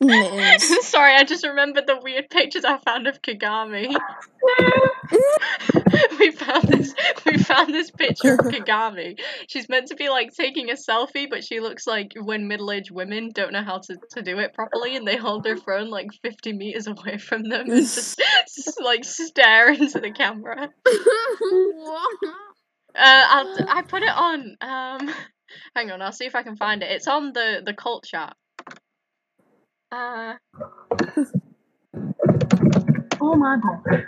Sorry, 0.82 1.14
I 1.14 1.24
just 1.24 1.46
remembered 1.46 1.86
the 1.86 1.98
weird 2.02 2.30
pictures 2.30 2.64
I 2.64 2.78
found 2.78 3.06
of 3.06 3.22
Kagami. 3.22 3.88
we 6.18 6.30
found 6.32 6.68
this. 6.68 6.94
We 7.24 7.38
found 7.38 7.72
this 7.72 7.90
picture 7.90 8.34
of 8.34 8.40
Kagami. 8.40 9.20
She's 9.46 9.68
meant 9.68 9.88
to 9.88 9.94
be 9.94 10.08
like 10.08 10.34
taking 10.34 10.70
a 10.70 10.74
selfie, 10.74 11.28
but 11.30 11.44
she 11.44 11.60
looks 11.60 11.86
like 11.86 12.12
when 12.16 12.48
middle-aged 12.48 12.90
women 12.90 13.30
don't 13.32 13.52
know 13.52 13.62
how 13.62 13.78
to, 13.78 13.96
to 14.10 14.22
do 14.22 14.38
it 14.38 14.54
properly, 14.54 14.96
and 14.96 15.06
they 15.06 15.16
hold 15.16 15.44
their 15.44 15.56
phone 15.56 15.90
like 15.90 16.08
50 16.22 16.52
meters 16.52 16.86
away 16.86 17.18
from 17.18 17.44
them 17.44 17.70
and 17.70 17.80
just, 17.80 18.20
just 18.54 18.82
like 18.82 19.04
stare 19.04 19.72
into 19.72 20.00
the 20.00 20.10
camera. 20.10 20.70
Uh, 22.94 23.24
I'll, 23.28 23.56
I 23.68 23.82
put 23.82 24.02
it 24.02 24.10
on. 24.10 24.56
Um, 24.60 25.14
hang 25.74 25.90
on, 25.90 26.02
I'll 26.02 26.12
see 26.12 26.26
if 26.26 26.34
I 26.34 26.42
can 26.42 26.56
find 26.56 26.82
it. 26.82 26.90
It's 26.90 27.06
on 27.06 27.32
the 27.32 27.62
the 27.64 27.74
cult 27.74 28.04
chat. 28.04 28.36
Uh, 29.92 30.34
Oh 33.20 33.36
my 33.36 33.58
god. 33.62 34.06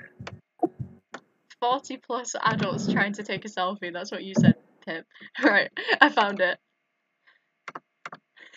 40 1.61 1.97
plus 1.99 2.35
adults 2.43 2.91
trying 2.93 3.13
to 3.15 3.23
take 3.23 3.45
a 3.45 3.49
selfie. 3.49 3.93
That's 3.93 4.11
what 4.11 4.25
you 4.25 4.35
said, 4.35 4.55
Pip. 4.87 5.05
Right, 5.43 5.71
I 6.01 6.09
found 6.09 6.41
it. 6.41 6.59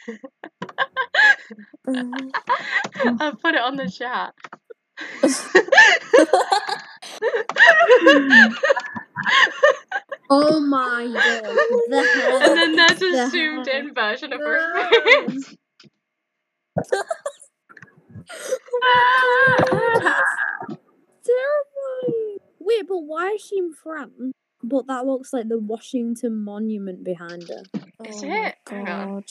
Mm. 1.88 2.32
I 3.22 3.32
put 3.42 3.56
it 3.56 3.62
on 3.62 3.78
the 3.78 3.90
chat. 3.90 4.34
Oh 10.30 10.60
my 10.60 11.08
god. 11.08 11.64
The 11.88 12.40
and 12.44 12.58
then 12.58 12.76
there's 12.76 13.02
a 13.02 13.12
The 13.12 13.30
zoomed 13.30 13.68
in 13.68 13.94
version 13.94 14.34
of 14.34 14.44
her 14.44 14.60
face. 14.74 15.56
Terrifying. 21.24 22.38
Wait, 22.60 22.88
but 22.88 23.00
why 23.00 23.32
is 23.32 23.42
she 23.42 23.58
in 23.58 23.74
France? 23.74 24.34
But 24.64 24.88
that 24.88 25.06
looks 25.06 25.34
like 25.34 25.48
the 25.48 25.60
Washington 25.60 26.44
Monument 26.44 27.04
behind 27.04 27.44
her. 27.48 27.64
Is 28.06 28.24
oh 28.24 28.28
it? 28.28 28.56
God. 28.66 29.24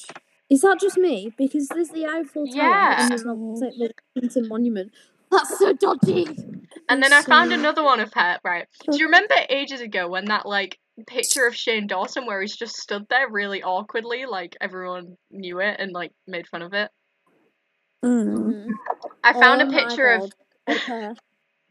Is 0.48 0.60
that 0.62 0.78
just 0.80 0.96
me? 0.96 1.32
Because 1.36 1.68
there's 1.68 1.90
the 1.90 2.06
Eiffel 2.06 2.46
Tower 2.46 2.54
Yeah. 2.56 3.02
and 3.02 3.10
then 3.10 3.26
that 3.26 3.34
looks 3.34 3.60
like 3.60 3.72
the 3.72 3.92
Washington 4.14 4.48
Monument. 4.48 4.92
That's 5.30 5.58
so 5.58 5.72
dodgy. 5.72 6.26
And 6.88 7.02
then 7.02 7.12
I 7.12 7.22
found 7.22 7.50
uh, 7.50 7.56
another 7.56 7.82
one 7.82 7.98
of 8.00 8.12
her, 8.14 8.38
right? 8.44 8.66
Do 8.88 8.96
you 8.96 9.06
remember 9.06 9.34
ages 9.48 9.80
ago 9.80 10.08
when 10.08 10.26
that 10.26 10.46
like 10.46 10.78
picture 11.06 11.46
of 11.46 11.56
Shane 11.56 11.88
Dawson 11.88 12.26
where 12.26 12.40
he's 12.40 12.56
just 12.56 12.76
stood 12.76 13.06
there 13.10 13.28
really 13.28 13.62
awkwardly, 13.62 14.24
like 14.26 14.56
everyone 14.60 15.16
knew 15.30 15.60
it 15.60 15.76
and 15.80 15.92
like 15.92 16.12
made 16.28 16.46
fun 16.46 16.62
of 16.62 16.74
it? 16.74 16.90
Mm. 18.06 18.68
I 19.24 19.32
found 19.32 19.62
Oh 19.62 19.66
a 19.66 19.70
picture 19.70 20.06
of 20.06 20.32
Okay. 20.68 21.10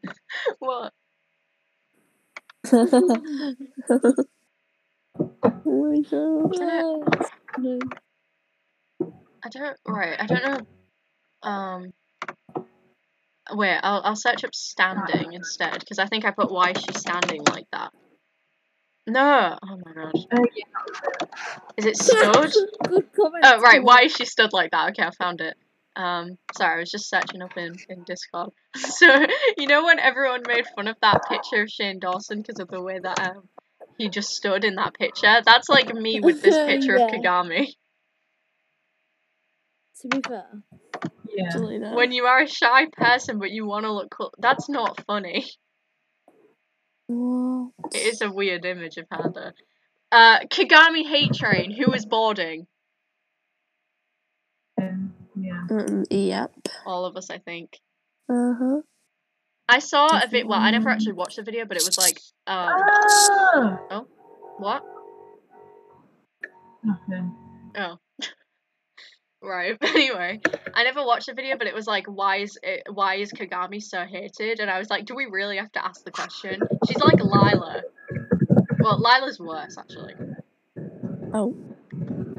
what? 0.59 0.91
oh 2.73 3.59
my 5.65 6.01
god. 6.11 7.25
I 9.43 9.49
don't 9.49 9.77
right, 9.88 10.19
I 10.19 10.25
don't 10.25 10.43
know 10.43 10.59
um 11.43 11.93
wait, 13.53 13.79
I'll 13.83 14.01
I'll 14.03 14.15
search 14.15 14.43
up 14.43 14.53
standing 14.53 15.33
instead, 15.33 15.79
because 15.79 15.99
I 15.99 16.07
think 16.07 16.25
I 16.25 16.31
put 16.31 16.51
why 16.51 16.71
is 16.71 16.81
she 16.81 16.93
standing 16.93 17.43
like 17.45 17.65
that. 17.71 17.91
No 19.07 19.57
oh 19.63 19.77
my 19.86 19.93
god. 19.93 20.13
Uh, 20.33 20.41
yeah. 20.55 20.63
Is 21.77 21.86
it 21.86 21.97
stood? 21.97 22.51
Good. 22.89 23.05
Oh 23.43 23.61
right, 23.61 23.83
why 23.83 24.01
is 24.03 24.13
she 24.13 24.25
stood 24.25 24.51
like 24.53 24.71
that? 24.71 24.89
Okay, 24.89 25.03
I 25.03 25.11
found 25.11 25.41
it. 25.41 25.55
Um, 25.96 26.38
sorry, 26.58 26.76
I 26.76 26.80
was 26.80 26.91
just 26.91 27.10
searching 27.10 27.41
up 27.41 27.58
in, 27.58 27.76
in 27.89 28.04
Discord. 28.04 28.52
So 28.76 29.08
you 29.58 29.68
know 29.68 29.86
when 29.86 30.00
everyone 30.00 30.41
made 30.48 30.66
fun 30.76 30.88
of 30.88 30.98
that 31.02 31.22
picture 31.30 31.64
of 31.64 31.70
Shane 31.70 32.00
Dawson 32.00 32.41
because 32.41 32.60
of 32.60 32.68
the 32.68 32.82
way 32.82 33.00
that 33.00 33.20
um 33.20 33.48
he 33.98 34.10
just 34.10 34.30
stood 34.30 34.66
in 34.66 34.76
that 34.76 34.93
picture. 34.93 35.41
That's 35.46 35.70
like 35.70 35.93
me 35.93 36.20
with 36.24 36.41
this 36.41 36.56
picture 36.56 36.96
of 36.96 37.12
Kagami. 37.12 37.68
To 40.02 40.10
be 40.10 40.22
fair. 40.28 40.46
Yeah. 41.34 41.93
When 41.93 42.12
you 42.12 42.26
are 42.26 42.41
a 42.41 42.48
shy 42.48 42.88
person 42.91 43.39
but 43.39 43.52
you 43.52 43.66
want 43.66 43.86
to 43.86 43.93
look 43.93 44.12
cool, 44.12 44.34
that's 44.38 44.68
not 44.68 45.02
funny. 45.08 45.46
What? 47.08 47.72
It 47.93 48.14
is 48.14 48.22
a 48.22 48.32
weird 48.32 48.66
image 48.66 48.98
of 48.98 49.10
Panda. 49.10 49.54
Uh, 50.12 50.39
Kagami 50.41 51.06
Hate 51.08 51.34
Train. 51.34 51.72
Who 51.72 51.93
is 51.93 52.06
boarding? 52.06 52.68
Um, 54.82 55.14
yeah. 55.38 55.67
Mm, 55.69 56.05
yep. 56.09 56.51
All 56.86 57.05
of 57.05 57.15
us, 57.17 57.29
I 57.29 57.39
think. 57.39 57.79
Uh 58.29 58.53
huh. 58.57 58.81
I 59.67 59.79
saw 59.79 60.07
a 60.07 60.27
vid. 60.27 60.47
Well, 60.47 60.59
I 60.59 60.71
never 60.71 60.89
actually 60.89 61.13
watched 61.13 61.38
the 61.38 61.43
video, 61.43 61.65
but 61.65 61.77
it 61.77 61.83
was 61.86 61.97
like, 61.97 62.19
um, 62.47 62.69
Ah! 62.77 64.03
what? 64.57 64.83
Nothing. 66.83 67.33
Oh. 67.75 67.97
right. 69.41 69.77
Anyway, 69.81 70.39
I 70.73 70.83
never 70.83 71.03
watched 71.03 71.27
the 71.27 71.33
video, 71.33 71.57
but 71.57 71.67
it 71.67 71.73
was 71.73 71.88
like, 71.88 72.05
why 72.05 72.38
is 72.38 72.59
it, 72.61 72.83
why 72.91 73.15
is 73.15 73.31
Kagami 73.31 73.81
so 73.81 74.03
hated? 74.05 74.59
And 74.59 74.69
I 74.69 74.77
was 74.77 74.89
like, 74.89 75.05
do 75.05 75.15
we 75.15 75.25
really 75.25 75.57
have 75.57 75.71
to 75.73 75.83
ask 75.83 76.03
the 76.03 76.11
question? 76.11 76.61
She's 76.88 76.97
like 76.97 77.19
Lila. 77.19 77.81
Well, 78.79 79.01
Lila's 79.01 79.39
worse 79.39 79.77
actually. 79.77 80.13
Oh. 81.33 81.55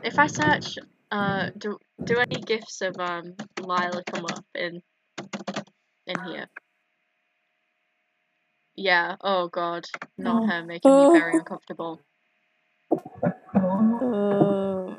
If 0.05 0.19
I 0.19 0.27
search, 0.27 0.79
uh, 1.11 1.51
do 1.57 1.79
do 2.05 2.19
any 2.19 2.41
gifts 2.41 2.81
of 2.83 2.97
um 2.99 3.35
Lila 3.59 4.03
come 4.05 4.25
up 4.27 4.45
in 4.55 4.83
in 6.07 6.25
here? 6.25 6.47
Yeah. 8.75 9.17
Oh 9.21 9.49
God, 9.49 9.87
not 10.19 10.43
Oh. 10.43 10.47
her, 10.47 10.65
making 10.65 10.91
me 10.93 11.19
very 11.19 11.35
Oh. 11.35 11.39
uncomfortable. 11.39 12.01
Oh. 13.55 14.89
Uh. 14.91 14.95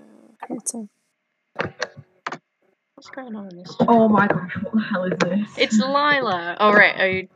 What's 2.95 3.10
going 3.12 3.36
on 3.36 3.49
in 3.51 3.58
this? 3.58 3.76
oh 3.82 4.08
my 4.10 4.28
gosh, 4.28 4.55
what 4.64 4.74
the 4.74 4.82
hell 4.82 5.03
is 5.03 5.18
this? 5.20 5.49
It's 5.58 5.78
Lila. 5.80 6.58
Oh 6.60 6.74
right, 6.74 6.99
are 6.99 7.10
you 7.10 7.28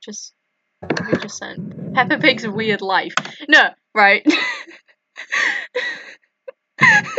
just 0.00 0.32
we 1.04 1.12
just 1.18 1.36
sent 1.38 1.92
Peppa 1.94 2.18
Pig's 2.18 2.46
weird 2.48 2.80
life. 2.80 3.12
No, 3.48 3.68
right. 3.94 4.26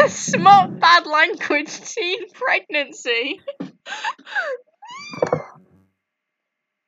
Smart 0.07 0.79
bad 0.79 1.05
language 1.05 1.79
teen 1.81 2.29
pregnancy. 2.31 3.41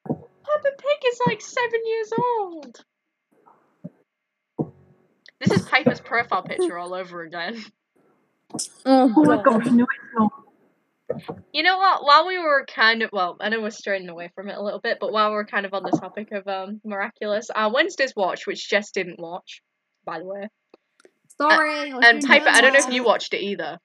Peppa 0.05 0.71
Pig 0.77 1.01
is 1.07 1.19
like 1.27 1.41
seven 1.41 1.79
years 1.85 2.11
old. 2.19 2.83
This 5.39 5.51
is 5.51 5.67
Piper's 5.67 5.99
profile 5.99 6.43
picture 6.43 6.77
all 6.77 6.93
over 6.93 7.23
again. 7.23 7.63
Oh, 8.85 9.13
Oh 9.15 9.23
my 9.23 9.37
God. 9.37 9.43
gosh, 9.43 9.65
no 9.71 9.83
it's 9.85 10.13
not. 10.15 10.31
You 11.53 11.63
know 11.63 11.77
what? 11.77 12.03
While 12.05 12.27
we 12.27 12.37
were 12.39 12.65
kind 12.65 13.01
of 13.03 13.09
well, 13.11 13.37
I 13.41 13.49
know 13.49 13.61
we're 13.61 13.69
straying 13.71 14.07
away 14.07 14.29
from 14.35 14.49
it 14.49 14.57
a 14.57 14.61
little 14.61 14.79
bit, 14.79 14.97
but 14.99 15.11
while 15.11 15.31
we're 15.31 15.45
kind 15.45 15.65
of 15.65 15.73
on 15.73 15.83
the 15.83 15.91
topic 15.91 16.31
of 16.31 16.47
um 16.47 16.79
miraculous, 16.85 17.49
uh, 17.53 17.69
Wednesday's 17.73 18.13
watch, 18.15 18.47
which 18.47 18.69
Jess 18.69 18.91
didn't 18.91 19.19
watch, 19.19 19.61
by 20.05 20.19
the 20.19 20.25
way, 20.25 20.47
Sorry. 21.41 21.91
I 21.91 21.95
was 21.95 22.05
and 22.05 22.21
doing 22.21 22.27
Piper, 22.27 22.49
I 22.49 22.61
don't 22.61 22.73
know 22.73 22.79
if 22.79 22.93
you 22.93 23.03
watched 23.03 23.33
it 23.33 23.41
either. 23.41 23.77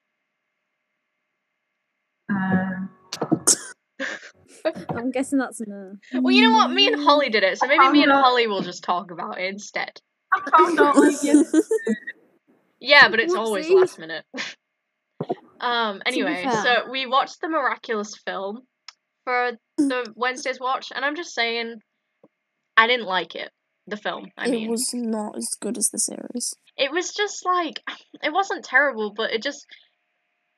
Um, 2.28 2.90
I'm 4.96 5.11
guessing 5.11 5.38
that's 5.38 5.61
no. 5.66 5.94
Well, 6.14 6.34
you 6.34 6.42
know 6.42 6.52
what? 6.57 6.70
Me 6.70 6.88
and 6.88 7.02
Holly 7.02 7.28
did 7.28 7.44
it, 7.44 7.59
so 7.59 7.66
maybe 7.66 7.88
me 7.90 8.02
and 8.02 8.11
found 8.11 8.12
out- 8.12 8.24
Holly 8.24 8.46
will 8.46 8.62
just 8.62 8.82
talk 8.82 9.11
about 9.11 9.38
it 9.40 9.44
instead. 9.46 10.00
I 10.32 10.50
found 10.50 10.80
out 10.80 10.96
like. 10.96 11.16
Yeah, 12.80 13.09
but 13.09 13.20
it's 13.20 13.34
always 13.34 13.68
last 13.70 13.98
minute. 13.98 14.24
um. 15.61 16.02
Anyway, 16.04 16.46
so 16.62 16.90
we 16.90 17.07
watched 17.07 17.40
the 17.40 17.48
miraculous 17.48 18.16
film 18.26 18.62
for 19.24 19.52
the 19.78 20.12
Wednesday's 20.14 20.61
watch, 20.61 20.92
and 20.94 21.04
I'm 21.04 21.16
just 21.16 21.34
saying, 21.34 21.76
I 22.76 22.86
didn't 22.86 23.07
like 23.07 23.34
it. 23.34 23.50
The 23.86 23.96
film. 23.96 24.26
I 24.36 24.46
it 24.46 24.50
mean, 24.50 24.70
was 24.70 24.90
not 24.92 25.36
as 25.36 25.48
good 25.61 25.78
as 25.78 25.90
the 25.90 25.98
series. 25.98 26.54
It 26.77 26.91
was 26.93 27.12
just 27.12 27.45
like 27.45 27.83
it 28.22 28.33
wasn't 28.33 28.64
terrible, 28.64 29.12
but 29.12 29.33
it 29.33 29.43
just 29.43 29.66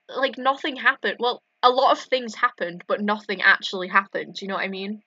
like 0.09 0.39
nothing 0.39 0.77
happened. 0.77 1.17
Well, 1.19 1.43
a 1.63 1.71
lot 1.71 1.93
of 1.93 1.99
things 1.99 2.35
happened, 2.35 2.85
but 2.87 3.01
nothing 3.01 3.43
actually 3.43 3.89
happened. 3.89 4.35
Do 4.35 4.45
you 4.45 4.49
know 4.49 4.55
what 4.55 4.65
I 4.65 4.69
mean? 4.69 5.03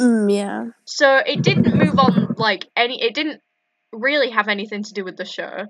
Mm, 0.00 0.32
yeah. 0.32 0.66
So 0.84 1.16
it 1.18 1.42
didn't 1.42 1.74
move 1.74 1.98
on 1.98 2.34
like 2.36 2.68
any. 2.76 3.02
It 3.02 3.14
didn't 3.14 3.40
really 3.92 4.30
have 4.30 4.48
anything 4.48 4.82
to 4.82 4.92
do 4.92 5.04
with 5.04 5.16
the 5.16 5.24
show. 5.24 5.66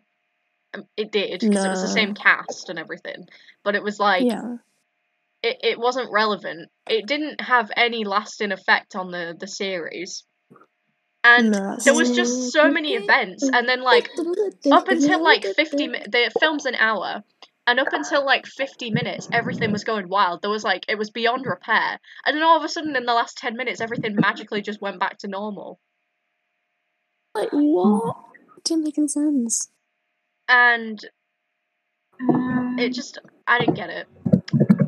Um, 0.75 0.85
It 0.97 1.12
did 1.12 1.41
because 1.41 1.64
it 1.64 1.69
was 1.69 1.83
the 1.83 1.89
same 1.89 2.14
cast 2.14 2.69
and 2.69 2.79
everything, 2.79 3.29
but 3.62 3.75
it 3.75 3.83
was 3.83 4.01
like 4.01 4.25
yeah. 4.25 4.57
it, 5.43 5.59
it 5.62 5.79
wasn't 5.79 6.12
relevant. 6.12 6.71
It 6.89 7.07
didn't 7.07 7.41
have 7.41 7.71
any 7.77 8.05
lasting 8.05 8.53
effect 8.53 8.97
on 8.97 9.11
the 9.11 9.37
the 9.39 9.47
series, 9.47 10.25
and 11.25 11.53
there 11.85 11.95
was 11.95 12.11
just 12.17 12.53
so 12.53 12.71
many 12.71 12.95
events, 12.95 13.43
and 13.43 13.69
then 13.69 13.83
like 13.83 14.11
up 14.73 14.89
until 14.89 15.23
like 15.23 15.45
50 15.45 15.89
mi- 15.89 16.03
the 16.11 16.31
film's 16.41 16.67
an 16.67 16.75
hour 16.77 17.23
and 17.69 17.81
up 17.81 17.89
until 17.93 18.25
like 18.25 18.47
50 18.47 18.91
minutes 18.91 19.29
everything 19.33 19.73
was 19.73 19.83
going 19.85 20.09
wild 20.09 20.41
there 20.41 20.51
was 20.51 20.62
like 20.62 20.85
it 20.89 20.97
was 20.97 21.11
beyond 21.11 21.45
repair 21.47 21.99
and 22.25 22.37
then 22.37 22.43
all 22.45 22.57
of 22.57 22.62
a 22.62 22.69
sudden 22.69 22.95
in 22.97 23.05
the 23.05 23.12
last 23.12 23.37
10 23.39 23.57
minutes 23.57 23.81
everything 23.81 24.14
magically 24.17 24.62
just 24.62 24.81
went 24.81 25.01
back 25.01 25.19
to 25.19 25.27
normal 25.29 25.81
Like 27.35 27.49
what? 27.51 28.17
Didn't 28.64 28.85
make 28.85 28.99
any 28.99 29.09
sense. 29.09 29.69
and 30.49 31.01
it 32.79 32.93
just 32.93 33.19
i 33.47 33.59
didn't 33.59 33.75
get 33.75 33.91
it 33.91 34.07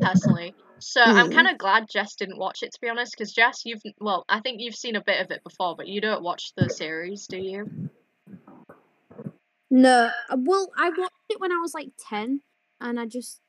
personally 0.01 0.53
so 0.79 1.01
i'm 1.01 1.29
Mm. 1.29 1.33
kind 1.33 1.47
of 1.47 1.57
glad 1.57 1.87
jess 1.89 2.15
didn't 2.15 2.37
watch 2.37 2.63
it 2.63 2.71
to 2.71 2.79
be 2.81 2.89
honest 2.89 3.13
because 3.15 3.31
jess 3.33 3.61
you've 3.65 3.81
well 3.99 4.25
i 4.29 4.39
think 4.39 4.61
you've 4.61 4.75
seen 4.75 4.95
a 4.95 5.03
bit 5.03 5.21
of 5.21 5.31
it 5.31 5.43
before 5.43 5.75
but 5.75 5.87
you 5.87 6.01
don't 6.01 6.23
watch 6.23 6.51
the 6.55 6.69
series 6.69 7.27
do 7.27 7.37
you 7.37 7.69
No, 9.71 10.09
uh, 10.29 10.37
well, 10.39 10.71
I 10.77 10.89
watched 10.89 11.11
it 11.29 11.39
when 11.39 11.51
I 11.51 11.57
was 11.57 11.73
like 11.75 11.91
ten, 12.09 12.41
and 12.81 12.99
I 12.99 13.05
just 13.05 13.39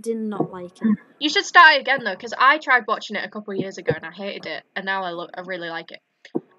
did 0.00 0.16
not 0.16 0.50
like 0.50 0.82
it. 0.82 0.98
You 1.20 1.28
should 1.28 1.44
start 1.44 1.78
again 1.80 2.02
though, 2.02 2.14
because 2.16 2.34
I 2.36 2.58
tried 2.58 2.84
watching 2.88 3.14
it 3.16 3.24
a 3.24 3.30
couple 3.30 3.54
years 3.54 3.78
ago 3.78 3.92
and 3.94 4.04
I 4.04 4.10
hated 4.10 4.46
it, 4.46 4.64
and 4.74 4.84
now 4.84 5.04
I 5.04 5.12
look, 5.12 5.30
I 5.34 5.42
really 5.42 5.68
like 5.70 5.92
it. 5.92 6.00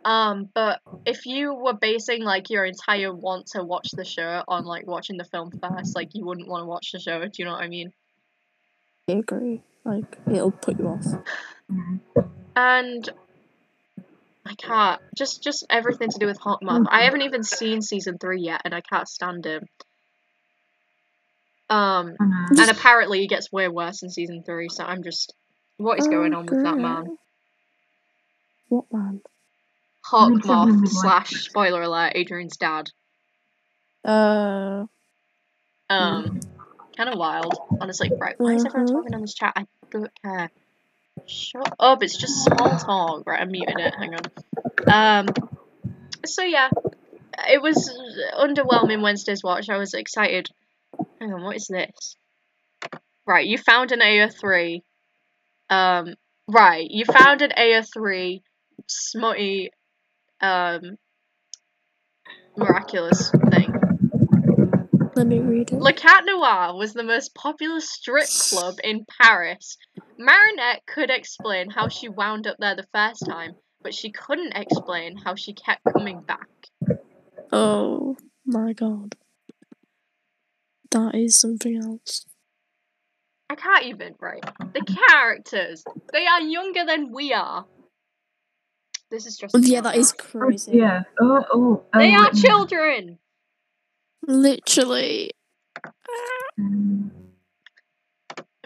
Um, 0.05 0.49
but 0.55 0.79
if 1.05 1.25
you 1.25 1.53
were 1.53 1.73
basing 1.73 2.23
like 2.23 2.49
your 2.49 2.63
entire 2.63 3.13
want 3.13 3.47
to 3.47 3.63
watch 3.63 3.89
the 3.91 4.05
show 4.05 4.43
on 4.47 4.63
like 4.63 4.87
watching 4.87 5.17
the 5.17 5.25
film 5.25 5.51
first, 5.51 5.95
like 5.95 6.11
you 6.13 6.25
wouldn't 6.25 6.47
want 6.47 6.61
to 6.61 6.67
watch 6.67 6.91
the 6.93 6.99
show. 6.99 7.19
Do 7.19 7.29
you 7.37 7.43
know 7.45 7.51
what 7.51 7.61
I 7.63 7.67
mean? 7.67 7.91
I 9.09 9.13
agree. 9.13 9.61
Like 9.85 10.17
it'll 10.27 10.51
put 10.51 10.79
you 10.79 10.87
off. 10.87 11.05
And 12.55 13.09
I 14.45 14.55
can't 14.55 15.01
just 15.15 15.43
just 15.43 15.65
everything 15.69 16.09
to 16.09 16.19
do 16.19 16.25
with 16.25 16.39
Hawk 16.39 16.61
Moth. 16.61 16.87
I 16.89 17.03
haven't 17.03 17.21
even 17.21 17.43
seen 17.43 17.81
season 17.81 18.17
three 18.17 18.41
yet, 18.41 18.61
and 18.65 18.73
I 18.73 18.81
can't 18.81 19.07
stand 19.07 19.45
him. 19.45 19.63
Um, 21.69 22.15
and 22.19 22.69
apparently 22.71 23.19
he 23.19 23.27
gets 23.27 23.51
way 23.51 23.67
worse 23.67 24.01
in 24.01 24.09
season 24.09 24.41
three. 24.43 24.69
So 24.69 24.83
I'm 24.83 25.03
just, 25.03 25.33
what 25.77 25.99
is 25.99 26.07
going 26.07 26.33
on 26.33 26.47
with 26.47 26.63
that 26.63 26.77
man? 26.77 27.17
What 28.69 28.85
man? 28.91 29.21
Hawk 30.03 30.31
Makes 30.31 30.45
Moth 30.47 30.87
slash 30.89 31.29
spoiler 31.29 31.83
alert 31.83 32.13
Adrien's 32.15 32.57
dad. 32.57 32.89
Uh, 34.03 34.85
Um, 35.91 36.39
kind 36.99 37.09
of 37.13 37.17
wild, 37.17 37.57
honestly. 37.79 38.11
Right, 38.19 38.35
why 38.37 38.55
is 38.55 38.65
everyone 38.65 38.89
Mhm. 38.89 38.93
talking 38.93 39.15
on 39.15 39.21
this 39.21 39.33
chat? 39.33 39.53
I 39.55 39.65
don't 39.89 40.11
care. 40.21 40.51
Shut 41.25 41.73
up! 41.79 42.03
It's 42.03 42.17
just 42.17 42.43
small 42.43 42.77
talk. 42.77 43.25
Right, 43.25 43.41
I'm 43.41 43.51
muting 43.51 43.79
it. 43.79 43.93
Hang 43.95 44.15
on. 44.15 45.27
Um, 45.27 45.51
so 46.25 46.43
yeah, 46.43 46.69
it 47.47 47.61
was 47.61 47.89
underwhelming 48.37 49.01
Wednesday's 49.01 49.43
watch. 49.43 49.69
I 49.69 49.77
was 49.77 49.93
excited. 49.93 50.49
Hang 51.21 51.33
on, 51.33 51.43
what 51.43 51.55
is 51.55 51.67
this? 51.67 52.17
Right, 53.25 53.47
you 53.47 53.57
found 53.57 53.93
an 53.93 54.01
AO3. 54.01 54.81
Um, 55.69 56.15
right, 56.47 56.89
you 56.89 57.05
found 57.05 57.41
an 57.41 57.51
AO3 57.55 58.41
smutty, 58.87 59.71
um, 60.41 60.97
miraculous 62.57 63.31
thing. 63.51 63.78
Let 65.19 65.27
me 65.27 65.39
read 65.39 65.69
it. 65.71 65.79
Le 65.79 65.91
Cat 65.91 66.23
Noir 66.25 66.75
was 66.77 66.93
the 66.93 67.03
most 67.03 67.35
popular 67.35 67.81
strip 67.81 68.27
club 68.49 68.75
in 68.85 69.05
Paris. 69.21 69.77
Marinette 70.17 70.81
could 70.87 71.09
explain 71.09 71.69
how 71.69 71.89
she 71.89 72.07
wound 72.07 72.47
up 72.47 72.55
there 72.57 72.75
the 72.77 72.87
first 72.93 73.25
time, 73.25 73.51
but 73.81 73.93
she 73.93 74.11
couldn't 74.13 74.53
explain 74.55 75.17
how 75.17 75.35
she 75.35 75.53
kept 75.53 75.81
coming 75.91 76.21
back. 76.21 76.47
Oh 77.51 78.15
my 78.45 78.71
god. 78.71 79.15
That 80.91 81.15
is 81.15 81.37
something 81.37 81.75
else. 81.75 82.25
I 83.49 83.55
can't 83.55 83.85
even, 83.87 84.15
right? 84.21 84.43
The 84.73 84.81
characters, 85.09 85.83
they 86.13 86.25
are 86.27 86.41
younger 86.41 86.85
than 86.85 87.11
we 87.11 87.33
are. 87.33 87.65
This 89.11 89.25
is 89.25 89.35
just. 89.37 89.53
Yeah, 89.59 89.81
that 89.81 89.97
is 89.97 90.13
Oh, 90.13 90.23
crazy. 90.23 90.71
yeah. 90.77 91.01
Oh, 91.19 91.43
oh. 91.51 91.83
oh 91.93 91.99
They 91.99 92.13
are 92.15 92.25
wait, 92.31 92.35
no. 92.35 92.41
children! 92.41 93.19
Literally. 94.27 95.31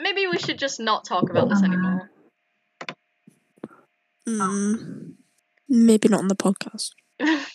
Maybe 0.01 0.27
we 0.27 0.37
should 0.37 0.59
just 0.59 0.79
not 0.79 1.05
talk 1.05 1.29
about 1.29 1.49
this 1.49 1.63
anymore. 1.63 2.09
Mm, 4.27 5.13
maybe 5.69 6.07
not 6.09 6.21
on 6.21 6.27
the 6.27 6.35
podcast. 6.35 6.91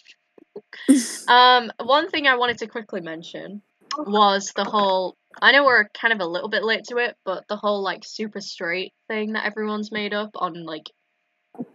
Um, 1.28 1.70
one 1.78 2.08
thing 2.08 2.26
I 2.26 2.36
wanted 2.36 2.58
to 2.58 2.66
quickly 2.66 3.00
mention 3.00 3.62
was 3.96 4.52
the 4.56 4.64
whole. 4.64 5.16
I 5.40 5.52
know 5.52 5.64
we're 5.64 5.88
kind 5.88 6.12
of 6.12 6.20
a 6.20 6.26
little 6.26 6.48
bit 6.48 6.64
late 6.64 6.84
to 6.84 6.96
it, 6.96 7.16
but 7.24 7.44
the 7.48 7.56
whole 7.56 7.82
like 7.82 8.02
super 8.04 8.40
straight 8.40 8.92
thing 9.08 9.32
that 9.34 9.44
everyone's 9.44 9.92
made 9.92 10.14
up 10.14 10.30
on 10.34 10.64
like 10.64 10.90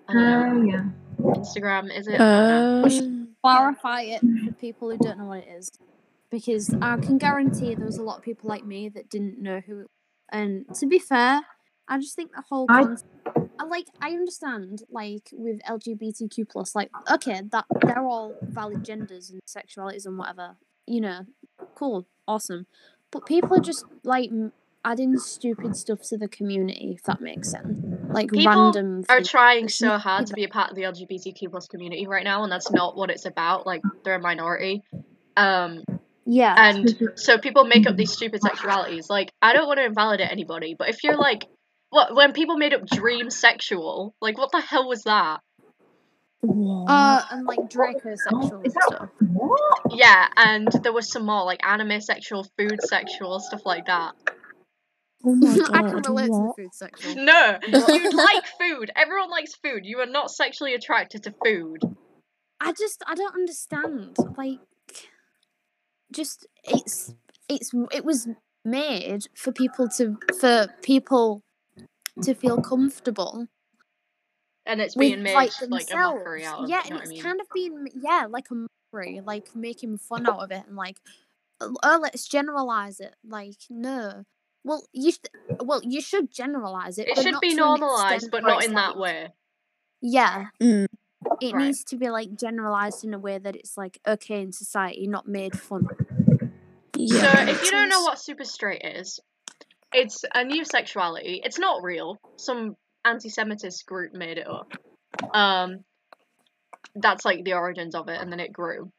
I 0.07 0.13
don't 0.13 0.65
know 0.65 0.73
uh, 0.73 0.77
yeah. 0.77 1.33
Instagram. 1.35 1.95
Is 1.95 2.07
it? 2.07 2.19
I 2.19 2.49
don't. 2.49 3.03
Um, 3.03 3.27
Clarify 3.43 4.01
it 4.01 4.21
for 4.21 4.53
people 4.53 4.89
who 4.89 4.97
don't 4.97 5.17
know 5.17 5.25
what 5.25 5.39
it 5.39 5.49
is, 5.57 5.69
because 6.33 6.73
I 6.81 6.97
can 6.97 7.19
guarantee 7.19 7.75
there 7.75 7.85
was 7.85 7.99
a 7.99 8.03
lot 8.03 8.17
of 8.17 8.23
people 8.23 8.49
like 8.49 8.65
me 8.65 8.89
that 8.89 9.07
didn't 9.07 9.39
know 9.39 9.61
who. 9.65 9.81
It, 9.81 9.87
and 10.31 10.65
to 10.79 10.87
be 10.87 10.97
fair, 10.97 11.41
I 11.87 11.99
just 11.99 12.15
think 12.15 12.31
the 12.35 12.43
whole 12.49 12.65
I- 12.69 12.83
concept, 12.83 13.11
I 13.59 13.65
like 13.65 13.85
I 14.01 14.09
understand 14.09 14.81
like 14.89 15.29
with 15.31 15.61
LGBTQ 15.69 16.49
plus 16.49 16.75
like 16.75 16.89
okay 17.11 17.41
that 17.51 17.65
they're 17.81 18.03
all 18.03 18.33
valid 18.41 18.83
genders 18.83 19.29
and 19.29 19.41
sexualities 19.47 20.07
and 20.07 20.17
whatever 20.17 20.57
you 20.87 20.99
know 20.99 21.21
cool 21.75 22.07
awesome 22.27 22.65
but 23.11 23.25
people 23.25 23.55
are 23.55 23.61
just 23.61 23.85
like 24.03 24.31
adding 24.83 25.17
stupid 25.17 25.75
stuff 25.77 26.01
to 26.01 26.17
the 26.17 26.27
community 26.27 26.95
if 26.97 27.03
that 27.03 27.21
makes 27.21 27.51
sense 27.51 27.77
like 28.09 28.31
People 28.31 28.51
random 28.51 29.03
Are 29.09 29.17
things. 29.17 29.29
trying 29.29 29.69
so 29.69 29.97
hard 29.97 30.27
to 30.27 30.33
be 30.33 30.43
a 30.43 30.49
part 30.49 30.69
of 30.71 30.75
the 30.75 30.83
LGBTQ 30.83 31.49
plus 31.49 31.67
community 31.67 32.05
right 32.05 32.23
now, 32.23 32.43
and 32.43 32.51
that's 32.51 32.69
not 32.71 32.95
what 32.95 33.09
it's 33.09 33.25
about. 33.25 33.65
Like 33.65 33.81
they're 34.03 34.15
a 34.15 34.21
minority. 34.21 34.83
Um, 35.35 35.83
yeah 36.25 36.55
and 36.57 37.09
so 37.15 37.37
people 37.37 37.65
make 37.65 37.87
up 37.87 37.95
these 37.97 38.11
stupid 38.13 38.41
sexualities. 38.41 39.09
Like 39.09 39.31
I 39.41 39.53
don't 39.53 39.67
want 39.67 39.79
to 39.79 39.85
invalidate 39.85 40.31
anybody, 40.31 40.75
but 40.77 40.89
if 40.89 41.03
you're 41.03 41.17
like, 41.17 41.45
what 41.89 42.15
when 42.15 42.33
people 42.33 42.57
made 42.57 42.73
up 42.73 42.85
dream 42.85 43.29
sexual, 43.29 44.15
like 44.21 44.37
what 44.37 44.51
the 44.51 44.61
hell 44.61 44.87
was 44.87 45.03
that? 45.03 45.39
what? 46.41 46.89
uh 46.91 47.21
and 47.31 47.45
like 47.47 47.69
Draco 47.69 48.15
sexual 48.15 48.61
is 48.65 48.73
that- 48.73 48.83
stuff 48.87 49.09
What? 49.19 49.81
Yeah, 49.91 50.27
and 50.35 50.67
there 50.83 50.91
was 50.93 51.09
some 51.09 51.25
more 51.25 51.45
like 51.45 51.65
anime 51.65 52.01
sexual, 52.01 52.45
food 52.57 52.79
sexual, 52.83 53.39
stuff 53.39 53.61
like 53.65 53.85
that. 53.85 54.11
oh 55.25 55.35
my 55.35 55.51
I 55.73 55.81
can 55.83 56.01
god. 56.01 56.09
relate 56.09 56.25
to 56.27 56.31
the 56.31 56.53
food 56.57 56.73
sexual 56.73 57.15
No, 57.23 57.57
you 57.67 58.11
like 58.11 58.43
food. 58.59 58.91
Everyone 58.95 59.29
likes 59.29 59.55
food. 59.55 59.81
You 59.85 59.99
are 59.99 60.05
not 60.05 60.31
sexually 60.31 60.73
attracted 60.73 61.23
to 61.23 61.33
food. 61.45 61.79
I 62.59 62.71
just 62.73 63.01
I 63.07 63.15
don't 63.15 63.35
understand. 63.35 64.17
Like, 64.37 64.59
just 66.13 66.47
it's 66.63 67.13
it's 67.49 67.71
it 67.91 68.05
was 68.05 68.27
made 68.65 69.27
for 69.35 69.51
people 69.51 69.89
to 69.89 70.17
for 70.39 70.67
people 70.81 71.41
to 72.21 72.33
feel 72.35 72.61
comfortable 72.61 73.47
And 74.65 74.79
it's 74.81 74.95
with 74.95 75.09
being 75.09 75.23
made 75.23 75.33
like 75.33 75.51
like, 75.69 75.91
a 75.91 75.95
mockery 75.97 76.45
out 76.45 76.63
of 76.63 76.69
yeah, 76.69 76.79
it. 76.81 76.85
You 76.85 76.91
and 76.91 76.93
what 76.95 76.99
I 76.99 77.03
it's 77.03 77.09
mean? 77.09 77.21
kind 77.23 77.41
of 77.41 77.47
being 77.53 77.87
yeah 78.01 78.27
like 78.29 78.45
a 78.51 78.55
mockery, 78.55 79.21
like 79.25 79.55
making 79.55 79.97
fun 79.97 80.25
out 80.27 80.39
of 80.39 80.51
it 80.51 80.63
and 80.67 80.75
like 80.75 80.97
oh 81.61 81.99
let's 82.01 82.27
generalize 82.27 82.99
it. 82.99 83.15
Like 83.27 83.57
no, 83.69 84.23
Well, 84.63 84.85
you 84.93 85.11
sh- 85.11 85.19
well 85.61 85.81
you 85.83 86.01
should 86.01 86.31
generalize 86.31 86.97
it. 86.97 87.07
It 87.09 87.17
should 87.17 87.39
be 87.41 87.53
normalized, 87.55 88.29
but 88.31 88.43
not 88.43 88.59
it's 88.59 88.67
in 88.67 88.75
that 88.75 88.97
way. 88.97 89.29
Yeah, 90.01 90.47
Mm. 90.61 90.85
It 91.41 91.53
Right. 91.53 91.65
needs 91.65 91.83
to 91.85 91.97
be 91.97 92.09
like 92.09 92.35
generalized 92.35 93.03
in 93.03 93.13
a 93.13 93.19
way 93.19 93.37
that 93.37 93.55
it's 93.55 93.77
like 93.77 93.99
okay 94.07 94.41
in 94.41 94.51
society, 94.51 95.07
not 95.07 95.27
made 95.27 95.57
fun. 95.59 95.87
Yeah. 96.95 97.21
so 97.21 97.39
if 97.41 97.45
makes 97.47 97.65
you 97.65 97.71
don't 97.71 97.89
know 97.89 98.01
what 98.03 98.19
super 98.19 98.43
straight 98.45 98.81
is, 98.83 99.19
it's 99.91 100.23
a 100.33 100.43
new 100.43 100.63
sexuality. 100.65 101.41
It's 101.43 101.59
not 101.59 101.83
real. 101.83 102.17
Some 102.37 102.75
anti-Semitist 103.05 103.85
group 103.85 104.13
made 104.13 104.37
it 104.37 104.47
up. 104.47 104.71
Um, 105.33 105.83
that's 106.95 107.25
like 107.25 107.43
the 107.43 107.53
origins 107.53 107.95
of 107.95 108.07
it, 108.09 108.19
and 108.19 108.31
then 108.31 108.39
it 108.39 108.53
grew. 108.53 108.91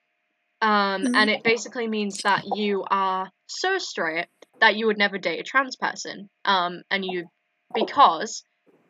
Um, 0.60 1.14
and 1.14 1.28
it 1.30 1.42
basically 1.42 1.88
means 1.88 2.22
that 2.22 2.44
you 2.54 2.84
are 2.90 3.30
so 3.46 3.78
straight 3.78 4.26
that 4.60 4.76
you 4.76 4.86
would 4.86 4.98
never 4.98 5.18
date 5.18 5.40
a 5.40 5.42
trans 5.42 5.76
person. 5.76 6.28
Um, 6.44 6.82
and 6.90 7.04
you 7.04 7.26
because 7.74 8.44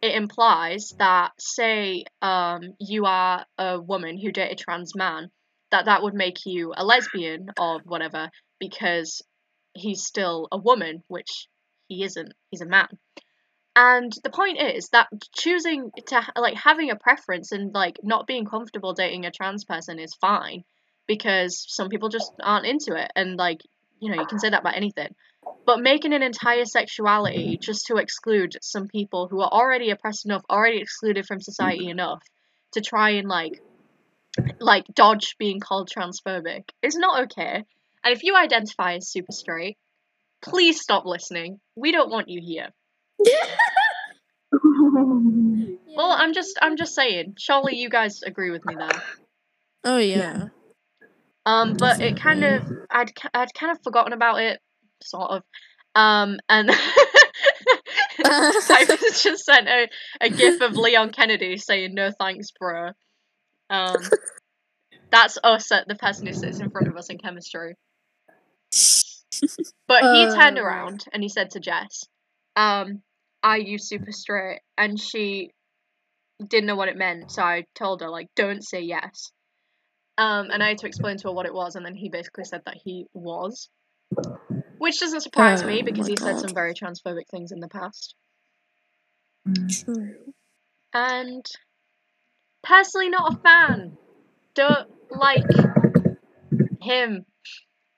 it 0.05 0.15
implies 0.15 0.93
that 0.99 1.33
say 1.39 2.05
um 2.21 2.75
you 2.79 3.07
are 3.07 3.47
a 3.57 3.81
woman 3.81 4.19
who 4.19 4.33
date 4.33 4.53
a 4.53 4.55
trans 4.55 4.95
man, 4.95 5.31
that 5.71 5.87
that 5.87 6.03
would 6.03 6.13
make 6.13 6.45
you 6.45 6.75
a 6.77 6.85
lesbian 6.85 7.47
or 7.59 7.81
whatever 7.85 8.31
because 8.61 9.23
he's 9.73 10.05
still 10.05 10.47
a 10.53 10.59
woman, 10.59 11.03
which 11.09 11.49
he 11.89 12.05
isn't. 12.05 12.35
He's 12.51 12.61
a 12.61 12.67
man. 12.67 12.89
And 13.75 14.13
the 14.23 14.31
point 14.31 14.61
is 14.61 14.91
that 14.91 15.09
choosing 15.35 15.91
to 16.09 16.23
like 16.37 16.55
having 16.55 16.91
a 16.91 16.97
preference 16.97 17.51
and 17.51 17.73
like 17.73 17.97
not 18.03 18.27
being 18.27 18.45
comfortable 18.45 18.93
dating 18.93 19.25
a 19.25 19.31
trans 19.31 19.65
person 19.65 19.99
is 19.99 20.15
fine 20.21 20.65
because 21.07 21.65
some 21.67 21.89
people 21.89 22.11
just 22.11 22.31
aren't 22.43 22.67
into 22.67 22.95
it 22.95 23.11
and 23.17 23.37
like 23.39 23.63
you 24.01 24.11
know 24.11 24.21
you 24.21 24.27
can 24.27 24.39
say 24.39 24.51
that 24.51 24.61
about 24.61 24.77
anything 24.77 25.15
but 25.67 25.81
making 25.81 26.13
an 26.13 26.23
entire 26.23 26.65
sexuality 26.65 27.59
just 27.61 27.87
to 27.87 27.97
exclude 27.97 28.53
some 28.61 28.89
people 28.89 29.29
who 29.29 29.41
are 29.41 29.51
already 29.51 29.91
oppressed 29.91 30.27
enough 30.27 30.43
already 30.51 30.79
excluded 30.79 31.27
from 31.27 31.41
society 31.41 31.89
enough 31.89 32.23
to 32.73 32.81
try 32.81 33.11
and 33.11 33.29
like 33.29 33.61
like 34.61 34.85
dodge 34.93 35.37
being 35.39 35.61
called 35.61 35.89
transphobic 35.89 36.69
is 36.83 36.97
not 36.97 37.25
okay. 37.25 37.65
And 38.05 38.15
if 38.15 38.23
you 38.23 38.37
identify 38.37 38.95
as 38.95 39.09
super 39.09 39.33
straight 39.33 39.79
please 40.45 40.81
stop 40.81 41.07
listening. 41.07 41.59
We 41.75 41.91
don't 41.91 42.11
want 42.11 42.29
you 42.29 42.41
here. 42.43 42.69
Well 45.97 46.11
i'm 46.11 46.33
just 46.33 46.59
i'm 46.61 46.77
just 46.77 46.95
saying. 46.95 47.35
Surely 47.39 47.77
you 47.77 47.89
guys 47.89 48.23
agree 48.23 48.51
with 48.51 48.65
me 48.65 48.75
there. 48.77 49.03
Oh 49.85 49.99
yeah. 49.99 50.47
Um, 51.47 51.75
but 51.75 52.01
it 52.01 52.17
kind 52.17 52.45
of 52.45 52.63
I'd 52.91 53.13
I'd 53.33 53.55
kind 53.55 53.73
of 53.73 53.83
forgotten 53.83 54.13
about 54.13 54.41
it, 54.41 54.61
sort 55.05 55.31
of. 55.31 55.43
Um, 55.95 56.39
and 56.49 56.71
I 58.25 58.85
just 59.15 59.45
sent 59.45 59.69
a, 59.69 59.89
a 60.21 60.29
gif 60.29 60.61
of 60.61 60.77
Leon 60.77 61.13
Kennedy 61.13 61.57
saying 61.57 61.95
"No 61.95 62.11
thanks, 62.19 62.49
bro." 62.59 62.91
Um, 63.71 63.97
that's 65.11 65.39
us 65.43 65.71
at 65.73 65.87
the 65.89 65.95
person 65.95 66.27
who 66.27 66.33
sits 66.33 66.61
in 66.61 66.71
front 66.71 66.89
of 66.89 66.97
us 66.97 67.11
in 67.11 67.19
chemistry. 67.19 67.75
But 69.87 70.03
he 70.03 70.27
turned 70.35 70.59
Uh. 70.59 70.63
around 70.63 71.05
and 71.13 71.23
he 71.23 71.29
said 71.29 71.51
to 71.51 71.61
Jess, 71.61 72.05
um, 72.57 73.03
"Are 73.43 73.59
you 73.59 73.79
super 73.79 74.13
straight?" 74.13 74.61
And 74.77 74.99
she 75.01 75.51
didn't 76.45 76.67
know 76.67 76.77
what 76.77 76.89
it 76.89 76.97
meant, 76.97 77.31
so 77.31 77.43
I 77.43 77.65
told 77.75 78.01
her 78.01 78.11
like, 78.11 78.29
"Don't 78.35 78.63
say 78.63 78.81
yes." 78.81 79.31
Um, 80.17 80.51
and 80.51 80.63
I 80.63 80.69
had 80.69 80.79
to 80.79 80.87
explain 80.87 81.17
to 81.19 81.29
her 81.29 81.33
what 81.35 81.47
it 81.47 81.55
was, 81.55 81.75
and 81.75 81.85
then 81.85 81.95
he 81.95 82.09
basically 82.09 82.45
said 82.45 82.63
that 82.67 82.77
he 82.85 83.07
was, 83.15 83.69
which 84.85 85.01
doesn't 85.01 85.23
surprise 85.23 85.65
me 85.65 85.81
Oh 85.81 85.85
because 85.85 86.07
my 86.07 86.11
he 86.11 86.17
said 86.17 86.41
some 86.41 86.55
very 86.55 86.75
transphobic 86.75 87.27
things 87.31 87.53
in 87.53 87.61
the 87.61 87.69
past. 87.69 88.15
True. 89.69 90.15
And 90.93 91.45
personally, 92.63 93.09
not 93.09 93.35
a 93.35 93.39
fan. 93.39 93.97
Don't 94.55 94.89
like 95.11 95.51
him 96.83 97.25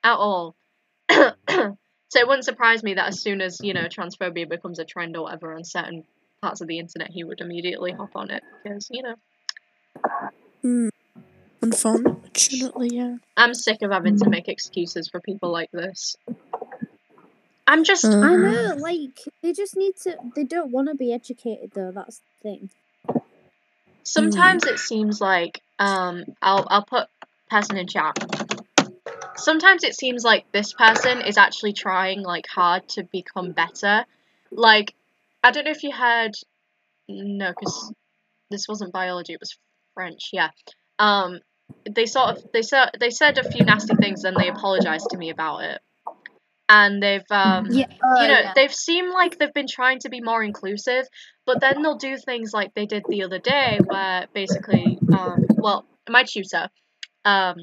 at 0.01 0.15
all. 0.15 0.55
so 1.11 1.27
it 1.49 2.25
wouldn't 2.25 2.45
surprise 2.45 2.83
me 2.83 2.93
that 2.93 3.09
as 3.09 3.19
soon 3.19 3.41
as 3.41 3.59
you 3.61 3.73
know 3.73 3.87
transphobia 3.87 4.49
becomes 4.49 4.79
a 4.79 4.85
trend 4.85 5.17
or 5.17 5.23
whatever 5.23 5.53
on 5.53 5.65
certain 5.65 6.05
parts 6.41 6.61
of 6.61 6.69
the 6.69 6.79
internet, 6.79 7.09
he 7.11 7.25
would 7.25 7.41
immediately 7.41 7.91
hop 7.91 8.11
on 8.15 8.31
it 8.31 8.43
because 8.63 8.87
you 8.89 9.03
know 9.03 9.15
Mm. 10.63 10.89
Unfortunately, 11.61 12.89
yeah. 12.91 13.17
I'm 13.35 13.53
sick 13.53 13.81
of 13.81 13.91
having 13.91 14.17
to 14.19 14.29
make 14.29 14.47
excuses 14.47 15.09
for 15.09 15.19
people 15.19 15.51
like 15.51 15.71
this. 15.71 16.15
I'm 17.67 17.83
just 17.83 18.05
Mm. 18.05 18.23
I 18.23 18.35
know, 18.35 18.75
like 18.81 19.19
they 19.43 19.53
just 19.53 19.75
need 19.75 19.97
to. 20.03 20.17
They 20.35 20.45
don't 20.45 20.71
want 20.71 20.87
to 20.87 20.95
be 20.95 21.13
educated 21.13 21.71
though. 21.73 21.91
That's 21.91 22.19
the 22.19 22.43
thing. 22.43 22.69
sometimes 24.03 24.65
it 24.65 24.79
seems 24.79 25.19
like 25.19 25.61
um 25.79 26.23
I'll 26.41 26.65
I'll 26.69 26.85
put 26.85 27.07
person 27.49 27.77
in 27.77 27.87
chat. 27.87 28.17
Sometimes 29.35 29.83
it 29.83 29.95
seems 29.95 30.23
like 30.23 30.51
this 30.51 30.73
person 30.73 31.21
is 31.21 31.37
actually 31.37 31.73
trying 31.73 32.21
like 32.23 32.47
hard 32.47 32.87
to 32.89 33.03
become 33.03 33.51
better. 33.51 34.05
Like 34.51 34.95
I 35.43 35.51
don't 35.51 35.65
know 35.65 35.71
if 35.71 35.83
you 35.83 35.91
heard 35.91 36.33
no 37.09 37.53
cuz 37.53 37.91
this 38.49 38.67
wasn't 38.67 38.93
biology 38.93 39.33
it 39.33 39.41
was 39.41 39.57
French. 39.93 40.29
Yeah. 40.31 40.51
Um 40.99 41.39
they 41.89 42.05
sort 42.05 42.37
of 42.37 42.51
they 42.53 42.61
said 42.61 42.91
they 42.99 43.09
said 43.09 43.37
a 43.37 43.51
few 43.51 43.65
nasty 43.65 43.95
things 43.95 44.23
and 44.23 44.37
they 44.37 44.47
apologized 44.47 45.09
to 45.11 45.17
me 45.17 45.29
about 45.31 45.59
it. 45.65 45.81
And 46.69 47.01
they've 47.01 47.29
um 47.31 47.69
Yeah, 47.69 47.85
you 48.15 48.27
know, 48.27 48.41
they've 48.55 48.73
seemed 48.73 49.11
like 49.11 49.37
they've 49.37 49.53
been 49.53 49.67
trying 49.67 49.99
to 49.99 50.09
be 50.09 50.21
more 50.21 50.43
inclusive, 50.43 51.05
but 51.45 51.59
then 51.61 51.81
they'll 51.81 51.97
do 51.97 52.17
things 52.17 52.51
like 52.53 52.73
they 52.73 52.85
did 52.85 53.05
the 53.09 53.23
other 53.23 53.39
day, 53.39 53.79
where 53.85 54.27
basically, 54.33 54.99
um, 55.11 55.47
well, 55.61 55.85
my 56.09 56.23
tutor, 56.23 56.69
um, 57.25 57.57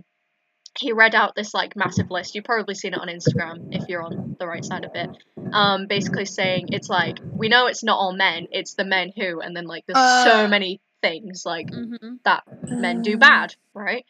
he 0.78 0.92
read 0.92 1.14
out 1.14 1.34
this 1.36 1.54
like 1.54 1.76
massive 1.76 2.06
list. 2.10 2.34
You've 2.34 2.44
probably 2.44 2.74
seen 2.74 2.94
it 2.94 3.00
on 3.00 3.08
Instagram 3.08 3.62
if 3.70 3.84
you're 3.88 4.02
on 4.02 4.20
the 4.40 4.46
right 4.46 4.64
side 4.64 4.84
of 4.84 4.90
it. 4.94 5.10
Um, 5.52 5.86
basically 5.88 6.24
saying 6.26 6.68
it's 6.72 6.90
like 6.90 7.20
we 7.38 7.48
know 7.48 7.66
it's 7.66 7.84
not 7.84 7.98
all 7.98 8.12
men, 8.14 8.46
it's 8.50 8.74
the 8.74 8.84
men 8.84 9.12
who, 9.16 9.40
and 9.40 9.56
then 9.56 9.66
like 9.66 9.84
there's 9.86 10.00
so 10.02 10.44
Uh. 10.44 10.48
many 10.48 10.80
things 11.02 11.42
like 11.46 11.68
hmm 11.72 12.16
that 12.24 12.44
men 12.70 13.02
do 13.02 13.12
Um, 13.14 13.18
bad, 13.20 13.54
right? 13.74 14.04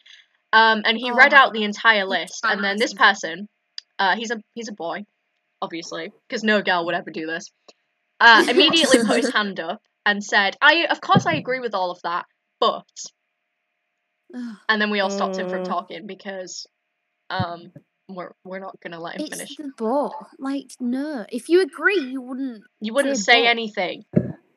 Um, 0.53 0.83
and 0.85 0.97
he 0.99 1.11
read 1.11 1.35
Oh. 1.35 1.37
out 1.39 1.53
the 1.53 1.65
entire 1.65 2.07
list, 2.07 2.45
and 2.45 2.63
then 2.65 2.79
this 2.79 2.95
person, 2.95 3.49
uh, 3.99 4.17
he's 4.17 4.31
a 4.31 4.41
he's 4.55 4.69
a 4.69 4.73
boy, 4.73 5.05
obviously, 5.63 6.13
because 6.29 6.43
no 6.45 6.63
girl 6.63 6.87
would 6.87 6.95
ever 6.95 7.11
do 7.11 7.27
this. 7.27 7.51
Uh, 8.21 8.45
immediately 8.51 8.99
put 9.05 9.17
his 9.17 9.33
hand 9.33 9.61
up 9.61 9.81
and 10.07 10.23
said, 10.23 10.57
"I 10.61 10.87
of 10.91 11.01
course 11.01 11.27
I 11.27 11.35
agree 11.35 11.61
with 11.61 11.75
all 11.75 11.91
of 11.91 12.01
that, 12.03 12.27
but," 12.61 12.85
and 14.69 14.81
then 14.81 14.91
we 14.91 15.01
all 15.01 15.11
stopped 15.11 15.37
him 15.39 15.49
from 15.49 15.63
Uh. 15.63 15.65
talking 15.65 16.07
because, 16.07 16.67
um, 17.31 17.73
we're 18.09 18.33
we're 18.45 18.59
not 18.61 18.79
gonna 18.81 19.01
let 19.01 19.17
him 19.17 19.23
It's 19.27 19.37
finish. 19.37 19.57
the 19.57 19.73
but. 19.79 20.13
Like 20.39 20.71
no, 20.81 21.25
if 21.31 21.49
you 21.49 21.63
agree, 21.63 21.99
you 22.01 22.21
wouldn't 22.21 22.63
You 22.81 22.93
wouldn't 22.93 23.17
say 23.17 23.43
say 23.43 23.47
anything, 23.47 24.05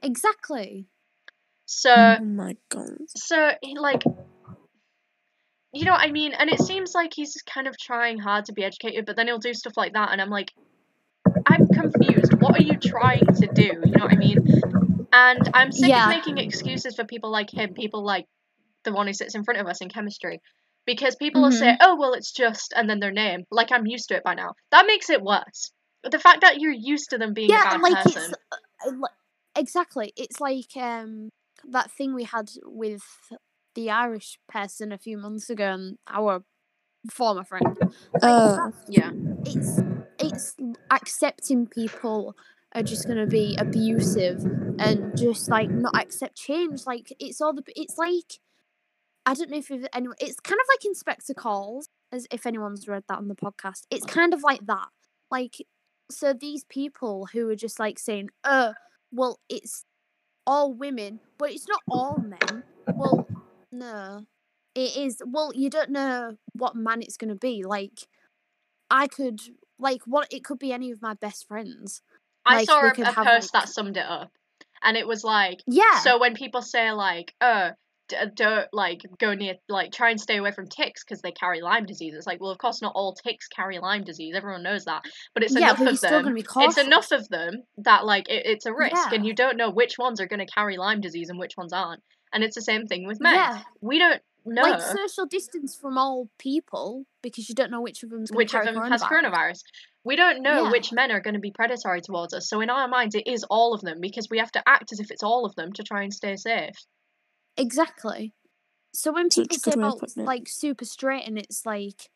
exactly. 0.04 0.86
so. 1.66 2.18
Oh 2.20 2.24
my 2.24 2.58
god. 2.70 2.98
So 3.16 3.52
he 3.62 3.78
like 3.78 4.04
you 5.74 5.86
know 5.86 5.92
what 5.92 6.08
I 6.08 6.12
mean? 6.12 6.34
And 6.34 6.50
it 6.50 6.62
seems 6.62 6.94
like 6.96 7.12
he's 7.14 7.36
kind 7.44 7.68
of 7.68 7.78
trying 7.78 8.20
hard 8.20 8.46
to 8.46 8.54
be 8.54 8.64
educated, 8.64 9.06
but 9.06 9.16
then 9.16 9.28
he'll 9.28 9.40
do 9.40 9.54
stuff 9.54 9.74
like 9.78 9.94
that 9.94 10.12
and 10.12 10.22
I'm 10.22 10.30
like 10.30 10.52
I'm 11.46 11.70
confused. 11.70 12.34
What 12.40 12.56
are 12.56 12.64
you 12.64 12.78
trying 12.78 13.34
to 13.36 13.48
do? 13.48 13.82
You 13.84 13.96
know 13.98 14.04
what 14.06 14.14
I 14.14 14.18
mean? 14.18 14.44
And 15.14 15.48
I'm 15.54 15.72
sick 15.72 15.92
Yeah. 15.92 15.98
of 15.98 16.06
making 16.06 16.38
excuses 16.38 16.96
for 16.96 17.06
people 17.06 17.32
like 17.32 17.50
him, 17.52 17.74
people 17.74 18.04
like 18.06 18.26
the 18.84 18.94
one 18.94 19.08
who 19.08 19.14
sits 19.14 19.36
in 19.36 19.44
front 19.44 19.60
of 19.60 19.68
us 19.68 19.82
in 19.82 19.90
chemistry. 19.90 20.42
Because 20.86 21.16
people 21.16 21.42
will 21.42 21.52
say, 21.52 21.76
Oh 21.82 21.96
well 21.98 22.14
it's 22.14 22.32
just 22.32 22.74
and 22.76 22.90
then 22.90 23.00
their 23.00 23.12
name. 23.12 23.44
Like 23.52 23.72
I'm 23.72 23.86
used 23.88 24.10
to 24.10 24.16
it 24.16 24.24
by 24.24 24.36
now. 24.36 24.54
That 24.72 24.88
makes 24.88 25.10
it 25.10 25.22
worse. 25.22 25.72
But 26.04 26.12
the 26.12 26.20
fact 26.20 26.42
that 26.42 26.60
you're 26.60 26.72
used 26.74 27.12
to 27.12 27.18
them 27.18 27.34
being 27.34 27.56
a 27.56 27.60
yeah, 27.60 27.64
bad 27.64 27.82
like 27.82 28.06
person. 28.06 28.32
it's 28.32 28.34
uh, 28.52 29.08
exactly. 29.58 30.14
It's 30.16 30.40
like 30.40 30.76
um 30.78 31.30
that 31.72 31.92
thing 31.92 32.14
we 32.14 32.24
had 32.24 32.50
with 32.64 33.04
the 33.78 33.92
Irish 33.92 34.40
person 34.50 34.92
a 34.92 34.98
few 34.98 35.18
months 35.20 35.52
ago 35.52 35.66
and 35.72 35.98
our 36.08 36.44
former 37.12 37.44
friend. 37.44 37.78
Like, 37.80 38.24
Uh, 38.24 38.72
Yeah. 38.88 39.12
it's 39.46 39.80
it's 40.20 40.56
accepting 40.90 41.68
people 41.68 42.36
are 42.74 42.82
just 42.82 43.08
gonna 43.08 43.28
be 43.28 43.56
abusive 43.60 44.44
and 44.80 45.16
just 45.16 45.48
like 45.48 45.70
not 45.70 45.96
accept 45.96 46.36
change. 46.36 46.88
Like 46.88 47.14
it's 47.20 47.40
all 47.40 47.54
the 47.54 47.64
it's 47.76 47.98
like 48.00 48.40
I 49.28 49.36
don't 49.36 49.52
know 49.52 49.58
if 49.58 49.70
you've 49.70 49.86
anyone. 49.94 50.16
It's 50.20 50.40
kind 50.40 50.60
of 50.60 50.66
like 50.74 50.84
Inspector 50.86 51.34
Calls, 51.36 51.88
as 52.12 52.26
if 52.32 52.48
anyone's 52.48 52.88
read 52.88 53.04
that 53.10 53.20
on 53.20 53.28
the 53.28 53.36
podcast. 53.36 53.84
It's 53.92 54.06
kind 54.06 54.34
of 54.34 54.42
like 54.42 54.66
that. 54.66 54.88
Like 55.30 55.56
so 56.10 56.34
these 56.34 56.64
people 56.64 57.28
who 57.32 57.48
are 57.50 57.56
just 57.56 57.78
like 57.80 58.00
saying, 58.00 58.30
"Uh, 58.44 58.74
well, 59.12 59.40
it's 59.50 59.86
all 60.48 60.74
women, 60.74 61.20
but 61.38 61.52
it's 61.52 61.68
not 61.68 61.82
all 61.92 62.18
men." 62.18 62.64
Well, 62.96 63.28
no, 63.72 64.26
it 64.76 64.96
is. 64.98 65.22
Well, 65.26 65.52
you 65.56 65.70
don't 65.70 65.90
know 65.90 66.38
what 66.54 66.76
man 66.76 67.02
it's 67.02 67.18
gonna 67.18 67.36
be. 67.36 67.64
Like 67.64 68.08
I 68.90 69.08
could 69.08 69.40
like 69.80 70.02
what 70.06 70.28
it 70.32 70.44
could 70.44 70.60
be 70.60 70.72
any 70.74 70.92
of 70.92 71.02
my 71.02 71.14
best 71.14 71.48
friends. 71.48 72.02
I 72.46 72.58
Like, 72.58 72.66
saw 72.68 72.82
a, 72.82 72.88
a 72.90 73.14
post 73.14 73.54
like- 73.54 73.64
that 73.64 73.70
summed 73.70 73.98
it 73.98 74.06
up, 74.06 74.32
and 74.84 74.96
it 74.98 75.08
was 75.08 75.24
like, 75.24 75.60
Yeah. 75.68 76.00
so 76.00 76.18
when 76.20 76.34
people 76.34 76.62
say 76.62 76.92
like, 76.94 77.34
oh, 77.42 77.72
d- 78.08 78.16
uh, 78.16 78.28
don't 78.34 78.68
like 78.72 79.02
go 79.20 79.34
near, 79.34 79.56
like 79.68 79.92
try 79.92 80.12
and 80.12 80.20
stay 80.22 80.38
away 80.38 80.52
from 80.54 80.68
ticks 80.68 81.04
because 81.04 81.22
they 81.22 81.34
carry 81.34 81.60
Lyme 81.62 81.86
disease. 81.86 82.14
It's 82.16 82.26
like, 82.26 82.40
well, 82.40 82.52
of 82.52 82.58
course 82.58 82.82
not 82.82 82.94
all 82.96 83.14
ticks 83.14 83.48
carry 83.50 83.80
Lyme 83.80 84.06
disease. 84.06 84.34
Everyone 84.34 84.64
knows 84.64 84.86
that, 84.86 85.04
but 85.34 85.44
it's 85.44 85.54
yeah, 85.54 85.60
enough 85.72 85.80
but 85.80 85.88
of 85.90 86.00
them. 86.00 86.38
It's 86.38 86.78
enough 86.78 87.12
of 87.12 87.28
them 87.28 87.64
that 87.80 88.06
like 88.06 88.30
it, 88.30 88.46
it's 88.46 88.66
a 88.66 88.74
risk, 88.74 89.12
and 89.12 89.26
you 89.26 89.34
don't 89.36 89.58
know 89.58 89.70
which 89.70 89.98
ones 90.00 90.22
are 90.22 90.28
going 90.28 90.40
to 90.40 90.46
carry 90.52 90.78
Lyme 90.78 91.02
disease 91.02 91.30
and 91.30 91.38
which 91.38 91.58
ones 91.58 91.74
aren't. 91.74 92.02
And 92.34 92.44
it's 92.44 92.56
the 92.56 92.62
same 92.62 92.88
thing 92.88 93.08
with 93.08 93.20
men. 93.20 93.36
Yeah. 93.36 93.62
We 93.82 94.00
don't 94.00 94.22
know 94.46 94.62
Like 94.62 94.82
social 94.82 95.26
distance 95.26 95.76
from 95.76 95.98
all 95.98 96.30
people 96.40 97.06
because 97.22 97.50
you 97.50 97.56
don't 97.56 97.72
know 97.72 97.82
which 97.82 98.04
of 98.04 98.10
them's 98.10 98.32
which 98.32 98.54
of 98.54 98.64
carry 98.64 98.74
them 98.74 98.92
has 98.92 99.04
coronavirus. 99.04 99.62
We 100.04 100.16
don't 100.16 100.42
know 100.42 100.66
Yeah. 100.66 100.72
which 100.72 100.94
men 100.94 101.12
are 101.12 101.20
going 101.20 101.34
to 101.34 101.40
be 101.40 101.52
predatory 101.52 102.02
towards 102.02 102.34
us. 102.34 102.50
So 102.50 102.62
in 102.62 102.70
our 102.70 102.88
minds, 102.88 103.16
it 103.16 103.28
is 103.28 103.44
all 103.50 103.74
of 103.74 103.82
them 103.82 104.00
because 104.00 104.30
we 104.30 104.40
have 104.40 104.52
to 104.54 104.64
act 104.68 104.92
as 104.92 105.00
if 105.00 105.12
it's 105.12 105.24
all 105.24 105.46
of 105.46 105.56
them 105.56 105.74
to 105.74 105.84
try 105.84 106.04
and 106.04 106.14
stay 106.14 106.36
safe. 106.38 106.76
Exactly. 107.58 108.34
So 108.94 109.12
when 109.12 109.30
Such 109.30 109.44
people 109.44 109.58
say 109.58 109.72
good 109.72 109.80
way 109.80 109.88
of 109.88 109.94
about 109.96 110.18
like 110.18 110.48
super 110.48 110.86
straight 110.86 111.28
and 111.28 111.38
it's 111.38 111.66
like 111.66 112.10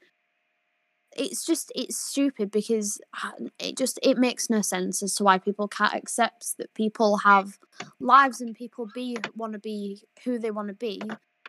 it's 1.18 1.46
just 1.46 1.72
it's 1.76 1.98
stupid 1.98 2.52
because 2.52 3.02
uh, 3.24 3.32
it 3.60 3.78
just 3.78 4.00
it 4.02 4.18
makes 4.18 4.50
no 4.50 4.62
sense 4.62 5.04
as 5.04 5.16
to 5.16 5.24
why 5.24 5.38
people 5.38 5.68
can't 5.68 5.94
accept 5.94 6.58
that 6.58 6.74
people 6.74 7.18
have 7.18 7.58
lives 8.00 8.42
and 8.42 8.56
people 8.56 8.88
be 8.94 9.18
want 9.36 9.54
to 9.54 9.60
be 9.60 10.04
who 10.24 10.40
they 10.40 10.52
want 10.52 10.68
to 10.68 10.74
be 10.74 11.02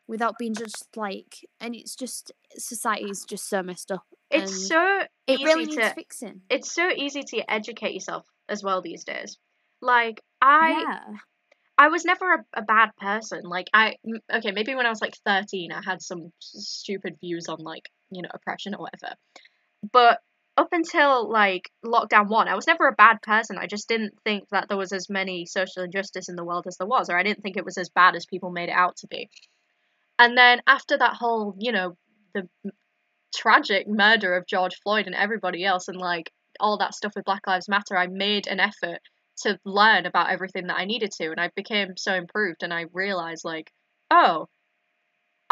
without 0.08 0.36
being 0.38 0.54
just 0.54 0.88
like 0.96 1.46
and 1.60 1.74
it's 1.74 1.94
just 1.94 2.32
society 2.56 3.08
is 3.08 3.24
just 3.24 3.48
so 3.48 3.62
messed 3.62 3.92
up 3.92 4.04
It's 4.30 4.68
so 4.68 5.00
it 5.26 5.40
easy 5.40 5.44
really 5.44 5.66
to 5.66 5.76
needs 5.76 5.92
fixing 5.92 6.40
it's 6.50 6.72
so 6.72 6.88
easy 6.90 7.22
to 7.22 7.50
educate 7.50 7.94
yourself 7.94 8.26
as 8.48 8.62
well 8.62 8.82
these 8.82 9.04
days. 9.04 9.38
Like 9.80 10.22
I 10.40 10.84
yeah 10.86 11.14
I 11.78 11.88
was 11.88 12.04
never 12.04 12.34
a, 12.34 12.44
a 12.54 12.62
bad 12.62 12.90
person. 12.96 13.42
Like 13.44 13.68
I 13.72 13.96
okay, 14.32 14.52
maybe 14.52 14.74
when 14.74 14.86
I 14.86 14.90
was 14.90 15.00
like 15.00 15.16
13 15.26 15.72
I 15.72 15.82
had 15.82 16.02
some 16.02 16.32
stupid 16.40 17.16
views 17.20 17.48
on 17.48 17.58
like, 17.58 17.88
you 18.10 18.22
know, 18.22 18.28
oppression 18.32 18.74
or 18.74 18.82
whatever. 18.82 19.14
But 19.90 20.20
up 20.56 20.68
until 20.72 21.30
like 21.30 21.70
lockdown 21.84 22.28
1, 22.28 22.48
I 22.48 22.54
was 22.54 22.66
never 22.66 22.86
a 22.86 22.92
bad 22.92 23.22
person. 23.22 23.58
I 23.58 23.66
just 23.66 23.88
didn't 23.88 24.14
think 24.24 24.48
that 24.50 24.68
there 24.68 24.76
was 24.76 24.92
as 24.92 25.08
many 25.08 25.46
social 25.46 25.82
injustice 25.82 26.28
in 26.28 26.36
the 26.36 26.44
world 26.44 26.66
as 26.66 26.76
there 26.76 26.86
was 26.86 27.08
or 27.08 27.16
I 27.16 27.22
didn't 27.22 27.42
think 27.42 27.56
it 27.56 27.64
was 27.64 27.78
as 27.78 27.88
bad 27.88 28.14
as 28.14 28.26
people 28.26 28.50
made 28.50 28.68
it 28.68 28.72
out 28.72 28.96
to 28.98 29.06
be. 29.06 29.30
And 30.18 30.36
then 30.36 30.60
after 30.66 30.96
that 30.98 31.14
whole, 31.14 31.56
you 31.58 31.72
know, 31.72 31.96
the 32.34 32.48
tragic 33.34 33.88
murder 33.88 34.36
of 34.36 34.46
George 34.46 34.76
Floyd 34.82 35.06
and 35.06 35.14
everybody 35.14 35.64
else 35.64 35.88
and 35.88 35.98
like 35.98 36.30
all 36.60 36.78
that 36.78 36.94
stuff 36.94 37.12
with 37.16 37.24
Black 37.24 37.46
Lives 37.46 37.68
Matter, 37.68 37.96
I 37.96 38.06
made 38.06 38.46
an 38.46 38.60
effort 38.60 39.00
to 39.38 39.58
learn 39.64 40.06
about 40.06 40.30
everything 40.30 40.66
that 40.66 40.76
I 40.76 40.84
needed 40.84 41.10
to, 41.12 41.30
and 41.30 41.40
I 41.40 41.50
became 41.56 41.96
so 41.96 42.14
improved, 42.14 42.62
and 42.62 42.72
I 42.72 42.84
realized 42.92 43.44
like, 43.44 43.72
oh, 44.10 44.48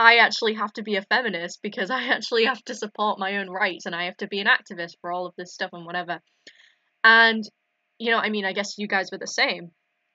I 0.01 0.17
actually 0.17 0.55
have 0.55 0.73
to 0.73 0.83
be 0.83 0.97
a 0.97 1.03
feminist 1.03 1.61
because 1.63 1.91
I 1.91 2.05
actually 2.05 2.47
have 2.47 2.63
to 2.65 2.75
support 2.75 3.19
my 3.19 3.37
own 3.37 3.51
rights, 3.51 3.85
and 3.85 3.95
I 3.95 4.05
have 4.05 4.17
to 4.19 4.27
be 4.29 4.41
an 4.41 4.47
activist 4.47 4.95
for 5.03 5.13
all 5.13 5.27
of 5.27 5.35
this 5.37 5.53
stuff 5.53 5.71
and 5.75 5.85
whatever. 5.85 6.21
And 7.05 7.45
you 7.99 8.11
know, 8.11 8.17
I 8.17 8.31
mean, 8.31 8.47
I 8.47 8.55
guess 8.55 8.79
you 8.79 8.89
guys 8.89 9.11
were 9.13 9.19
the 9.19 9.27
same. 9.27 9.73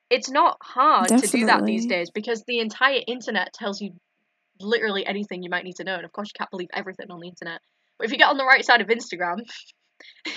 It's 0.09 0.31
not 0.31 0.57
hard 0.63 1.09
to 1.09 1.27
do 1.27 1.45
that 1.45 1.65
these 1.65 1.85
days 1.85 2.09
because 2.09 2.43
the 2.47 2.59
entire 2.61 3.01
internet 3.07 3.53
tells 3.53 3.79
you 3.79 3.91
literally 4.59 5.05
anything 5.05 5.43
you 5.43 5.51
might 5.51 5.63
need 5.63 5.75
to 5.75 5.83
know, 5.83 5.95
and 5.95 6.05
of 6.05 6.11
course, 6.11 6.29
you 6.29 6.37
can't 6.39 6.49
believe 6.49 6.69
everything 6.73 7.11
on 7.11 7.19
the 7.19 7.27
internet. 7.27 7.61
But 7.99 8.05
if 8.05 8.11
you 8.11 8.17
get 8.17 8.29
on 8.29 8.37
the 8.37 8.43
right 8.45 8.65
side 8.65 8.81
of 8.81 8.87
Instagram, 8.87 9.41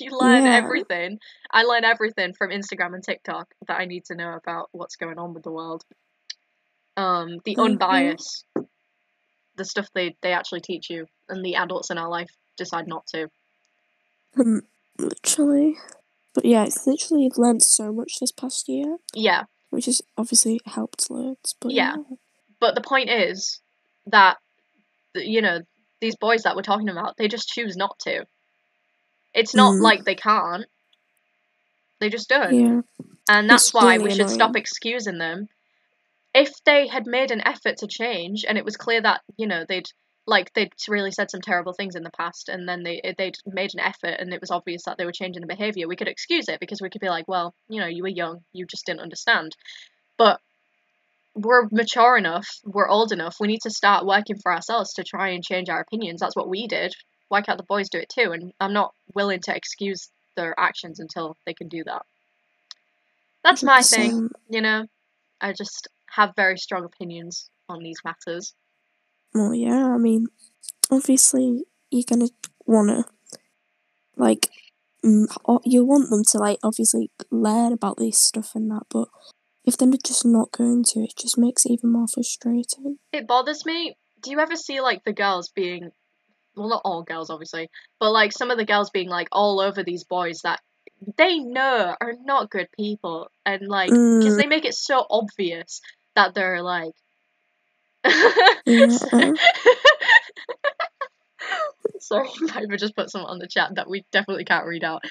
you 0.00 0.10
learn 0.10 0.44
Yeah. 0.44 0.56
everything. 0.56 1.18
I 1.52 1.62
learn 1.62 1.84
everything 1.84 2.34
from 2.36 2.50
Instagram 2.50 2.94
and 2.94 3.04
TikTok 3.04 3.46
that 3.68 3.78
I 3.78 3.84
need 3.84 4.06
to 4.06 4.16
know 4.16 4.32
about 4.34 4.70
what's 4.72 4.96
going 4.96 5.20
on 5.20 5.34
with 5.34 5.44
the 5.44 5.52
world. 5.52 5.84
Um, 6.96 7.38
the 7.44 7.54
Mhm. 7.54 7.64
unbiased, 7.64 8.44
the 9.58 9.64
stuff 9.66 9.88
they 9.94 10.16
they 10.22 10.32
actually 10.32 10.60
teach 10.60 10.88
you, 10.88 11.06
and 11.28 11.44
the 11.44 11.56
adults 11.56 11.90
in 11.90 11.98
our 11.98 12.08
life 12.08 12.30
decide 12.56 12.86
not 12.88 13.06
to. 13.08 13.28
Um, 14.38 14.62
literally. 14.98 15.76
But 16.34 16.44
yeah, 16.44 16.64
it's 16.64 16.86
literally 16.86 17.30
learned 17.36 17.62
so 17.62 17.92
much 17.92 18.18
this 18.20 18.32
past 18.32 18.68
year, 18.68 18.96
Yeah, 19.12 19.44
which 19.70 19.86
has 19.86 20.00
obviously 20.16 20.60
helped 20.66 21.10
loads. 21.10 21.54
But 21.60 21.72
Yeah. 21.72 21.96
yeah, 21.96 22.16
but 22.60 22.74
the 22.74 22.80
point 22.80 23.10
is 23.10 23.60
that 24.06 24.36
you 25.14 25.42
know 25.42 25.60
these 26.00 26.16
boys 26.16 26.42
that 26.44 26.54
we're 26.54 26.62
talking 26.62 26.88
about, 26.88 27.16
they 27.16 27.26
just 27.28 27.48
choose 27.48 27.76
not 27.76 27.98
to. 28.00 28.24
It's 29.34 29.54
not 29.54 29.74
Mm. 29.74 29.80
like 29.82 30.04
they 30.04 30.14
can't. 30.14 30.66
They 32.00 32.08
just 32.08 32.28
don't. 32.28 32.54
yeah, 32.54 32.80
And 33.28 33.50
that's 33.50 33.66
It's 33.66 33.74
why 33.74 33.96
really 33.96 34.04
we 34.10 34.14
should 34.14 34.30
stop 34.30 34.54
excusing 34.54 35.18
them. 35.18 35.48
If 36.38 36.52
they 36.64 36.86
had 36.86 37.06
made 37.06 37.32
an 37.32 37.46
effort 37.46 37.78
to 37.78 37.88
change 37.88 38.44
and 38.48 38.56
it 38.56 38.64
was 38.64 38.76
clear 38.76 39.00
that, 39.02 39.22
you 39.36 39.48
know, 39.48 39.64
they'd 39.68 39.88
like 40.24 40.52
they'd 40.52 40.72
really 40.88 41.10
said 41.10 41.30
some 41.30 41.40
terrible 41.40 41.72
things 41.72 41.96
in 41.96 42.04
the 42.04 42.10
past 42.10 42.48
and 42.48 42.68
then 42.68 42.82
they 42.82 43.00
they'd 43.18 43.38
made 43.46 43.70
an 43.74 43.80
effort 43.80 44.14
and 44.18 44.32
it 44.32 44.40
was 44.40 44.50
obvious 44.50 44.82
that 44.84 44.98
they 44.98 45.06
were 45.06 45.20
changing 45.20 45.40
the 45.40 45.54
behavior, 45.56 45.88
we 45.88 45.96
could 45.96 46.06
excuse 46.06 46.48
it 46.48 46.60
because 46.60 46.80
we 46.80 46.90
could 46.90 47.00
be 47.00 47.08
like, 47.08 47.26
well, 47.26 47.54
you 47.68 47.80
know, 47.80 47.88
you 47.88 48.02
were 48.02 48.08
young, 48.22 48.44
you 48.52 48.66
just 48.66 48.86
didn't 48.86 49.00
understand. 49.00 49.56
But 50.16 50.38
we're 51.34 51.66
mature 51.72 52.16
enough, 52.16 52.48
we're 52.64 52.88
old 52.88 53.10
enough, 53.10 53.36
we 53.40 53.48
need 53.48 53.62
to 53.62 53.70
start 53.70 54.06
working 54.06 54.36
for 54.42 54.52
ourselves 54.52 54.92
to 54.94 55.02
try 55.02 55.30
and 55.30 55.42
change 55.42 55.68
our 55.68 55.80
opinions. 55.80 56.20
That's 56.20 56.36
what 56.36 56.48
we 56.48 56.68
did. 56.68 56.94
Why 57.28 57.40
can't 57.42 57.58
the 57.58 57.64
boys 57.64 57.88
do 57.88 57.98
it 57.98 58.10
too? 58.10 58.30
And 58.32 58.52
I'm 58.60 58.72
not 58.72 58.92
willing 59.14 59.40
to 59.44 59.56
excuse 59.56 60.08
their 60.36 60.54
actions 60.58 61.00
until 61.00 61.36
they 61.46 61.54
can 61.54 61.68
do 61.68 61.82
that. 61.84 62.02
That's 63.42 63.62
my 63.62 63.82
thing 63.82 64.28
you 64.48 64.60
know, 64.60 64.86
I 65.40 65.52
just 65.52 65.88
have 66.14 66.34
very 66.36 66.58
strong 66.58 66.84
opinions 66.84 67.50
on 67.68 67.82
these 67.82 67.98
matters. 68.04 68.54
Well, 69.34 69.54
yeah, 69.54 69.86
I 69.86 69.98
mean, 69.98 70.26
obviously 70.90 71.64
you're 71.90 72.04
gonna 72.08 72.28
wanna 72.66 73.04
like 74.16 74.48
you 75.02 75.84
want 75.84 76.10
them 76.10 76.22
to 76.30 76.38
like 76.38 76.58
obviously 76.62 77.10
learn 77.30 77.72
about 77.72 77.96
this 77.98 78.18
stuff 78.18 78.54
and 78.54 78.70
that, 78.70 78.82
but 78.90 79.08
if 79.64 79.76
they're 79.76 79.90
just 80.04 80.24
not 80.24 80.50
going 80.50 80.82
to, 80.82 81.00
it 81.00 81.14
just 81.16 81.38
makes 81.38 81.64
it 81.64 81.72
even 81.72 81.92
more 81.92 82.08
frustrating. 82.08 82.98
It 83.12 83.26
bothers 83.26 83.64
me. 83.64 83.96
Do 84.22 84.30
you 84.30 84.40
ever 84.40 84.56
see 84.56 84.80
like 84.80 85.04
the 85.04 85.12
girls 85.12 85.50
being, 85.54 85.90
well, 86.56 86.68
not 86.68 86.82
all 86.84 87.02
girls 87.02 87.30
obviously, 87.30 87.68
but 88.00 88.10
like 88.10 88.32
some 88.32 88.50
of 88.50 88.58
the 88.58 88.64
girls 88.64 88.90
being 88.90 89.08
like 89.08 89.28
all 89.30 89.60
over 89.60 89.82
these 89.84 90.04
boys 90.04 90.40
that 90.42 90.60
they 91.16 91.38
know 91.38 91.94
are 92.00 92.14
not 92.24 92.50
good 92.50 92.68
people, 92.76 93.30
and 93.46 93.68
like 93.68 93.90
because 94.18 94.34
Mm. 94.34 94.38
they 94.38 94.46
make 94.46 94.64
it 94.64 94.74
so 94.74 95.06
obvious 95.08 95.80
that 96.18 96.34
they're 96.34 96.62
like. 96.62 96.94
Yeah. 98.66 98.88
Sorry, 102.00 102.28
Piper 102.48 102.76
just 102.76 102.96
put 102.96 103.10
something 103.10 103.28
on 103.28 103.38
the 103.38 103.46
chat 103.46 103.76
that 103.76 103.88
we 103.88 104.04
definitely 104.10 104.44
can't 104.44 104.66
read 104.66 104.82
out. 104.82 105.04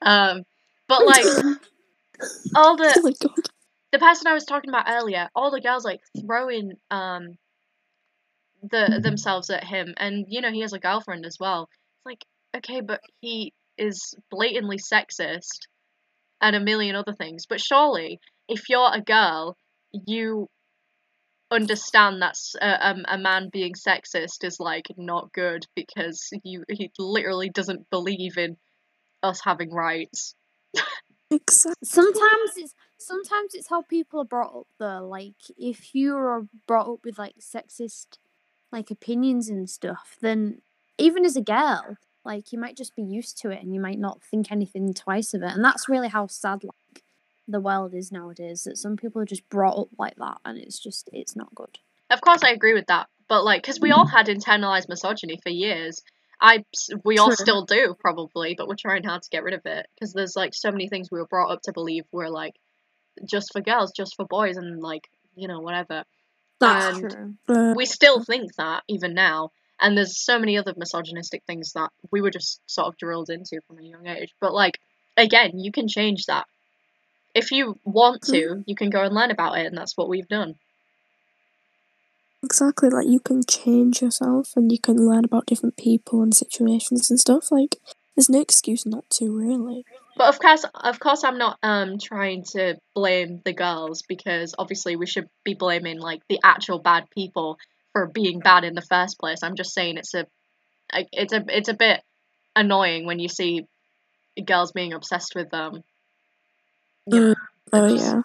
Um, 0.00 0.42
but 0.88 1.04
like 1.04 1.26
all 2.56 2.76
the 2.76 2.94
oh 2.96 3.02
my 3.02 3.12
god. 3.20 3.48
the 3.92 3.98
person 3.98 4.26
I 4.26 4.32
was 4.32 4.44
talking 4.44 4.70
about 4.70 4.86
earlier, 4.88 5.28
all 5.34 5.50
the 5.50 5.60
girls 5.60 5.84
like 5.84 6.00
throwing 6.20 6.72
um 6.90 7.36
the 8.62 9.00
themselves 9.02 9.50
at 9.50 9.64
him, 9.64 9.92
and 9.98 10.24
you 10.28 10.40
know 10.40 10.50
he 10.50 10.60
has 10.60 10.72
a 10.72 10.78
girlfriend 10.78 11.26
as 11.26 11.36
well. 11.38 11.68
It's 11.98 12.06
like 12.06 12.24
okay, 12.56 12.80
but 12.80 13.00
he 13.20 13.52
is 13.76 14.14
blatantly 14.30 14.78
sexist 14.78 15.66
and 16.40 16.56
a 16.56 16.60
million 16.60 16.96
other 16.96 17.12
things. 17.12 17.46
But 17.46 17.60
surely, 17.60 18.20
if 18.48 18.68
you're 18.68 18.90
a 18.92 19.00
girl, 19.00 19.56
you 20.06 20.48
understand 21.54 22.22
that 22.22 22.30
s- 22.30 22.56
a, 22.60 22.88
um, 22.88 23.04
a 23.08 23.18
man 23.18 23.48
being 23.52 23.74
sexist 23.74 24.44
is 24.44 24.60
like 24.60 24.86
not 24.96 25.32
good 25.32 25.66
because 25.76 26.30
you 26.44 26.64
he 26.68 26.90
literally 26.98 27.50
doesn't 27.50 27.88
believe 27.90 28.36
in 28.36 28.56
us 29.22 29.40
having 29.42 29.72
rights. 29.72 30.34
Exactly. 31.30 31.74
sometimes 31.84 32.52
it's 32.56 32.74
sometimes 32.98 33.54
it's 33.54 33.68
how 33.68 33.82
people 33.82 34.20
are 34.20 34.24
brought 34.26 34.54
up 34.54 34.66
though 34.78 35.06
like 35.08 35.34
if 35.58 35.94
you 35.94 36.14
are 36.16 36.46
brought 36.66 36.86
up 36.86 37.00
with 37.04 37.18
like 37.18 37.34
sexist 37.40 38.18
like 38.70 38.90
opinions 38.90 39.48
and 39.48 39.68
stuff 39.68 40.16
then 40.20 40.60
even 40.98 41.24
as 41.24 41.34
a 41.34 41.40
girl 41.40 41.96
like 42.24 42.52
you 42.52 42.58
might 42.58 42.76
just 42.76 42.94
be 42.94 43.02
used 43.02 43.38
to 43.38 43.50
it 43.50 43.62
and 43.62 43.74
you 43.74 43.80
might 43.80 43.98
not 43.98 44.22
think 44.22 44.52
anything 44.52 44.92
twice 44.92 45.34
of 45.34 45.42
it 45.42 45.52
and 45.52 45.64
that's 45.64 45.88
really 45.88 46.08
how 46.08 46.26
sad 46.26 46.62
like 46.62 47.02
the 47.46 47.60
world 47.60 47.94
is 47.94 48.10
nowadays 48.10 48.64
that 48.64 48.78
some 48.78 48.96
people 48.96 49.20
are 49.20 49.26
just 49.26 49.48
brought 49.48 49.78
up 49.78 49.88
like 49.98 50.16
that 50.16 50.38
and 50.44 50.58
it's 50.58 50.78
just 50.78 51.08
it's 51.12 51.36
not 51.36 51.54
good 51.54 51.78
Of 52.10 52.20
course, 52.20 52.42
I 52.42 52.50
agree 52.50 52.74
with 52.74 52.86
that, 52.86 53.08
but 53.28 53.44
like, 53.44 53.62
because 53.62 53.80
we 53.80 53.90
all 53.90 54.06
mm-hmm. 54.06 54.16
had 54.16 54.26
internalized 54.26 54.88
misogyny 54.88 55.38
for 55.42 55.50
years. 55.50 56.02
I, 56.40 56.64
we 57.04 57.18
all 57.18 57.28
True. 57.28 57.36
still 57.36 57.64
do 57.64 57.94
probably, 57.98 58.54
but 58.56 58.68
we're 58.68 58.74
trying 58.74 59.04
hard 59.04 59.22
to 59.22 59.30
get 59.30 59.44
rid 59.44 59.54
of 59.54 59.62
it 59.64 59.86
because 59.94 60.12
there's 60.12 60.36
like 60.36 60.52
so 60.52 60.70
many 60.70 60.88
things 60.88 61.08
we 61.10 61.18
were 61.18 61.26
brought 61.26 61.50
up 61.50 61.62
to 61.62 61.72
believe 61.72 62.04
were 62.12 62.28
like 62.28 62.54
just 63.24 63.52
for 63.52 63.60
girls, 63.60 63.92
just 63.96 64.14
for 64.16 64.26
boys, 64.26 64.56
and 64.56 64.80
like 64.82 65.08
you 65.36 65.48
know 65.48 65.60
whatever. 65.60 66.04
that's 66.60 66.98
And- 66.98 67.38
true 67.46 67.74
We 67.74 67.86
still 67.86 68.22
think 68.22 68.54
that 68.56 68.82
even 68.88 69.14
now, 69.14 69.52
and 69.80 69.96
there's 69.96 70.22
so 70.22 70.38
many 70.38 70.58
other 70.58 70.74
misogynistic 70.76 71.44
things 71.46 71.72
that 71.72 71.90
we 72.10 72.20
were 72.20 72.30
just 72.30 72.60
sort 72.66 72.88
of 72.88 72.98
drilled 72.98 73.30
into 73.30 73.60
from 73.66 73.78
a 73.78 73.82
young 73.82 74.06
age. 74.06 74.34
But 74.40 74.52
like 74.52 74.78
again, 75.16 75.58
you 75.58 75.72
can 75.72 75.88
change 75.88 76.26
that. 76.26 76.46
If 77.34 77.50
you 77.50 77.78
want 77.84 78.22
to, 78.22 78.62
you 78.66 78.74
can 78.76 78.90
go 78.90 79.02
and 79.02 79.14
learn 79.14 79.30
about 79.30 79.58
it, 79.58 79.66
and 79.66 79.76
that's 79.76 79.96
what 79.96 80.08
we've 80.08 80.28
done. 80.28 80.54
Exactly, 82.42 82.90
like 82.90 83.06
you 83.08 83.20
can 83.20 83.42
change 83.48 84.02
yourself 84.02 84.52
and 84.54 84.70
you 84.70 84.78
can 84.78 84.96
learn 84.96 85.24
about 85.24 85.46
different 85.46 85.76
people 85.76 86.22
and 86.22 86.34
situations 86.34 87.10
and 87.10 87.18
stuff. 87.18 87.50
Like, 87.50 87.76
there's 88.14 88.28
no 88.28 88.40
excuse 88.40 88.84
not 88.84 89.08
to, 89.12 89.34
really. 89.34 89.84
But 90.16 90.28
of 90.28 90.38
course, 90.38 90.64
of 90.74 91.00
course, 91.00 91.24
I'm 91.24 91.38
not 91.38 91.58
um 91.62 91.98
trying 91.98 92.44
to 92.52 92.76
blame 92.94 93.40
the 93.44 93.52
girls 93.52 94.02
because 94.06 94.54
obviously 94.58 94.94
we 94.96 95.06
should 95.06 95.28
be 95.44 95.54
blaming 95.54 95.98
like 95.98 96.22
the 96.28 96.38
actual 96.44 96.78
bad 96.78 97.08
people 97.10 97.58
for 97.92 98.06
being 98.06 98.40
bad 98.40 98.64
in 98.64 98.74
the 98.74 98.82
first 98.82 99.18
place. 99.18 99.42
I'm 99.42 99.56
just 99.56 99.72
saying 99.74 99.96
it's 99.96 100.14
a, 100.14 100.26
a- 100.92 101.08
it's 101.12 101.32
a 101.32 101.44
it's 101.48 101.68
a 101.68 101.74
bit 101.74 102.00
annoying 102.54 103.06
when 103.06 103.18
you 103.18 103.28
see 103.28 103.66
girls 104.46 104.72
being 104.72 104.92
obsessed 104.92 105.34
with 105.34 105.50
them. 105.50 105.82
You 107.06 107.20
know, 107.20 107.34
Oh, 107.72 107.88
just- 107.88 108.04
yeah. 108.04 108.22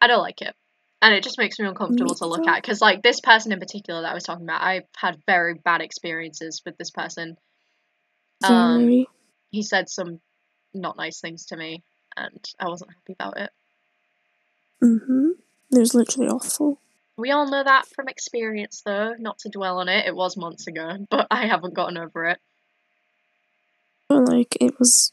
I 0.00 0.06
don't 0.06 0.22
like 0.22 0.42
it. 0.42 0.54
And 1.02 1.14
it 1.14 1.22
just 1.22 1.38
makes 1.38 1.58
me 1.58 1.66
uncomfortable 1.66 2.12
Me 2.14 2.18
to 2.18 2.26
look 2.26 2.46
at 2.46 2.62
because, 2.62 2.80
like, 2.80 3.02
this 3.02 3.20
person 3.20 3.52
in 3.52 3.60
particular 3.60 4.00
that 4.02 4.10
I 4.10 4.14
was 4.14 4.24
talking 4.24 4.44
about, 4.44 4.62
I've 4.62 4.86
had 4.96 5.22
very 5.26 5.54
bad 5.54 5.80
experiences 5.82 6.62
with 6.64 6.78
this 6.78 6.90
person. 6.90 7.36
Um, 8.42 8.78
Very. 8.78 9.08
he 9.50 9.62
said 9.62 9.88
some 9.88 10.20
not 10.72 10.96
nice 10.96 11.20
things 11.20 11.46
to 11.46 11.56
me, 11.56 11.82
and 12.16 12.42
I 12.58 12.68
wasn't 12.68 12.90
happy 12.92 13.12
about 13.12 13.38
it. 13.38 13.50
Mm 14.82 15.04
hmm 15.06 15.30
It 15.72 15.78
was 15.78 15.94
literally 15.94 16.28
awful. 16.28 16.78
We 17.16 17.30
all 17.30 17.48
know 17.48 17.62
that 17.62 17.86
from 17.88 18.08
experience, 18.08 18.82
though. 18.84 19.14
Not 19.18 19.38
to 19.40 19.48
dwell 19.48 19.78
on 19.78 19.88
it, 19.88 20.06
it 20.06 20.14
was 20.16 20.36
months 20.36 20.66
ago, 20.66 21.06
but 21.10 21.26
I 21.30 21.46
haven't 21.46 21.74
gotten 21.74 21.96
over 21.96 22.26
it. 22.26 22.38
But, 24.08 24.24
like, 24.28 24.56
it 24.60 24.78
was 24.78 25.12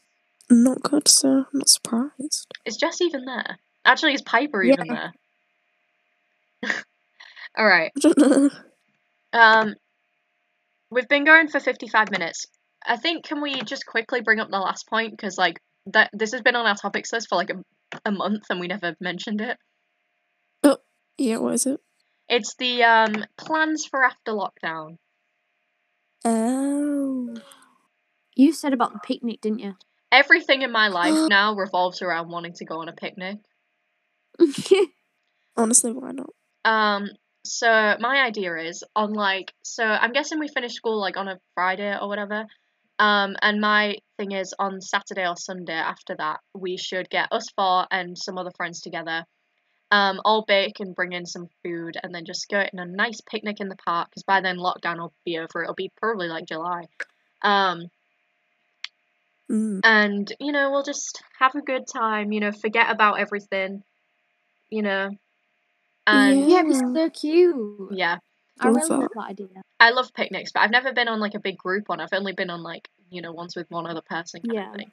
not 0.52 0.82
good, 0.82 1.08
so 1.08 1.28
I'm 1.28 1.46
not 1.52 1.68
surprised. 1.68 2.46
Is 2.66 2.76
Jess 2.76 3.00
even 3.00 3.24
there? 3.24 3.58
Actually, 3.84 4.14
is 4.14 4.22
Piper 4.22 4.62
Yeah. 4.62 4.74
even 4.74 4.88
there? 4.88 5.12
all 7.58 7.66
right. 7.66 7.92
I 7.96 8.00
don't 8.00 8.18
know. 8.18 8.50
Um, 9.32 9.74
we've 10.90 11.08
been 11.08 11.24
going 11.24 11.48
for 11.48 11.58
55 11.58 12.10
minutes. 12.10 12.46
I 12.86 12.96
think 12.96 13.24
can 13.24 13.40
we 13.40 13.62
just 13.62 13.86
quickly 13.86 14.20
bring 14.20 14.40
up 14.40 14.50
the 14.50 14.58
last 14.58 14.88
point 14.88 15.12
because 15.12 15.38
like 15.38 15.60
that 15.86 16.10
this 16.12 16.32
has 16.32 16.42
been 16.42 16.56
on 16.56 16.66
our 16.66 16.74
topics 16.74 17.12
list 17.12 17.28
for 17.28 17.36
like 17.36 17.50
a, 17.50 17.62
a 18.04 18.10
month 18.10 18.44
and 18.50 18.60
we 18.60 18.66
never 18.66 18.94
mentioned 19.00 19.40
it. 19.40 19.56
Oh 20.62 20.78
yeah, 21.16 21.38
what 21.38 21.54
is 21.54 21.66
it? 21.66 21.80
It's 22.28 22.54
the 22.56 22.82
um 22.82 23.24
plans 23.36 23.86
for 23.86 24.04
after 24.04 24.32
lockdown. 24.32 24.96
Oh. 26.24 27.34
You 28.34 28.52
said 28.52 28.72
about 28.72 28.92
the 28.92 29.00
picnic, 29.00 29.40
didn't 29.40 29.58
you? 29.58 29.74
Everything 30.12 30.62
in 30.62 30.70
my 30.70 30.88
life 30.88 31.14
now 31.28 31.54
revolves 31.54 32.02
around 32.02 32.28
wanting 32.28 32.52
to 32.54 32.64
go 32.64 32.80
on 32.80 32.88
a 32.88 32.92
picnic. 32.92 33.38
Honestly, 35.56 35.92
why 35.92 36.12
not? 36.12 36.30
Um, 36.64 37.10
so 37.44 37.96
my 37.98 38.22
idea 38.24 38.56
is 38.56 38.84
on 38.94 39.12
like 39.14 39.52
so 39.64 39.84
I'm 39.84 40.12
guessing 40.12 40.38
we 40.38 40.48
finish 40.48 40.74
school 40.74 41.00
like 41.00 41.16
on 41.16 41.28
a 41.28 41.38
Friday 41.54 41.96
or 42.00 42.08
whatever. 42.08 42.46
Um, 42.98 43.34
and 43.42 43.60
my 43.60 43.96
thing 44.16 44.32
is 44.32 44.54
on 44.58 44.80
Saturday 44.80 45.26
or 45.26 45.36
Sunday 45.36 45.72
after 45.72 46.14
that 46.16 46.40
we 46.54 46.76
should 46.76 47.10
get 47.10 47.32
us 47.32 47.48
four 47.56 47.86
and 47.90 48.16
some 48.16 48.38
other 48.38 48.52
friends 48.56 48.80
together. 48.80 49.24
Um, 49.90 50.20
all 50.24 50.44
bake 50.46 50.80
and 50.80 50.94
bring 50.94 51.12
in 51.12 51.26
some 51.26 51.48
food 51.62 51.96
and 52.02 52.14
then 52.14 52.24
just 52.24 52.48
go 52.48 52.60
in 52.60 52.78
a 52.78 52.86
nice 52.86 53.20
picnic 53.30 53.56
in 53.60 53.68
the 53.68 53.76
park 53.76 54.08
because 54.08 54.22
by 54.22 54.40
then 54.40 54.56
lockdown 54.56 54.98
will 54.98 55.12
be 55.24 55.36
over. 55.38 55.62
It'll 55.62 55.74
be 55.74 55.90
probably 55.98 56.28
like 56.28 56.46
July. 56.46 56.84
Um, 57.42 57.88
Mm. 59.52 59.80
and 59.84 60.32
you 60.40 60.50
know 60.50 60.70
we'll 60.70 60.82
just 60.82 61.22
have 61.38 61.54
a 61.54 61.60
good 61.60 61.86
time. 61.86 62.32
You 62.32 62.40
know, 62.40 62.52
forget 62.52 62.90
about 62.90 63.20
everything. 63.20 63.82
You 64.70 64.80
know, 64.82 65.10
and 66.06 66.50
yeah, 66.50 66.62
it's 66.64 66.78
so 66.78 67.10
cute. 67.10 67.92
yeah. 67.92 68.16
I 68.60 68.68
Love 68.68 68.76
really 68.76 69.00
love 69.02 69.10
that 69.14 69.26
idea. 69.30 69.48
I 69.80 69.90
love 69.90 70.12
picnics, 70.14 70.52
but 70.52 70.60
I've 70.60 70.70
never 70.70 70.92
been 70.92 71.08
on 71.08 71.20
like 71.20 71.34
a 71.34 71.40
big 71.40 71.58
group 71.58 71.88
one. 71.88 72.00
I've 72.00 72.12
only 72.12 72.32
been 72.32 72.48
on 72.50 72.62
like 72.62 72.88
you 73.10 73.20
know 73.20 73.32
ones 73.32 73.54
with 73.54 73.70
one 73.70 73.86
other 73.86 74.00
person. 74.00 74.40
Kind 74.40 74.54
Yeah. 74.54 74.70
Of 74.70 74.76
thing. 74.76 74.92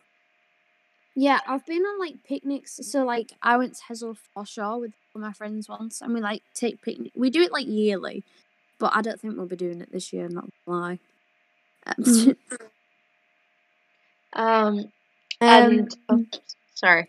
Yeah, 1.16 1.40
I've 1.48 1.66
been 1.66 1.82
on 1.82 2.00
like 2.00 2.16
picnics. 2.28 2.80
So 2.84 3.06
like 3.06 3.32
I 3.42 3.58
went 3.58 3.76
to 3.76 3.82
Hazel 3.88 4.18
Foreshore 4.34 4.80
with 4.80 4.92
one 5.14 5.22
my 5.22 5.34
friends 5.34 5.70
once, 5.70 6.02
and 6.02 6.14
we 6.14 6.20
like 6.20 6.44
take 6.54 6.82
picnic. 6.82 7.12
We 7.16 7.30
do 7.30 7.42
it 7.42 7.52
like 7.54 7.68
yearly, 7.68 8.24
but 8.78 8.92
I 8.96 9.02
don't 9.02 9.20
think 9.20 9.38
we'll 9.38 9.46
be 9.46 9.56
doing 9.56 9.82
it 9.82 9.92
this 9.92 10.12
year. 10.12 10.28
Not 10.28 10.50
gonna 10.66 10.80
lie. 10.82 11.00
Um, 14.34 14.78
um, 14.80 14.90
and 15.42 15.98
oh, 16.10 16.26
sorry. 16.76 17.08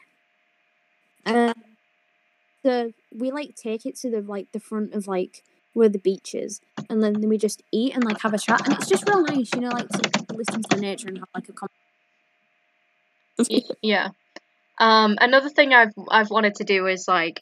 uh, 1.27 1.55
so 2.65 2.93
we 3.15 3.31
like 3.31 3.55
take 3.57 3.87
it 3.87 3.97
to 3.97 4.11
the 4.11 4.21
like 4.21 4.53
the 4.53 4.61
front 4.61 4.95
of 4.95 5.09
like 5.09 5.43
where 5.73 5.89
the 5.89 5.99
beach 5.99 6.35
is, 6.35 6.61
and 6.89 7.03
then 7.03 7.29
we 7.29 7.39
just 7.39 7.63
eat 7.73 7.95
and 7.95 8.05
like 8.05 8.21
have 8.21 8.35
a 8.35 8.39
chat, 8.39 8.67
and 8.67 8.75
it's 8.75 8.89
just 8.89 9.09
real 9.09 9.23
nice, 9.23 9.51
you 9.55 9.61
know, 9.61 9.71
like 9.71 9.89
to 9.89 10.35
listen 10.35 10.63
to 10.63 10.77
the 10.77 10.81
nature 10.81 11.09
and 11.09 11.19
have 11.19 11.29
like 11.35 11.49
a. 11.49 11.53
Con- 11.53 11.69
yeah. 13.83 14.09
Um, 14.79 15.17
another 15.21 15.51
thing 15.51 15.75
I've 15.75 15.93
I've 16.11 16.31
wanted 16.31 16.55
to 16.57 16.65
do 16.65 16.87
is 16.87 17.07
like 17.07 17.41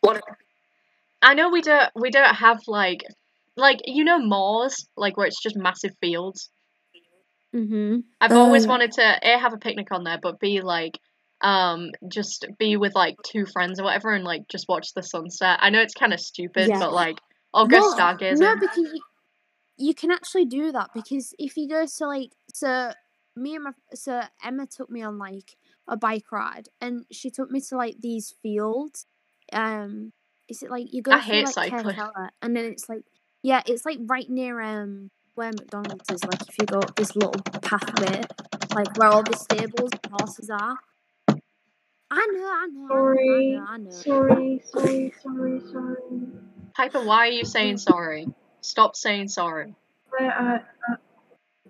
I 1.22 1.34
know 1.34 1.50
we 1.50 1.62
don't 1.62 1.90
we 1.94 2.10
don't 2.10 2.34
have 2.34 2.60
like 2.66 3.02
like 3.56 3.80
you 3.84 4.04
know 4.04 4.18
moors 4.18 4.88
like 4.96 5.16
where 5.16 5.26
it's 5.26 5.42
just 5.42 5.56
massive 5.56 5.92
fields. 6.00 6.50
Mm-hmm. 7.54 8.00
I've 8.20 8.32
always 8.32 8.66
Oh. 8.66 8.68
wanted 8.68 8.92
to 8.92 9.18
a 9.22 9.38
have 9.38 9.52
a 9.52 9.58
picnic 9.58 9.88
on 9.90 10.04
there, 10.04 10.18
but 10.20 10.40
b 10.40 10.60
like 10.60 10.98
um 11.40 11.90
just 12.08 12.46
be 12.58 12.76
with 12.76 12.94
like 12.94 13.16
two 13.24 13.46
friends 13.46 13.78
or 13.78 13.84
whatever 13.84 14.12
and 14.12 14.24
like 14.24 14.48
just 14.48 14.68
watch 14.68 14.92
the 14.94 15.02
sunset. 15.02 15.58
I 15.60 15.70
know 15.70 15.80
it's 15.80 15.94
kind 15.94 16.12
of 16.12 16.20
stupid, 16.20 16.68
Yeah. 16.68 16.80
but 16.80 16.92
like 16.92 17.18
I'll 17.54 17.66
go 17.66 17.78
Well, 17.78 17.96
stargazing. 17.96 18.38
No, 18.38 18.54
because 18.56 18.76
you, 18.76 19.00
you 19.78 19.94
can 19.94 20.10
actually 20.10 20.44
do 20.46 20.72
that 20.72 20.90
because 20.94 21.34
if 21.38 21.56
you 21.56 21.68
go 21.68 21.86
to 21.86 22.06
like 22.06 22.32
so 22.52 22.92
me 23.36 23.54
and 23.54 23.64
my 23.64 23.72
so 23.94 24.20
Emma 24.44 24.66
took 24.66 24.90
me 24.90 25.02
on 25.02 25.18
like 25.18 25.56
a 25.86 25.96
bike 25.96 26.30
ride 26.32 26.68
and 26.80 27.06
she 27.10 27.30
took 27.30 27.50
me 27.50 27.60
to 27.60 27.76
like 27.76 27.96
these 28.00 28.34
fields. 28.42 29.06
Um, 29.52 30.12
is 30.48 30.62
it 30.62 30.70
like 30.70 30.92
you 30.92 31.02
go 31.02 31.12
I 31.12 31.20
through 31.20 31.34
hate 31.34 31.44
like 31.56 31.70
cycling. 31.70 31.96
And 32.42 32.56
then 32.56 32.64
it's 32.64 32.88
like 32.88 33.02
yeah, 33.42 33.62
it's 33.66 33.86
like 33.86 33.98
right 34.06 34.28
near 34.28 34.60
um 34.60 35.10
where 35.38 35.52
McDonald's 35.52 36.10
is. 36.10 36.24
Like 36.24 36.42
if 36.48 36.58
you 36.58 36.66
go 36.66 36.80
up 36.80 36.94
this 36.96 37.14
little 37.14 37.40
pathway, 37.62 38.22
like 38.74 38.98
where 38.98 39.08
all 39.08 39.22
the 39.22 39.36
stables 39.36 39.90
and 39.92 40.12
horses 40.12 40.50
are. 40.50 40.76
I 42.10 42.26
know, 42.32 42.48
I 42.50 42.66
know, 42.72 42.88
Sorry, 42.88 43.56
I 43.56 43.60
know, 43.60 43.66
I 43.68 43.76
know. 43.76 43.90
sorry, 43.90 44.62
sorry, 44.64 45.14
sorry, 45.22 45.60
sorry. 45.70 45.96
Piper, 46.74 47.04
why 47.04 47.28
are 47.28 47.30
you 47.30 47.44
saying 47.44 47.78
sorry? 47.78 48.26
Stop 48.62 48.96
saying 48.96 49.28
sorry. 49.28 49.74
I, 50.18 50.24
I, 50.24 50.54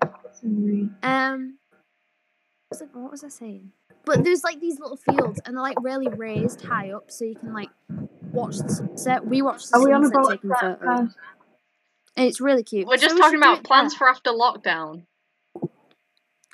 uh, 0.03 0.07
sorry. 0.33 0.89
Um, 1.03 1.59
what 2.69 2.81
was, 2.81 2.83
I, 2.83 2.85
what 2.99 3.11
was 3.11 3.25
I 3.25 3.29
saying? 3.29 3.73
But 4.05 4.25
there's 4.25 4.45
like 4.45 4.61
these 4.61 4.79
little 4.79 4.97
fields, 4.97 5.41
and 5.45 5.57
they're 5.57 5.63
like 5.63 5.77
really 5.83 6.09
raised 6.09 6.65
high 6.65 6.93
up, 6.93 7.11
so 7.11 7.27
you 7.27 7.35
can 7.35 7.53
like 7.53 7.69
watch 8.33 8.57
the 8.59 8.71
sunset. 8.71 9.27
We 9.27 9.43
watch 9.43 9.67
the 9.69 9.77
Are 9.77 9.85
we 9.85 9.93
on 9.93 10.05
sunset 10.05 10.21
about 10.21 10.31
taking 10.31 10.51
photos, 10.59 10.79
first? 10.83 11.17
And 12.19 12.27
it's 12.27 12.41
really 12.41 12.63
cute. 12.63 12.87
We're 12.87 12.97
just 12.99 13.15
we 13.15 13.21
talking 13.21 13.39
should 13.39 13.43
do 13.45 13.53
about 13.53 13.65
plans 13.65 13.93
there, 13.95 13.99
for 13.99 14.09
after 14.09 14.31
lockdown. 14.31 15.05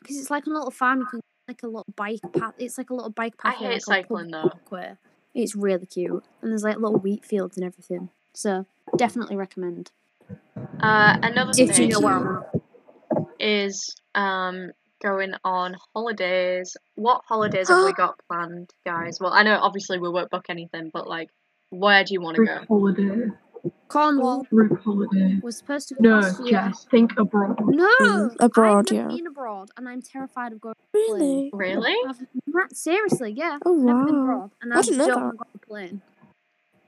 because 0.00 0.16
it's 0.18 0.30
like 0.30 0.46
a 0.46 0.50
little 0.50 0.70
farm. 0.70 1.00
You 1.00 1.06
can 1.06 1.20
like 1.48 1.62
a 1.62 1.66
little 1.66 1.84
bike 1.96 2.20
path. 2.38 2.54
It's 2.58 2.78
like 2.78 2.90
a 2.90 2.94
little 2.94 3.10
bike 3.10 3.36
path. 3.36 3.54
I 3.54 3.56
path. 3.56 3.62
hate 3.64 3.72
like, 3.72 3.82
cycling, 3.82 4.30
though. 4.30 4.42
walkway. 4.44 4.94
It's 5.34 5.54
really 5.56 5.86
cute, 5.86 6.24
and 6.42 6.50
there's 6.50 6.62
like 6.62 6.76
little 6.76 6.98
wheat 6.98 7.24
fields 7.24 7.56
and 7.56 7.66
everything. 7.66 8.08
So 8.34 8.66
definitely 8.96 9.36
recommend 9.36 9.90
Uh, 10.80 11.18
another 11.22 11.50
if 11.56 11.58
you 11.58 11.72
thing 11.72 11.88
know 11.88 12.00
where. 12.00 12.14
I'm 12.14 12.36
at. 12.38 13.26
is 13.40 13.94
um 14.14 14.70
going 15.02 15.32
on 15.44 15.76
holidays. 15.94 16.76
What 16.94 17.22
holidays 17.26 17.68
have 17.68 17.84
we 17.84 17.92
got 17.96 18.18
planned, 18.28 18.70
guys? 18.86 19.18
Well, 19.20 19.32
I 19.32 19.42
know 19.42 19.58
obviously 19.60 19.98
we 19.98 20.08
won't 20.08 20.30
book 20.30 20.46
anything, 20.48 20.90
but 20.92 21.06
like, 21.08 21.30
where 21.70 22.04
do 22.04 22.14
you 22.14 22.20
want 22.20 22.36
to 22.36 22.44
go? 22.44 22.64
holiday. 22.68 23.26
Cornwall 23.88 24.42
Group 24.44 24.80
holiday. 24.82 25.38
was 25.42 25.56
supposed 25.56 25.88
to 25.88 25.94
go 25.94 26.00
No, 26.02 26.18
last 26.20 26.40
year. 26.44 26.50
Jess, 26.52 26.84
think 26.90 27.12
abroad. 27.18 27.58
No, 27.66 27.88
Mm, 28.00 28.36
abroad, 28.40 28.86
I've 28.90 28.96
never 28.96 29.10
yeah. 29.10 29.16
been 29.16 29.26
abroad, 29.26 29.70
and 29.76 29.88
I'm 29.88 30.02
terrified 30.02 30.52
of 30.52 30.60
going. 30.60 30.74
on 30.94 31.00
a 31.02 31.08
plane. 31.08 31.20
Really? 31.20 31.50
Really? 31.52 31.96
I've 32.08 32.26
not, 32.46 32.74
seriously, 32.76 33.32
yeah. 33.36 33.58
Oh, 33.64 33.74
Never 33.74 34.04
been 34.04 34.16
wow. 34.16 34.22
abroad, 34.22 34.50
and 34.62 34.72
I 34.74 34.78
I, 34.78 34.82
didn't 34.82 34.98
know 34.98 35.06
don't 35.06 35.16
that. 35.16 35.24
want 35.24 35.38
to 35.38 35.38
go 35.38 35.44
on 35.44 35.54
a 35.54 35.66
plane. 35.66 36.02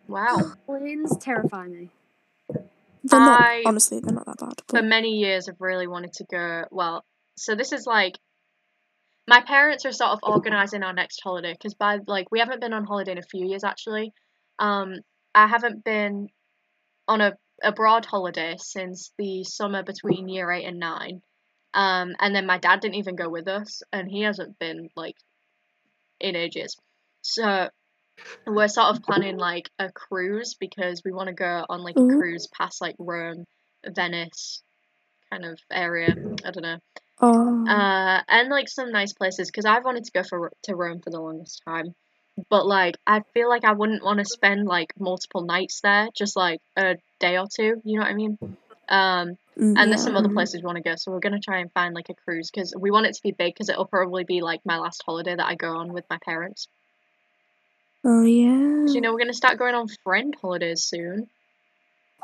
Wow. 0.09 0.53
Planes 0.67 1.17
terrify 1.19 1.67
me. 1.67 1.91
They're 3.05 3.21
not, 3.21 3.41
I- 3.41 3.63
honestly, 3.67 4.01
they're 4.01 4.13
not 4.15 4.27
that 4.27 4.39
bad. 4.39 4.55
For 4.69 4.77
But 4.79 4.85
many 4.85 5.11
years, 5.19 5.49
I've 5.49 5.61
really 5.61 5.87
wanted 5.87 6.13
to 6.15 6.25
go. 6.25 6.65
Well, 6.71 7.05
so 7.37 7.55
this 7.55 7.73
is 7.73 7.87
like. 7.87 8.19
My 9.29 9.41
parents 9.41 9.85
are 9.85 9.91
sort 9.91 10.11
of 10.13 10.21
organizing 10.23 10.85
our 10.85 10.93
next 10.93 11.21
holiday 11.21 11.53
because 11.53 11.75
by 11.75 11.99
like 12.07 12.31
we 12.31 12.39
haven't 12.39 12.61
been 12.61 12.73
on 12.73 12.85
holiday 12.85 13.11
in 13.11 13.19
a 13.19 13.23
few 13.23 13.45
years 13.45 13.65
actually. 13.65 14.13
Um, 14.61 14.95
I 15.35 15.49
haven't 15.49 15.83
been 15.83 16.29
on 17.09 17.21
a 17.21 17.37
abroad 17.63 18.05
holiday 18.05 18.57
since 18.59 19.13
the 19.19 19.45
summer 19.45 19.83
between 19.83 20.29
year 20.29 20.51
eight 20.51 20.65
and 20.65 20.79
nine. 20.79 21.23
Um, 21.75 22.15
and 22.21 22.35
then 22.35 22.47
my 22.47 22.59
dad 22.59 22.81
didn't 22.81 22.97
even 22.97 23.17
go 23.17 23.29
with 23.29 23.49
us, 23.49 23.83
and 23.93 24.11
he 24.11 24.23
hasn't 24.23 24.59
been 24.59 24.89
like 24.97 25.17
in 26.21 26.37
ages. 26.37 26.77
So 27.23 27.69
we're 28.47 28.69
sort 28.69 28.97
of 28.97 29.03
planning 29.03 29.37
like 29.37 29.69
a 29.79 29.91
cruise 29.93 30.55
because 30.59 31.03
we 31.05 31.13
want 31.13 31.29
to 31.29 31.35
go 31.35 31.67
on 31.69 31.83
like 31.83 31.97
a 31.97 32.17
cruise 32.17 32.49
past 32.57 32.81
like 32.81 32.95
Rome, 32.99 33.45
Venice, 33.87 34.63
kind 35.31 35.45
of 35.45 35.59
area. 35.71 36.15
I 36.45 36.51
don't 36.51 36.63
know. 36.63 36.79
Oh, 37.21 37.67
Uh, 37.67 38.23
and 38.29 38.49
like 38.49 38.69
some 38.69 38.93
nice 38.93 39.13
places 39.13 39.51
because 39.51 39.65
I've 39.65 39.85
wanted 39.85 40.05
to 40.05 40.13
go 40.13 40.23
for 40.23 40.53
to 40.65 40.77
Rome 40.77 41.01
for 41.03 41.11
the 41.11 41.21
longest 41.21 41.63
time, 41.67 41.95
but 42.51 42.67
like 42.67 42.97
I 43.07 43.23
feel 43.35 43.49
like 43.49 43.65
I 43.65 43.73
wouldn't 43.73 44.05
want 44.05 44.19
to 44.19 44.25
spend 44.25 44.67
like 44.67 44.93
multiple 44.99 45.43
nights 45.43 45.81
there, 45.81 46.09
just 46.15 46.37
like 46.37 46.61
a 46.77 46.97
day 47.21 47.39
or 47.39 47.47
two. 47.49 47.81
You 47.85 47.99
know 47.99 48.03
what 48.05 48.11
I 48.11 48.15
mean? 48.15 48.39
Um, 48.89 49.37
and 49.77 49.91
there's 49.91 50.03
some 50.05 50.17
other 50.17 50.29
places 50.29 50.61
we 50.63 50.67
want 50.67 50.77
to 50.77 50.83
go, 50.83 50.95
so 50.97 51.11
we're 51.13 51.21
gonna 51.21 51.41
try 51.41 51.59
and 51.59 51.73
find 51.73 51.95
like 51.95 52.09
a 52.09 52.15
cruise 52.15 52.51
because 52.51 52.75
we 52.79 52.91
want 52.91 53.07
it 53.07 53.15
to 53.15 53.23
be 53.23 53.33
big 53.33 53.55
because 53.55 53.69
it'll 53.69 53.87
probably 53.87 54.25
be 54.25 54.41
like 54.43 54.61
my 54.65 54.79
last 54.79 55.03
holiday 55.05 55.35
that 55.35 55.47
I 55.47 55.55
go 55.55 55.77
on 55.77 55.93
with 55.93 56.05
my 56.11 56.19
parents. 56.25 56.69
Oh 58.05 58.23
yeah. 58.23 58.83
'Cause, 58.85 58.95
you 58.95 59.01
know 59.01 59.13
we're 59.13 59.19
gonna 59.19 59.33
start 59.35 59.59
going 59.59 59.75
on 59.75 59.89
friend 60.05 60.35
holidays 60.41 60.85
soon. 60.85 61.29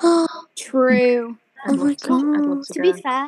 True. 0.57 1.37
I'd 1.65 1.71
Oh 1.71 1.75
love 1.75 1.87
my 1.87 1.95
to, 1.95 2.09
God. 2.09 2.67
to 2.67 2.73
To 2.73 2.79
go. 2.81 2.93
be 2.93 3.03
fair, 3.03 3.27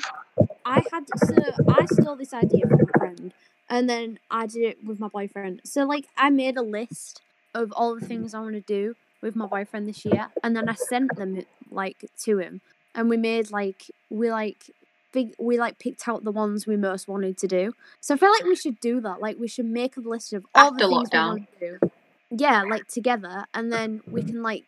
I 0.65 0.85
had 0.93 1.09
so 1.19 1.37
I 1.69 1.87
stole 1.87 2.17
this 2.17 2.33
idea 2.33 2.67
from 2.67 2.89
a 2.89 2.99
friend, 2.99 3.33
and 3.69 3.89
then 3.89 4.19
I 4.31 4.47
did 4.47 4.63
it 4.63 4.85
with 4.85 5.01
my 5.01 5.09
boyfriend. 5.09 5.61
So 5.65 5.85
like 5.85 6.07
I 6.17 6.31
made 6.31 6.57
a 6.57 6.63
list 6.63 7.21
of 7.55 7.73
all 7.73 7.95
the 7.99 8.07
things 8.07 8.35
I 8.35 8.41
want 8.41 8.55
to 8.55 8.61
do 8.61 8.95
with 9.23 9.37
my 9.37 9.47
boyfriend 9.47 9.89
this 9.89 10.05
year, 10.05 10.29
and 10.43 10.55
then 10.57 10.69
I 10.69 10.75
sent 10.75 11.17
them 11.17 11.45
like 11.71 12.05
to 12.25 12.39
him, 12.39 12.61
and 12.95 13.09
we 13.09 13.17
made 13.17 13.51
like 13.51 13.91
we 14.11 14.31
like 14.31 14.71
big 15.13 15.35
we 15.39 15.59
like 15.59 15.79
picked 15.79 16.09
out 16.09 16.25
the 16.25 16.33
ones 16.33 16.67
we 16.67 16.77
most 16.77 17.09
wanted 17.09 17.39
to 17.39 17.47
do. 17.47 17.73
So 18.01 18.15
I 18.15 18.19
feel 18.19 18.31
like 18.31 18.45
we 18.45 18.57
should 18.57 18.81
do 18.81 19.01
that. 19.01 19.21
Like 19.21 19.39
we 19.39 19.49
should 19.49 19.67
make 19.67 19.97
a 19.97 20.01
list 20.01 20.33
of 20.33 20.45
all 20.55 20.73
After 20.73 20.85
the 20.87 20.89
things 20.89 21.11
lockdown. 21.11 21.35
we 21.35 21.41
want 21.41 21.61
to 21.61 21.79
do. 21.79 21.91
Yeah, 22.31 22.63
like 22.63 22.89
together, 22.89 23.47
and 23.55 23.73
then 23.73 24.03
we 24.11 24.23
can 24.23 24.43
like 24.43 24.65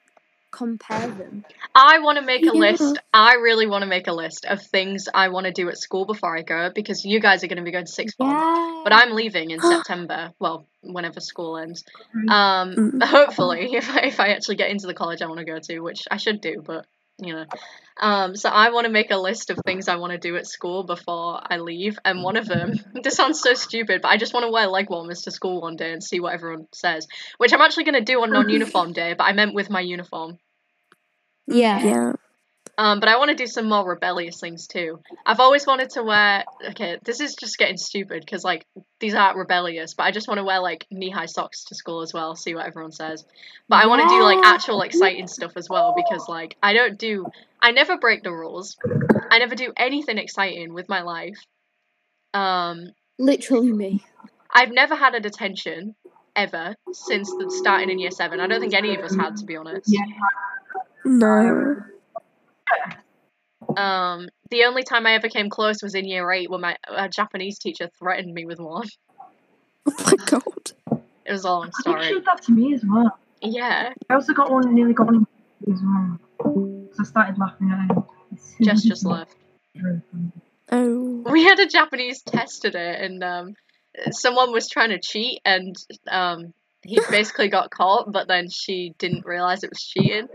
compare 0.56 1.08
them. 1.08 1.44
I 1.74 1.98
want 1.98 2.18
to 2.18 2.24
make 2.24 2.42
a 2.42 2.46
Yeah. 2.46 2.70
list. 2.70 2.98
I 3.12 3.34
really 3.34 3.66
want 3.66 3.82
to 3.82 3.86
make 3.88 4.06
a 4.08 4.12
list 4.12 4.46
of 4.46 4.62
things 4.62 5.08
I 5.12 5.28
want 5.28 5.46
to 5.46 5.52
do 5.52 5.68
at 5.68 5.76
school 5.78 6.06
before 6.06 6.36
I 6.36 6.42
go 6.42 6.70
because 6.74 7.04
you 7.04 7.20
guys 7.20 7.44
are 7.44 7.48
going 7.48 7.58
to 7.58 7.62
be 7.62 7.70
going 7.72 7.84
to 7.84 7.92
sixth 7.92 8.16
form. 8.16 8.30
Yeah. 8.30 8.80
But 8.84 8.92
I'm 8.94 9.12
leaving 9.12 9.50
in 9.50 9.60
September. 9.74 10.32
Well, 10.40 10.66
whenever 10.82 11.20
school 11.20 11.58
ends. 11.58 11.84
Um, 12.28 12.74
Mm. 12.76 13.02
hopefully, 13.16 13.74
if 13.74 13.88
I, 13.90 14.00
if 14.00 14.20
I 14.20 14.28
actually 14.28 14.56
get 14.56 14.70
into 14.70 14.86
the 14.86 14.94
college 14.94 15.22
I 15.22 15.26
want 15.26 15.38
to 15.40 15.44
go 15.44 15.58
to, 15.58 15.80
which 15.80 16.02
I 16.10 16.16
should 16.16 16.40
do, 16.40 16.62
but 16.64 16.86
you 17.18 17.32
know. 17.34 17.44
Um, 17.98 18.36
so 18.36 18.50
I 18.50 18.70
want 18.70 18.84
to 18.86 18.92
make 18.92 19.10
a 19.10 19.16
list 19.16 19.48
of 19.48 19.58
things 19.64 19.88
I 19.88 19.96
want 19.96 20.12
to 20.12 20.18
do 20.18 20.36
at 20.36 20.46
school 20.46 20.84
before 20.84 21.40
I 21.42 21.56
leave, 21.58 21.98
and 22.04 22.22
one 22.22 22.36
of 22.36 22.46
them. 22.46 22.72
This 23.02 23.14
sounds 23.14 23.40
so 23.40 23.54
stupid, 23.54 24.02
but 24.02 24.08
I 24.08 24.16
just 24.18 24.34
want 24.34 24.44
to 24.44 24.52
wear 24.52 24.66
leg 24.66 24.90
warmers 24.90 25.22
to 25.22 25.30
school 25.30 25.60
one 25.62 25.76
day 25.76 25.92
and 25.92 26.02
see 26.04 26.20
what 26.20 26.34
everyone 26.34 26.66
says, 26.74 27.06
which 27.38 27.52
I'm 27.54 27.60
actually 27.62 27.84
going 27.84 28.04
to 28.04 28.12
do 28.12 28.20
on 28.22 28.32
non-uniform 28.38 28.92
day. 28.92 29.14
But 29.16 29.24
I 29.24 29.32
meant 29.32 29.54
with 29.54 29.70
my 29.70 29.80
uniform. 29.80 30.38
Yeah. 31.46 31.82
Yeah. 31.82 32.12
Um, 32.78 33.00
but 33.00 33.08
I 33.08 33.16
want 33.16 33.30
to 33.30 33.36
do 33.36 33.46
some 33.46 33.68
more 33.68 33.88
rebellious 33.88 34.38
things 34.38 34.66
too. 34.66 35.00
I've 35.24 35.40
always 35.40 35.66
wanted 35.66 35.90
to 35.90 36.02
wear. 36.02 36.44
Okay, 36.70 36.98
this 37.04 37.20
is 37.20 37.34
just 37.34 37.56
getting 37.56 37.78
stupid 37.78 38.20
because 38.20 38.44
like 38.44 38.66
these 39.00 39.14
aren't 39.14 39.38
rebellious, 39.38 39.94
but 39.94 40.02
I 40.02 40.10
just 40.10 40.28
want 40.28 40.38
to 40.38 40.44
wear 40.44 40.60
like 40.60 40.86
knee-high 40.90 41.26
socks 41.26 41.64
to 41.64 41.74
school 41.74 42.02
as 42.02 42.12
well. 42.12 42.36
See 42.36 42.54
what 42.54 42.66
everyone 42.66 42.92
says. 42.92 43.24
But 43.68 43.76
I 43.76 43.86
want 43.86 44.02
to 44.02 44.08
do 44.08 44.22
like 44.22 44.44
actual 44.44 44.82
exciting 44.82 45.26
stuff 45.26 45.52
as 45.56 45.70
well 45.70 45.94
because 45.96 46.28
like 46.28 46.56
I 46.62 46.74
don't 46.74 46.98
do. 46.98 47.26
I 47.62 47.70
never 47.70 47.96
break 47.96 48.22
the 48.22 48.32
rules. 48.32 48.76
I 49.30 49.38
never 49.38 49.54
do 49.54 49.72
anything 49.76 50.18
exciting 50.18 50.74
with 50.74 50.88
my 50.88 51.00
life. 51.00 51.38
Um, 52.34 52.88
Literally 53.18 53.72
me. 53.72 54.04
I've 54.50 54.70
never 54.70 54.94
had 54.94 55.14
a 55.14 55.20
detention 55.20 55.94
ever 56.34 56.76
since 56.92 57.30
the 57.30 57.50
starting 57.50 57.88
in 57.88 57.98
year 57.98 58.10
seven. 58.10 58.40
I 58.40 58.46
don't 58.46 58.60
think 58.60 58.74
any 58.74 58.94
of 58.94 59.02
us 59.02 59.16
had, 59.16 59.38
to 59.38 59.46
be 59.46 59.56
honest. 59.56 59.86
Yeah. 59.88 60.04
No. 61.06 61.76
Um, 63.76 64.28
the 64.50 64.64
only 64.64 64.82
time 64.82 65.06
I 65.06 65.12
ever 65.12 65.28
came 65.28 65.50
close 65.50 65.80
was 65.80 65.94
in 65.94 66.04
year 66.04 66.30
eight 66.32 66.50
when 66.50 66.60
my 66.60 66.76
a 66.88 67.08
Japanese 67.08 67.58
teacher 67.60 67.88
threatened 67.98 68.34
me 68.34 68.44
with 68.44 68.58
one. 68.58 68.88
Oh 69.86 69.94
my 70.04 70.16
god. 70.24 70.72
It 71.24 71.32
was 71.32 71.44
a 71.44 71.48
long 71.48 71.70
I 71.78 71.82
think 71.82 72.02
she 72.02 72.14
did 72.14 72.24
that 72.24 72.42
to 72.42 72.52
me 72.52 72.74
as 72.74 72.84
well. 72.84 73.16
Yeah, 73.40 73.92
I 74.10 74.14
also 74.14 74.32
got 74.32 74.50
one, 74.50 74.74
nearly 74.74 74.94
got 74.94 75.06
one 75.06 75.26
as 75.70 75.80
well. 75.80 76.18
So 76.92 77.00
I 77.00 77.04
started 77.04 77.38
laughing 77.38 77.70
at 77.70 77.96
him. 77.96 78.04
Jess 78.62 78.82
just 78.82 79.04
left. 79.04 79.36
Oh. 80.72 81.22
We 81.30 81.44
had 81.44 81.60
a 81.60 81.66
Japanese 81.66 82.22
test 82.22 82.62
today, 82.62 82.96
and 83.00 83.22
um, 83.22 83.54
someone 84.10 84.52
was 84.52 84.68
trying 84.68 84.90
to 84.90 84.98
cheat, 84.98 85.40
and 85.44 85.76
um, 86.08 86.52
he 86.82 87.00
basically 87.10 87.48
got 87.48 87.70
caught, 87.70 88.10
but 88.10 88.26
then 88.26 88.48
she 88.50 88.94
didn't 88.98 89.24
realize 89.24 89.62
it 89.62 89.70
was 89.70 89.82
cheating. 89.82 90.28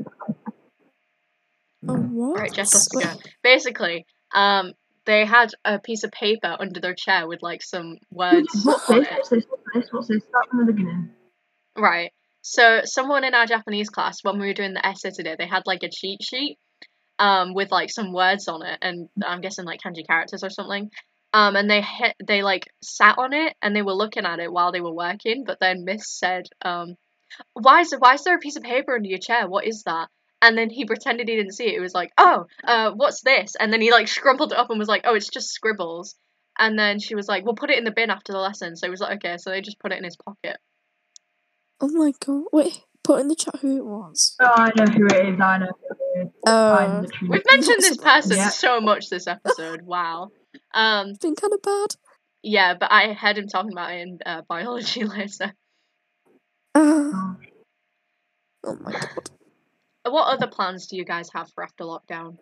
Oh 1.88 1.96
what? 1.96 2.40
Right, 2.40 2.54
Jess 2.54 2.74
has 2.74 2.88
to 2.88 2.98
go. 2.98 3.14
Basically, 3.44 4.06
um, 4.34 4.74
they 5.06 5.26
had 5.26 5.52
a 5.66 5.80
piece 5.80 6.04
of 6.04 6.12
paper 6.12 6.56
under 6.60 6.80
their 6.80 6.94
chair 6.96 7.28
with 7.28 7.42
like 7.42 7.64
some 7.64 7.98
words 8.12 8.48
What's 8.64 8.90
on 8.90 9.00
this? 9.00 9.08
it. 9.08 9.14
What's 9.18 9.30
this? 9.30 9.46
What's 9.50 9.64
this? 9.74 9.94
What's 9.94 10.08
this? 10.08 10.24
Start 10.24 10.50
from 10.50 10.66
the 10.66 10.74
beginning. 10.74 11.10
Right. 11.78 12.12
So 12.42 12.82
someone 12.86 13.24
in 13.24 13.34
our 13.34 13.46
Japanese 13.46 13.90
class, 13.90 14.24
when 14.24 14.40
we 14.40 14.48
were 14.48 14.54
doing 14.54 14.74
the 14.74 14.86
essay 14.86 15.12
today, 15.12 15.36
they 15.38 15.48
had 15.48 15.64
like 15.66 15.84
a 15.84 15.90
cheat 15.90 16.24
sheet, 16.24 16.58
um, 17.20 17.54
with 17.54 17.72
like 17.72 17.92
some 17.92 18.14
words 18.14 18.48
on 18.48 18.66
it, 18.66 18.80
and 18.82 19.10
I'm 19.24 19.42
guessing 19.42 19.66
like 19.66 19.80
kanji 19.86 20.06
characters 20.06 20.44
or 20.44 20.50
something. 20.50 20.90
Um, 21.34 21.56
and 21.56 21.70
they 21.70 21.82
hit, 21.82 22.16
they 22.26 22.44
like 22.44 22.68
sat 22.84 23.18
on 23.18 23.34
it 23.34 23.56
and 23.62 23.76
they 23.76 23.82
were 23.82 23.94
looking 23.94 24.26
at 24.26 24.40
it 24.40 24.52
while 24.52 24.72
they 24.72 24.82
were 24.82 24.94
working. 24.94 25.44
But 25.46 25.60
then 25.60 25.86
Miss 25.86 26.10
said, 26.10 26.46
um, 26.64 26.96
"Why 27.54 27.82
is 27.82 27.94
why 27.98 28.16
is 28.16 28.24
there 28.24 28.36
a 28.36 28.40
piece 28.40 28.58
of 28.58 28.64
paper 28.64 28.96
under 28.96 29.08
your 29.08 29.20
chair? 29.20 29.48
What 29.48 29.66
is 29.66 29.84
that?" 29.84 30.10
And 30.42 30.58
then 30.58 30.70
he 30.70 30.86
pretended 30.86 31.28
he 31.30 31.36
didn't 31.36 31.54
see 31.54 31.68
it. 31.68 31.76
It 31.76 31.82
was 31.82 31.94
like, 31.94 32.12
"Oh, 32.18 32.46
uh, 32.64 32.92
what's 32.92 33.22
this?" 33.22 33.56
And 33.60 33.72
then 33.72 33.82
he 33.82 33.92
like 33.92 34.08
scrumpled 34.08 34.52
it 34.52 34.58
up 34.58 34.70
and 34.70 34.80
was 34.80 34.88
like, 34.88 35.02
"Oh, 35.06 35.14
it's 35.16 35.30
just 35.30 35.50
scribbles." 35.50 36.16
And 36.58 36.78
then 36.80 37.00
she 37.00 37.16
was 37.16 37.28
like, 37.28 37.46
"We'll 37.46 37.56
put 37.56 37.70
it 37.70 37.78
in 37.78 37.84
the 37.84 37.92
bin 37.92 38.10
after 38.10 38.34
the 38.34 38.40
lesson." 38.40 38.76
So 38.76 38.88
he 38.88 38.92
was 38.92 39.00
like, 39.02 39.18
"Okay." 39.24 39.38
So 39.38 39.52
they 39.52 39.62
just 39.62 39.80
put 39.80 39.92
it 39.92 39.98
in 40.00 40.04
his 40.04 40.18
pocket. 40.18 40.58
Oh 41.80 41.90
my 41.90 42.12
god. 42.26 42.44
Wait, 42.52 42.84
put 43.04 43.22
in 43.22 43.28
the 43.28 43.36
chat 43.36 43.56
who 43.62 43.78
it 43.78 43.86
was. 43.86 44.36
Oh, 44.40 44.52
I 44.56 44.72
know 44.76 44.86
who 44.92 45.06
it 45.08 45.34
is. 45.34 45.40
I 45.40 45.58
know 45.60 45.68
who 45.68 46.22
it 46.22 46.26
is. 46.28 46.30
Uh. 46.46 47.04
We've 47.22 47.42
mentioned 47.50 47.78
this 47.82 47.98
person 47.98 48.38
Yeah. 48.38 48.50
so 48.50 48.82
much 48.82 49.10
this 49.10 49.28
episode. 49.28 49.82
Wow. 49.84 50.30
Um, 50.74 51.10
it's 51.10 51.20
been 51.20 51.36
kind 51.36 51.54
of 51.54 51.62
bad. 51.62 51.96
yeah, 52.44 52.74
but 52.80 52.92
I 52.92 53.14
heard 53.14 53.38
him 53.38 53.48
talking 53.48 53.72
about 53.72 53.92
it 53.94 54.02
in 54.02 54.20
uh, 54.26 54.42
biology 54.48 55.04
later. 55.18 55.54
Uh, 56.76 57.12
Oh. 57.14 57.36
oh 58.66 58.78
my 58.82 58.92
god. 58.92 59.30
What 60.12 60.28
other 60.28 60.48
plans 60.48 60.88
do 60.88 60.98
you 60.98 61.06
guys 61.06 61.30
have 61.34 61.50
for 61.54 61.64
after 61.64 61.86
lockdown? 61.86 62.38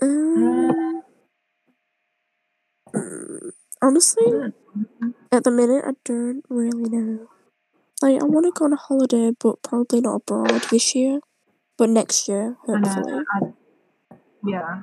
Um, 0.00 1.02
honestly, 3.82 4.52
at 5.32 5.42
the 5.42 5.50
minute, 5.50 5.84
I 5.84 5.92
don't 6.04 6.44
really 6.48 6.88
know. 6.88 7.26
Like, 8.00 8.22
I 8.22 8.24
want 8.24 8.46
to 8.46 8.52
go 8.54 8.66
on 8.66 8.72
a 8.72 8.76
holiday, 8.76 9.32
but 9.40 9.60
probably 9.62 10.00
not 10.00 10.22
abroad 10.22 10.62
this 10.70 10.94
year. 10.94 11.18
But 11.76 11.90
next 11.90 12.28
year, 12.28 12.56
I 12.68 12.72
hopefully. 12.72 13.12
know. 13.12 13.24
I, 13.34 13.40
yeah. 14.46 14.82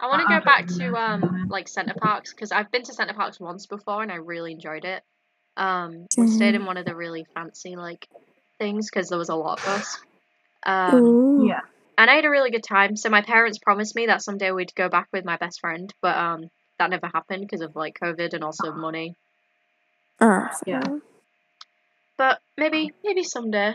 I 0.00 0.06
want 0.06 0.22
to 0.22 0.32
I- 0.32 0.36
I 0.36 0.40
go 0.40 0.44
back 0.44 0.66
to 0.66 0.96
um 0.96 1.46
like 1.50 1.68
Center 1.68 1.94
Parcs 1.94 2.32
because 2.32 2.52
I've 2.52 2.70
been 2.70 2.84
to 2.84 2.94
Center 2.94 3.14
Parcs 3.14 3.38
once 3.38 3.66
before 3.66 4.02
and 4.02 4.10
I 4.10 4.16
really 4.16 4.52
enjoyed 4.52 4.84
it. 4.86 5.02
Um, 5.58 6.06
we 6.16 6.26
stayed 6.26 6.54
in 6.54 6.64
one 6.64 6.78
of 6.78 6.86
the 6.86 6.96
really 6.96 7.26
fancy 7.34 7.76
like 7.76 8.08
things 8.58 8.90
because 8.90 9.08
there 9.10 9.18
was 9.18 9.28
a 9.28 9.34
lot 9.34 9.60
of 9.60 9.68
us. 9.68 9.98
Um, 10.66 11.46
Yeah. 11.46 11.60
and 11.98 12.10
I 12.10 12.14
had 12.14 12.24
a 12.24 12.30
really 12.30 12.50
good 12.50 12.64
time. 12.64 12.96
So 12.96 13.08
my 13.10 13.22
parents 13.22 13.58
promised 13.58 13.94
me 13.94 14.06
that 14.06 14.22
someday 14.22 14.50
we'd 14.50 14.74
go 14.74 14.88
back 14.88 15.08
with 15.12 15.24
my 15.24 15.36
best 15.36 15.60
friend, 15.60 15.92
but 16.00 16.16
um 16.16 16.50
that 16.78 16.90
never 16.90 17.06
happened 17.06 17.42
because 17.42 17.60
of 17.60 17.76
like 17.76 17.98
COVID 18.00 18.34
and 18.34 18.42
also 18.44 18.72
money. 18.72 19.14
Ah, 20.20 20.50
Yeah. 20.66 20.82
But 22.16 22.40
maybe 22.56 22.92
maybe 23.04 23.22
someday. 23.24 23.74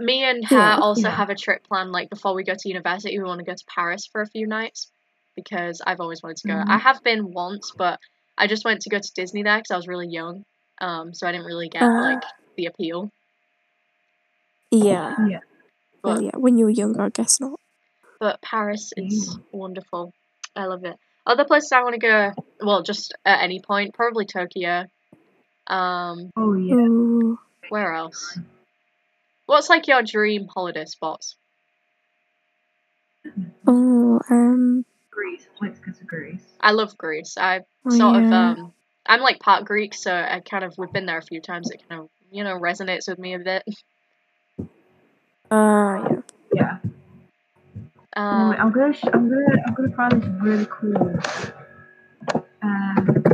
Me 0.00 0.24
and 0.24 0.44
her 0.44 0.56
Yeah, 0.56 0.76
also 0.80 1.08
yeah. 1.08 1.16
have 1.16 1.30
a 1.30 1.34
trip 1.36 1.62
planned. 1.64 1.92
Like 1.92 2.10
before 2.10 2.34
we 2.34 2.42
go 2.44 2.54
to 2.54 2.68
university, 2.68 3.18
we 3.18 3.24
want 3.24 3.38
to 3.38 3.44
go 3.44 3.54
to 3.54 3.64
Paris 3.66 4.06
for 4.06 4.20
a 4.22 4.26
few 4.26 4.46
nights 4.46 4.90
because 5.36 5.80
I've 5.86 6.00
always 6.00 6.22
wanted 6.22 6.38
to 6.38 6.48
go. 6.48 6.54
Mhm. 6.54 6.68
I 6.68 6.78
have 6.78 7.02
been 7.02 7.32
once, 7.32 7.70
but 7.76 8.00
I 8.36 8.46
just 8.48 8.64
went 8.64 8.82
to 8.82 8.90
go 8.90 8.98
to 8.98 9.12
Disney 9.14 9.42
there 9.42 9.58
because 9.58 9.70
I 9.70 9.76
was 9.76 9.86
really 9.88 10.08
young. 10.08 10.44
Um, 10.80 11.14
so 11.14 11.26
I 11.26 11.32
didn't 11.32 11.46
really 11.46 11.68
get 11.68 11.82
Ah. 11.84 12.00
like 12.00 12.24
the 12.56 12.66
appeal. 12.66 13.10
Yeah. 14.70 15.14
Yeah. 15.28 15.40
Well, 16.04 16.22
yeah, 16.22 16.36
when 16.36 16.58
you 16.58 16.66
were 16.66 16.70
younger, 16.70 17.02
I 17.02 17.08
guess 17.08 17.40
not. 17.40 17.58
But 18.20 18.42
Paris 18.42 18.92
is 18.96 19.38
wonderful. 19.52 20.12
I 20.54 20.66
love 20.66 20.84
it. 20.84 20.96
Other 21.26 21.44
places 21.44 21.72
I 21.72 21.82
want 21.82 21.94
to 21.94 21.98
go, 21.98 22.32
well, 22.60 22.82
just 22.82 23.14
at 23.24 23.42
any 23.42 23.60
point, 23.60 23.94
probably 23.94 24.26
Tokyo. 24.26 24.84
Um, 25.66 26.30
Oh 26.36 26.52
yeah. 26.54 26.74
Ooh. 26.74 27.38
where 27.70 27.94
else? 27.94 28.38
What's 29.46 29.70
like 29.70 29.88
your 29.88 30.02
dream 30.02 30.46
holiday 30.46 30.84
spots? 30.84 31.36
Oh, 33.66 34.20
um, 34.30 34.84
Greece. 35.10 35.46
I'd 35.62 35.74
to 35.76 35.80
go 35.80 35.92
to 35.92 36.04
Greece. 36.04 36.44
I 36.60 36.72
love 36.72 36.96
Greece. 36.98 37.36
I 37.38 37.60
oh, 37.86 37.90
sort 37.90 38.16
of 38.16 38.32
um 38.32 38.72
I'm 39.06 39.20
like 39.20 39.40
part 39.40 39.64
Greek, 39.64 39.94
so 39.94 40.12
I 40.12 40.40
kind 40.40 40.64
of 40.64 40.74
we've 40.76 40.92
been 40.92 41.06
there 41.06 41.18
a 41.18 41.22
few 41.22 41.40
times. 41.40 41.70
It 41.70 41.82
kind 41.88 42.02
of 42.02 42.08
you 42.30 42.44
know 42.44 42.58
resonates 42.58 43.08
with 43.08 43.18
me 43.18 43.34
a 43.34 43.38
bit. 43.38 43.62
Uh, 45.50 46.02
yeah. 46.08 46.20
Yeah. 46.54 46.78
Um, 48.16 48.40
Anyway, 48.52 48.56
I'm 48.58 48.70
gonna, 48.72 48.92
sh- 48.94 49.04
I'm 49.12 49.28
gonna, 49.28 49.62
I'm 49.66 49.74
gonna 49.74 49.96
find 49.96 50.12
this 50.22 50.28
really 50.42 50.66
cool. 50.70 51.18
Um, 52.62 53.24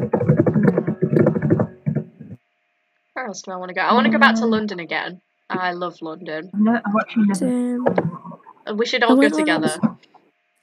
where 3.12 3.26
else 3.26 3.42
do 3.42 3.50
I 3.52 3.56
want 3.56 3.68
to 3.70 3.74
go? 3.74 3.80
I 3.82 3.92
want 3.92 4.06
to 4.06 4.10
go 4.12 4.18
back 4.18 4.36
to 4.36 4.42
Um, 4.44 4.50
London 4.50 4.80
again. 4.80 5.20
I 5.48 5.72
love 5.72 6.00
London. 6.00 6.50
no, 6.54 6.72
I've 6.76 6.96
actually 7.00 7.26
never. 7.26 7.46
Damn. 7.46 7.86
Uh, 8.66 8.74
We 8.74 8.86
should 8.86 9.02
all 9.02 9.10
go 9.16 9.20
went 9.20 9.34
when 9.34 9.48
I 9.50 9.58
together. 9.58 9.80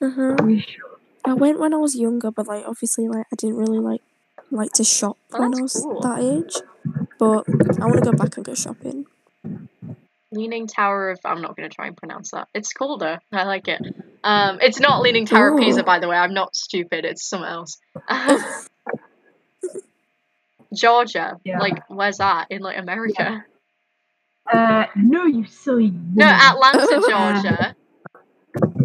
Uh-huh. 0.01 0.35
I 1.25 1.33
went 1.33 1.59
when 1.59 1.73
I 1.73 1.77
was 1.77 1.95
younger, 1.95 2.31
but 2.31 2.47
like 2.47 2.63
obviously 2.65 3.07
like 3.07 3.25
I 3.31 3.35
didn't 3.35 3.57
really 3.57 3.79
like 3.79 4.01
like 4.51 4.71
to 4.73 4.83
shop 4.83 5.17
Oh, 5.33 5.41
when 5.41 5.57
I 5.57 5.61
was 5.61 5.73
cool. 5.73 5.99
that 6.01 6.19
age. 6.19 6.55
But 7.19 7.43
I 7.81 7.85
want 7.85 8.03
to 8.03 8.11
go 8.11 8.17
back 8.17 8.37
and 8.37 8.45
go 8.45 8.53
shopping. 8.55 9.05
Leaning 10.31 10.67
Tower 10.67 11.11
of 11.11 11.19
I'm 11.23 11.41
not 11.41 11.55
gonna 11.55 11.69
try 11.69 11.87
and 11.87 11.95
pronounce 11.97 12.31
that. 12.31 12.47
It's 12.53 12.73
colder. 12.73 13.19
I 13.31 13.43
like 13.43 13.67
it. 13.67 13.81
Um, 14.23 14.59
it's 14.61 14.79
not 14.79 15.01
Leaning 15.01 15.25
Tower 15.25 15.53
of 15.53 15.59
Pisa, 15.59 15.83
by 15.83 15.99
the 15.99 16.07
way. 16.07 16.17
I'm 16.17 16.33
not 16.33 16.55
stupid. 16.55 17.05
It's 17.05 17.27
something 17.27 17.47
else. 17.49 17.77
Georgia. 20.73 21.39
Yeah. 21.43 21.59
Like, 21.59 21.87
where's 21.89 22.17
that 22.17 22.47
in 22.49 22.61
like 22.61 22.77
America? 22.77 23.45
Uh, 24.51 24.85
no, 24.95 25.25
you 25.25 25.45
silly. 25.45 25.91
No. 26.13 26.25
Atlanta. 26.25 26.87
Georgia. 27.09 27.75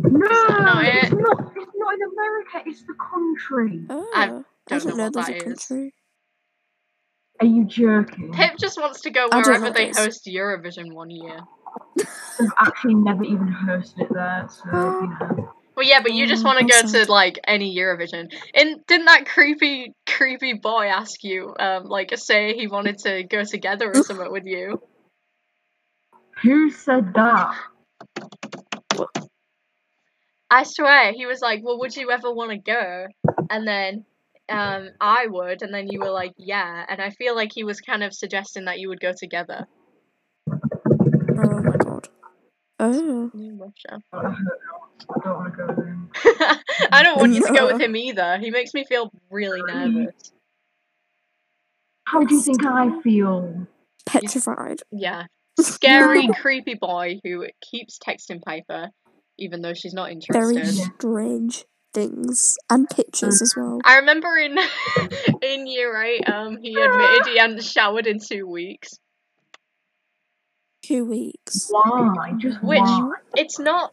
No, 0.04 0.18
not 0.18 0.84
it's 0.84 1.10
not. 1.12 1.52
It's 1.56 1.72
not 1.74 1.94
in 1.94 2.00
America. 2.12 2.62
It's 2.66 2.82
the 2.82 2.94
country. 2.94 3.84
Oh, 3.90 4.10
I 4.14 4.24
I 4.24 4.26
don't 4.26 4.44
didn't 4.68 4.86
know 4.90 4.96
know 4.96 5.04
what 5.04 5.12
there's 5.14 5.26
that 5.26 5.32
a 5.32 5.36
is. 5.36 5.42
country. 5.66 5.94
Are 7.42 7.46
you 7.46 7.64
joking? 7.64 8.32
Pip 8.32 8.56
just 8.56 8.80
wants 8.80 9.00
to 9.00 9.10
go 9.10 9.28
wherever 9.28 9.64
know 9.64 9.72
they 9.72 9.88
this. 9.88 9.98
host 9.98 10.26
Eurovision 10.26 10.92
one 10.92 11.10
year. 11.10 11.40
I've 11.98 12.52
actually 12.60 12.94
never 12.94 13.24
even 13.24 13.52
hosted 13.52 14.02
it 14.02 14.14
there, 14.14 14.48
so 14.48 14.70
you 14.70 15.08
know. 15.08 15.52
Well, 15.74 15.84
yeah, 15.84 16.02
but 16.02 16.12
you 16.12 16.28
just 16.28 16.44
Oh, 16.44 16.46
want 16.46 16.60
to 16.60 16.64
go 16.64 16.82
to 16.86 17.10
like 17.10 17.40
any 17.44 17.76
Eurovision. 17.76 18.32
And 18.54 18.86
didn't 18.86 19.06
that 19.06 19.26
creepy, 19.26 19.92
creepy 20.06 20.52
boy 20.52 20.86
ask 20.86 21.24
you, 21.24 21.52
um, 21.58 21.86
like, 21.86 22.16
say 22.16 22.54
he 22.54 22.68
wanted 22.68 22.98
to 22.98 23.24
go 23.24 23.42
together 23.42 23.92
or 23.92 24.02
something 24.02 24.30
with 24.30 24.44
you? 24.46 24.80
Who 26.44 26.70
said 26.70 27.12
that? 27.14 27.56
I 30.48 30.62
swear, 30.62 31.12
he 31.12 31.26
was 31.26 31.40
like, 31.40 31.58
"Well, 31.64 31.80
would 31.80 31.96
you 31.96 32.12
ever 32.12 32.32
want 32.32 32.52
to 32.52 32.58
go?" 32.58 33.06
And 33.50 33.66
then, 33.66 34.04
um, 34.52 34.90
I 35.00 35.26
would, 35.26 35.62
and 35.62 35.72
then 35.72 35.88
you 35.88 36.00
were 36.00 36.10
like, 36.10 36.32
"Yeah." 36.36 36.84
And 36.88 37.00
I 37.00 37.10
feel 37.10 37.34
like 37.34 37.52
he 37.54 37.64
was 37.64 37.80
kind 37.80 38.02
of 38.02 38.12
suggesting 38.12 38.66
that 38.66 38.78
you 38.78 38.88
would 38.88 39.00
go 39.00 39.12
together. 39.12 39.66
Oh 40.50 41.62
my 41.62 41.76
god. 41.76 42.08
Oh. 42.78 43.30
New 43.32 43.54
Russia. 43.54 44.02
I 44.12 44.30
hope 44.30 44.34
not. 44.34 45.14
I 45.14 45.22
don't 45.24 45.38
want 45.38 45.52
to 45.52 45.56
go 45.56 45.66
with 45.68 45.86
him. 45.86 46.10
I 46.92 47.02
don't 47.02 47.18
want 47.18 47.32
you 47.32 47.46
to 47.46 47.52
go 47.52 47.72
with 47.72 47.80
him 47.80 47.96
either. 47.96 48.38
He 48.38 48.50
makes 48.50 48.74
me 48.74 48.84
feel 48.84 49.10
really 49.30 49.62
nervous. 49.62 50.32
How 52.06 52.24
do 52.24 52.34
you 52.34 52.42
think 52.42 52.64
I 52.66 53.00
feel? 53.02 53.66
Petrified. 54.06 54.80
Yeah. 54.90 55.26
Scary, 55.60 56.28
creepy 56.40 56.74
boy 56.74 57.20
who 57.24 57.46
keeps 57.60 57.98
texting 57.98 58.42
Piper, 58.42 58.90
even 59.38 59.62
though 59.62 59.74
she's 59.74 59.94
not 59.94 60.10
interested. 60.10 60.54
Very 60.54 60.66
strange 60.66 61.64
things. 61.94 62.56
And 62.70 62.88
pictures 62.88 63.40
as 63.42 63.54
well. 63.56 63.80
I 63.84 63.96
remember 63.98 64.36
in 64.36 64.56
in 65.42 65.66
year 65.66 66.00
eight, 66.02 66.28
um, 66.28 66.58
he 66.62 66.74
admitted 66.74 67.26
he 67.26 67.38
hadn't 67.38 67.62
showered 67.64 68.06
in 68.06 68.18
two 68.18 68.46
weeks. 68.46 68.98
Two 70.82 71.04
weeks. 71.04 71.68
Why? 71.70 72.32
Just 72.38 72.62
Which- 72.62 72.80
why? 72.80 73.12
It's 73.36 73.58
not. 73.58 73.92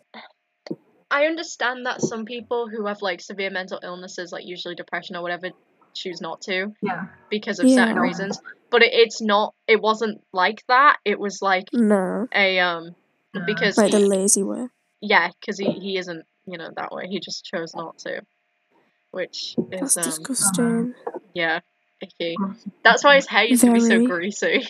I 1.11 1.25
understand 1.25 1.85
that 1.85 2.01
some 2.01 2.25
people 2.25 2.67
who 2.67 2.85
have 2.85 3.01
like 3.01 3.21
severe 3.21 3.49
mental 3.49 3.79
illnesses, 3.83 4.31
like 4.31 4.45
usually 4.45 4.75
depression 4.75 5.15
or 5.15 5.21
whatever, 5.23 5.49
choose 5.93 6.21
not 6.21 6.41
to 6.41 6.71
Yeah. 6.81 7.05
because 7.29 7.59
of 7.59 7.69
certain 7.69 7.95
Yeah. 7.95 8.01
reasons. 8.01 8.39
But 8.71 8.83
it, 8.83 8.93
it's 8.93 9.21
not. 9.21 9.53
It 9.67 9.81
wasn't 9.81 10.21
like 10.33 10.63
that. 10.67 10.97
It 11.05 11.19
was 11.19 11.41
like 11.41 11.67
No. 11.73 12.27
a 12.33 12.59
um 12.59 12.95
No. 13.33 13.41
because 13.45 13.77
Like 13.77 13.91
the 13.91 13.99
lazy 13.99 14.43
way. 14.43 14.67
yeah, 15.01 15.29
because 15.39 15.57
he 15.59 15.71
he 15.71 15.97
isn't 15.97 16.25
you 16.51 16.57
know 16.57 16.69
that 16.75 16.91
way. 16.91 17.07
He 17.07 17.19
just 17.19 17.45
chose 17.45 17.73
not 17.75 17.97
to, 17.99 18.21
which 19.11 19.55
That's 19.71 19.97
is 19.97 19.97
um 19.97 20.03
disgusting. 20.03 20.93
yeah 21.33 21.59
icky. 22.01 22.35
That's 22.83 23.03
why 23.03 23.15
his 23.15 23.27
hair 23.27 23.45
used 23.45 23.63
to 23.63 23.73
be 23.73 23.79
so 23.79 24.05
greasy. 24.05 24.67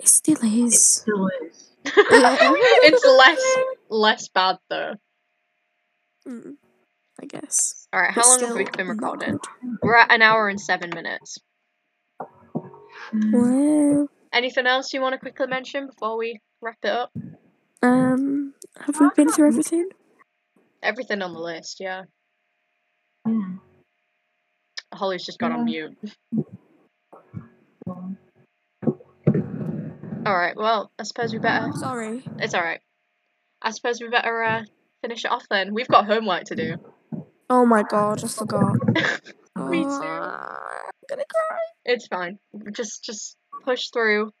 It 0.00 0.08
still 0.08 0.36
It 0.42 0.52
is. 0.52 0.82
still 0.84 1.28
is. 1.28 1.70
it's 1.86 3.04
less 3.04 3.56
less 3.90 4.28
bad 4.28 4.58
though. 4.70 4.94
Mm, 6.26 6.56
I 7.20 7.26
guess. 7.26 7.86
All 7.92 8.00
right, 8.00 8.10
how 8.10 8.22
But 8.22 8.28
long 8.28 8.40
have 8.40 8.56
we 8.56 8.64
been 8.64 8.86
not 8.86 8.92
recording? 8.96 9.38
We're 9.82 9.96
at 9.96 10.10
an 10.10 10.22
hour 10.22 10.48
and 10.48 10.60
seven 10.60 10.90
minutes. 10.94 11.38
Mm. 13.12 13.32
Well, 13.32 14.08
Anything 14.32 14.66
else 14.66 14.92
you 14.92 15.00
want 15.00 15.12
to 15.12 15.18
quickly 15.18 15.46
mention 15.46 15.86
before 15.86 16.16
we 16.16 16.40
wrap 16.60 16.78
it 16.82 16.88
up? 16.90 17.12
um, 17.82 18.54
have 18.80 18.98
we 18.98 19.08
been 19.14 19.30
through 19.30 19.46
everything? 19.48 19.90
Everything 20.84 21.22
on 21.22 21.32
the 21.32 21.40
list, 21.40 21.80
yeah. 21.80 22.02
Yeah. 23.26 23.40
Holly's 24.92 25.24
just 25.24 25.38
got 25.38 25.50
on 25.50 25.64
mute. 25.64 25.96
All 30.26 30.36
right, 30.36 30.54
well, 30.56 30.92
I 30.98 31.04
suppose 31.04 31.32
we 31.32 31.38
better. 31.38 31.72
Sorry. 31.78 32.22
It's 32.38 32.54
all 32.54 32.62
right. 32.62 32.80
I 33.62 33.70
suppose 33.70 33.98
we 34.00 34.08
better 34.08 34.42
uh, 34.42 34.62
finish 35.00 35.24
it 35.24 35.30
off 35.30 35.44
then. 35.50 35.72
We've 35.72 35.88
got 35.88 36.04
homework 36.04 36.44
to 36.44 36.54
do. 36.54 36.76
Oh 37.48 37.64
my 37.64 37.82
god, 37.82 38.22
I 38.22 38.28
forgot. 38.28 38.76
Me 39.56 39.84
too. 39.84 39.88
Ah, 39.90 40.58
I'm 40.84 40.90
gonna 41.08 41.24
cry. 41.28 41.58
It's 41.86 42.06
fine. 42.08 42.38
Just 42.72 43.02
just 43.04 43.36
push 43.64 43.88
through. 43.90 44.32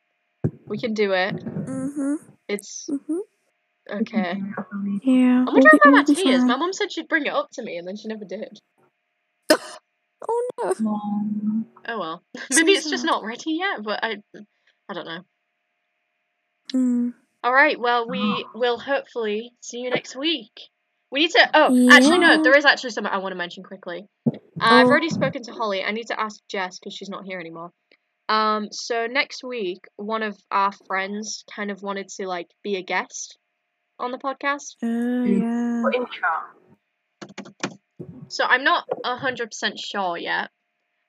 We 0.66 0.78
can 0.78 0.92
do 0.92 1.12
it. 1.12 1.34
Mhm. 1.36 2.16
It's 2.48 2.86
Mhm. 2.90 3.20
Okay. 3.90 4.40
Yeah. 5.02 5.44
Wondering 5.44 5.62
be- 5.62 5.78
why 5.82 5.90
we'll 5.90 5.92
my 5.92 6.02
be 6.04 6.14
tears. 6.14 6.42
My 6.44 6.56
mum 6.56 6.72
said 6.72 6.92
she'd 6.92 7.08
bring 7.08 7.26
it 7.26 7.32
up 7.32 7.50
to 7.52 7.62
me, 7.62 7.76
and 7.78 7.86
then 7.86 7.96
she 7.96 8.08
never 8.08 8.24
did. 8.24 8.58
Oh 10.26 10.48
no. 10.80 10.90
Um, 10.90 11.66
Oh 11.86 11.98
well. 11.98 12.22
Maybe 12.50 12.72
it's 12.72 12.88
just 12.88 13.04
not 13.04 13.24
ready 13.24 13.52
yet, 13.52 13.82
but 13.82 14.00
I, 14.02 14.16
I 14.88 14.94
don't 14.94 15.04
know. 15.04 15.20
Mm. 16.72 17.12
All 17.42 17.52
right. 17.52 17.78
Well, 17.78 18.08
we 18.08 18.46
will 18.54 18.78
hopefully 18.78 19.52
see 19.60 19.80
you 19.80 19.90
next 19.90 20.16
week. 20.16 20.52
We 21.10 21.20
need 21.20 21.30
to. 21.32 21.50
Oh, 21.52 21.88
actually, 21.90 22.18
no. 22.18 22.42
There 22.42 22.56
is 22.56 22.64
actually 22.64 22.90
something 22.90 23.12
I 23.12 23.18
want 23.18 23.32
to 23.32 23.36
mention 23.36 23.62
quickly. 23.64 24.06
Uh, 24.26 24.30
I've 24.60 24.86
Oh. 24.86 24.90
already 24.90 25.10
spoken 25.10 25.42
to 25.42 25.52
Holly. 25.52 25.84
I 25.84 25.90
need 25.90 26.06
to 26.06 26.18
ask 26.18 26.40
Jess 26.48 26.78
because 26.78 26.94
she's 26.94 27.10
not 27.10 27.24
here 27.26 27.38
anymore. 27.38 27.70
Um. 28.30 28.68
So 28.72 29.06
next 29.06 29.44
week, 29.44 29.80
one 29.96 30.22
of 30.22 30.36
our 30.50 30.72
friends 30.86 31.44
kind 31.54 31.70
of 31.70 31.82
wanted 31.82 32.08
to 32.16 32.26
like 32.26 32.46
be 32.62 32.76
a 32.76 32.82
guest 32.82 33.36
on 33.98 34.10
the 34.10 34.18
podcast. 34.18 34.76
Oh 34.82 35.24
yeah. 35.24 35.82
put 35.82 35.94
in. 35.96 36.06
So 38.28 38.44
I'm 38.44 38.64
not 38.64 38.84
hundred 39.04 39.50
percent 39.50 39.78
sure 39.78 40.16
yet. 40.16 40.50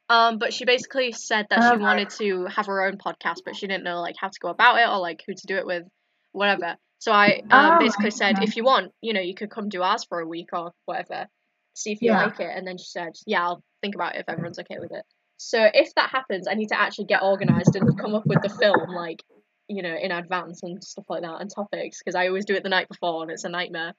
Um, 0.08 0.38
but 0.38 0.54
she 0.54 0.66
basically 0.66 1.12
said 1.14 1.48
that 1.50 1.72
she 1.72 1.78
wanted 1.78 2.12
to 2.20 2.46
have 2.46 2.68
her 2.68 2.86
own 2.86 2.98
podcast, 2.98 3.38
but 3.44 3.56
she 3.56 3.66
didn't 3.66 3.84
know 3.84 4.02
like 4.02 4.16
how 4.20 4.28
to 4.28 4.40
go 4.40 4.50
about 4.50 4.78
it 4.78 4.88
or 4.88 5.00
like 5.00 5.24
who 5.26 5.34
to 5.34 5.48
do 5.48 5.56
it 5.58 5.66
with, 5.66 5.84
whatever. 6.32 6.76
So 7.00 7.12
I 7.12 7.42
um, 7.50 7.74
Oh, 7.74 7.80
basically 7.80 8.12
said, 8.12 8.44
if 8.44 8.56
you 8.56 8.64
want, 8.64 8.92
you 9.02 9.14
know, 9.14 9.22
you 9.22 9.34
could 9.34 9.50
come 9.50 9.68
do 9.68 9.82
ours 9.82 10.06
for 10.08 10.20
a 10.20 10.28
week 10.28 10.50
or 10.54 10.72
whatever, 10.86 11.28
see 11.74 11.92
if 11.92 12.02
you 12.02 12.12
Yeah. 12.12 12.24
like 12.24 12.40
it. 12.40 12.50
And 12.56 12.68
then 12.68 12.78
she 12.78 12.86
said, 12.86 13.14
yeah, 13.26 13.44
I'll 13.46 13.64
think 13.82 13.96
about 13.96 14.16
it 14.16 14.20
if 14.20 14.30
everyone's 14.30 14.60
okay 14.60 14.78
with 14.80 14.92
it. 14.92 15.04
So 15.38 15.68
if 15.74 15.94
that 15.96 16.12
happens, 16.12 16.48
I 16.48 16.54
need 16.54 16.68
to 16.68 16.80
actually 16.80 17.06
get 17.06 17.24
organized 17.24 17.76
and 17.76 18.00
come 18.00 18.14
up 18.14 18.28
with 18.28 18.42
the 18.44 18.50
film 18.50 18.92
like, 18.94 19.24
you 19.68 19.82
know, 19.82 19.96
in 19.96 20.12
advance 20.12 20.64
and 20.64 20.84
stuff 20.84 21.06
like 21.10 21.24
that 21.24 21.42
and 21.42 21.50
topics 21.54 22.00
because 22.00 22.16
I 22.16 22.28
always 22.28 22.46
do 22.46 22.54
it 22.54 22.64
the 22.64 22.70
night 22.70 22.88
before 22.88 23.24
and 23.24 23.32
it's 23.32 23.44
a 23.44 23.50
nightmare. 23.50 23.94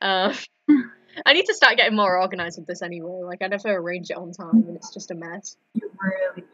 Um, 0.00 0.34
I 1.26 1.32
need 1.32 1.46
to 1.46 1.54
start 1.54 1.76
getting 1.76 1.96
more 1.96 2.20
organized 2.20 2.58
with 2.58 2.66
this 2.66 2.82
anyway. 2.82 3.22
Like 3.24 3.42
I 3.42 3.48
never 3.48 3.68
arrange 3.68 4.10
it 4.10 4.16
on 4.16 4.32
time 4.32 4.64
and 4.68 4.76
it's 4.76 4.92
just 4.92 5.10
a 5.10 5.14
mess. 5.14 5.56
You 5.74 5.90
really 6.02 6.42
do. 6.42 6.46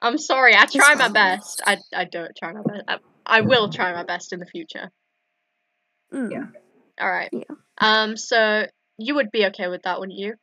I'm 0.00 0.18
sorry. 0.18 0.54
I 0.54 0.66
try 0.66 0.94
my 0.94 1.08
best. 1.08 1.60
I 1.66 1.78
I 1.94 2.04
don't 2.04 2.34
try 2.36 2.52
my 2.52 2.62
best. 2.62 2.84
I, 2.86 2.98
I 3.26 3.40
will 3.40 3.68
try 3.68 3.92
my 3.92 4.04
best 4.04 4.32
in 4.32 4.38
the 4.38 4.46
future. 4.46 4.90
Mm. 6.12 6.30
Yeah. 6.30 6.46
All 7.00 7.10
right. 7.10 7.30
Yeah. 7.32 7.42
Um. 7.78 8.16
So 8.16 8.66
you 8.96 9.16
would 9.16 9.30
be 9.30 9.46
okay 9.46 9.68
with 9.68 9.82
that, 9.82 9.98
wouldn't 9.98 10.18
you? 10.18 10.34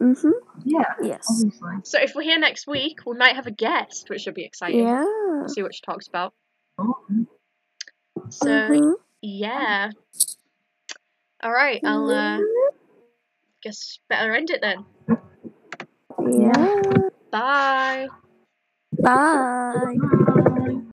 Mhm. 0.00 0.32
Yeah, 0.64 0.84
Yes. 1.02 1.26
obviously. 1.30 1.74
So 1.84 1.98
if 2.00 2.14
we're 2.14 2.22
here 2.22 2.38
next 2.38 2.66
week, 2.66 3.00
we 3.06 3.16
might 3.16 3.36
have 3.36 3.46
a 3.46 3.50
guest, 3.52 4.08
which 4.10 4.22
should 4.22 4.34
be 4.34 4.44
exciting. 4.44 4.80
Yeah. 4.84 5.04
We'll 5.04 5.48
see 5.48 5.62
what 5.62 5.74
she 5.74 5.80
talks 5.82 6.08
about. 6.08 6.34
Oh, 6.78 6.96
So 8.30 8.46
Mhm. 8.46 8.94
yeah. 9.20 9.90
All 11.42 11.52
right. 11.52 11.80
I'll 11.84 12.08
uh 12.10 12.38
guess 13.62 13.98
better 14.08 14.34
end 14.34 14.50
it 14.50 14.60
then. 14.60 14.84
Yeah. 16.30 16.82
Bye. 17.30 18.08
Bye. 19.00 19.96
bye. 19.96 20.68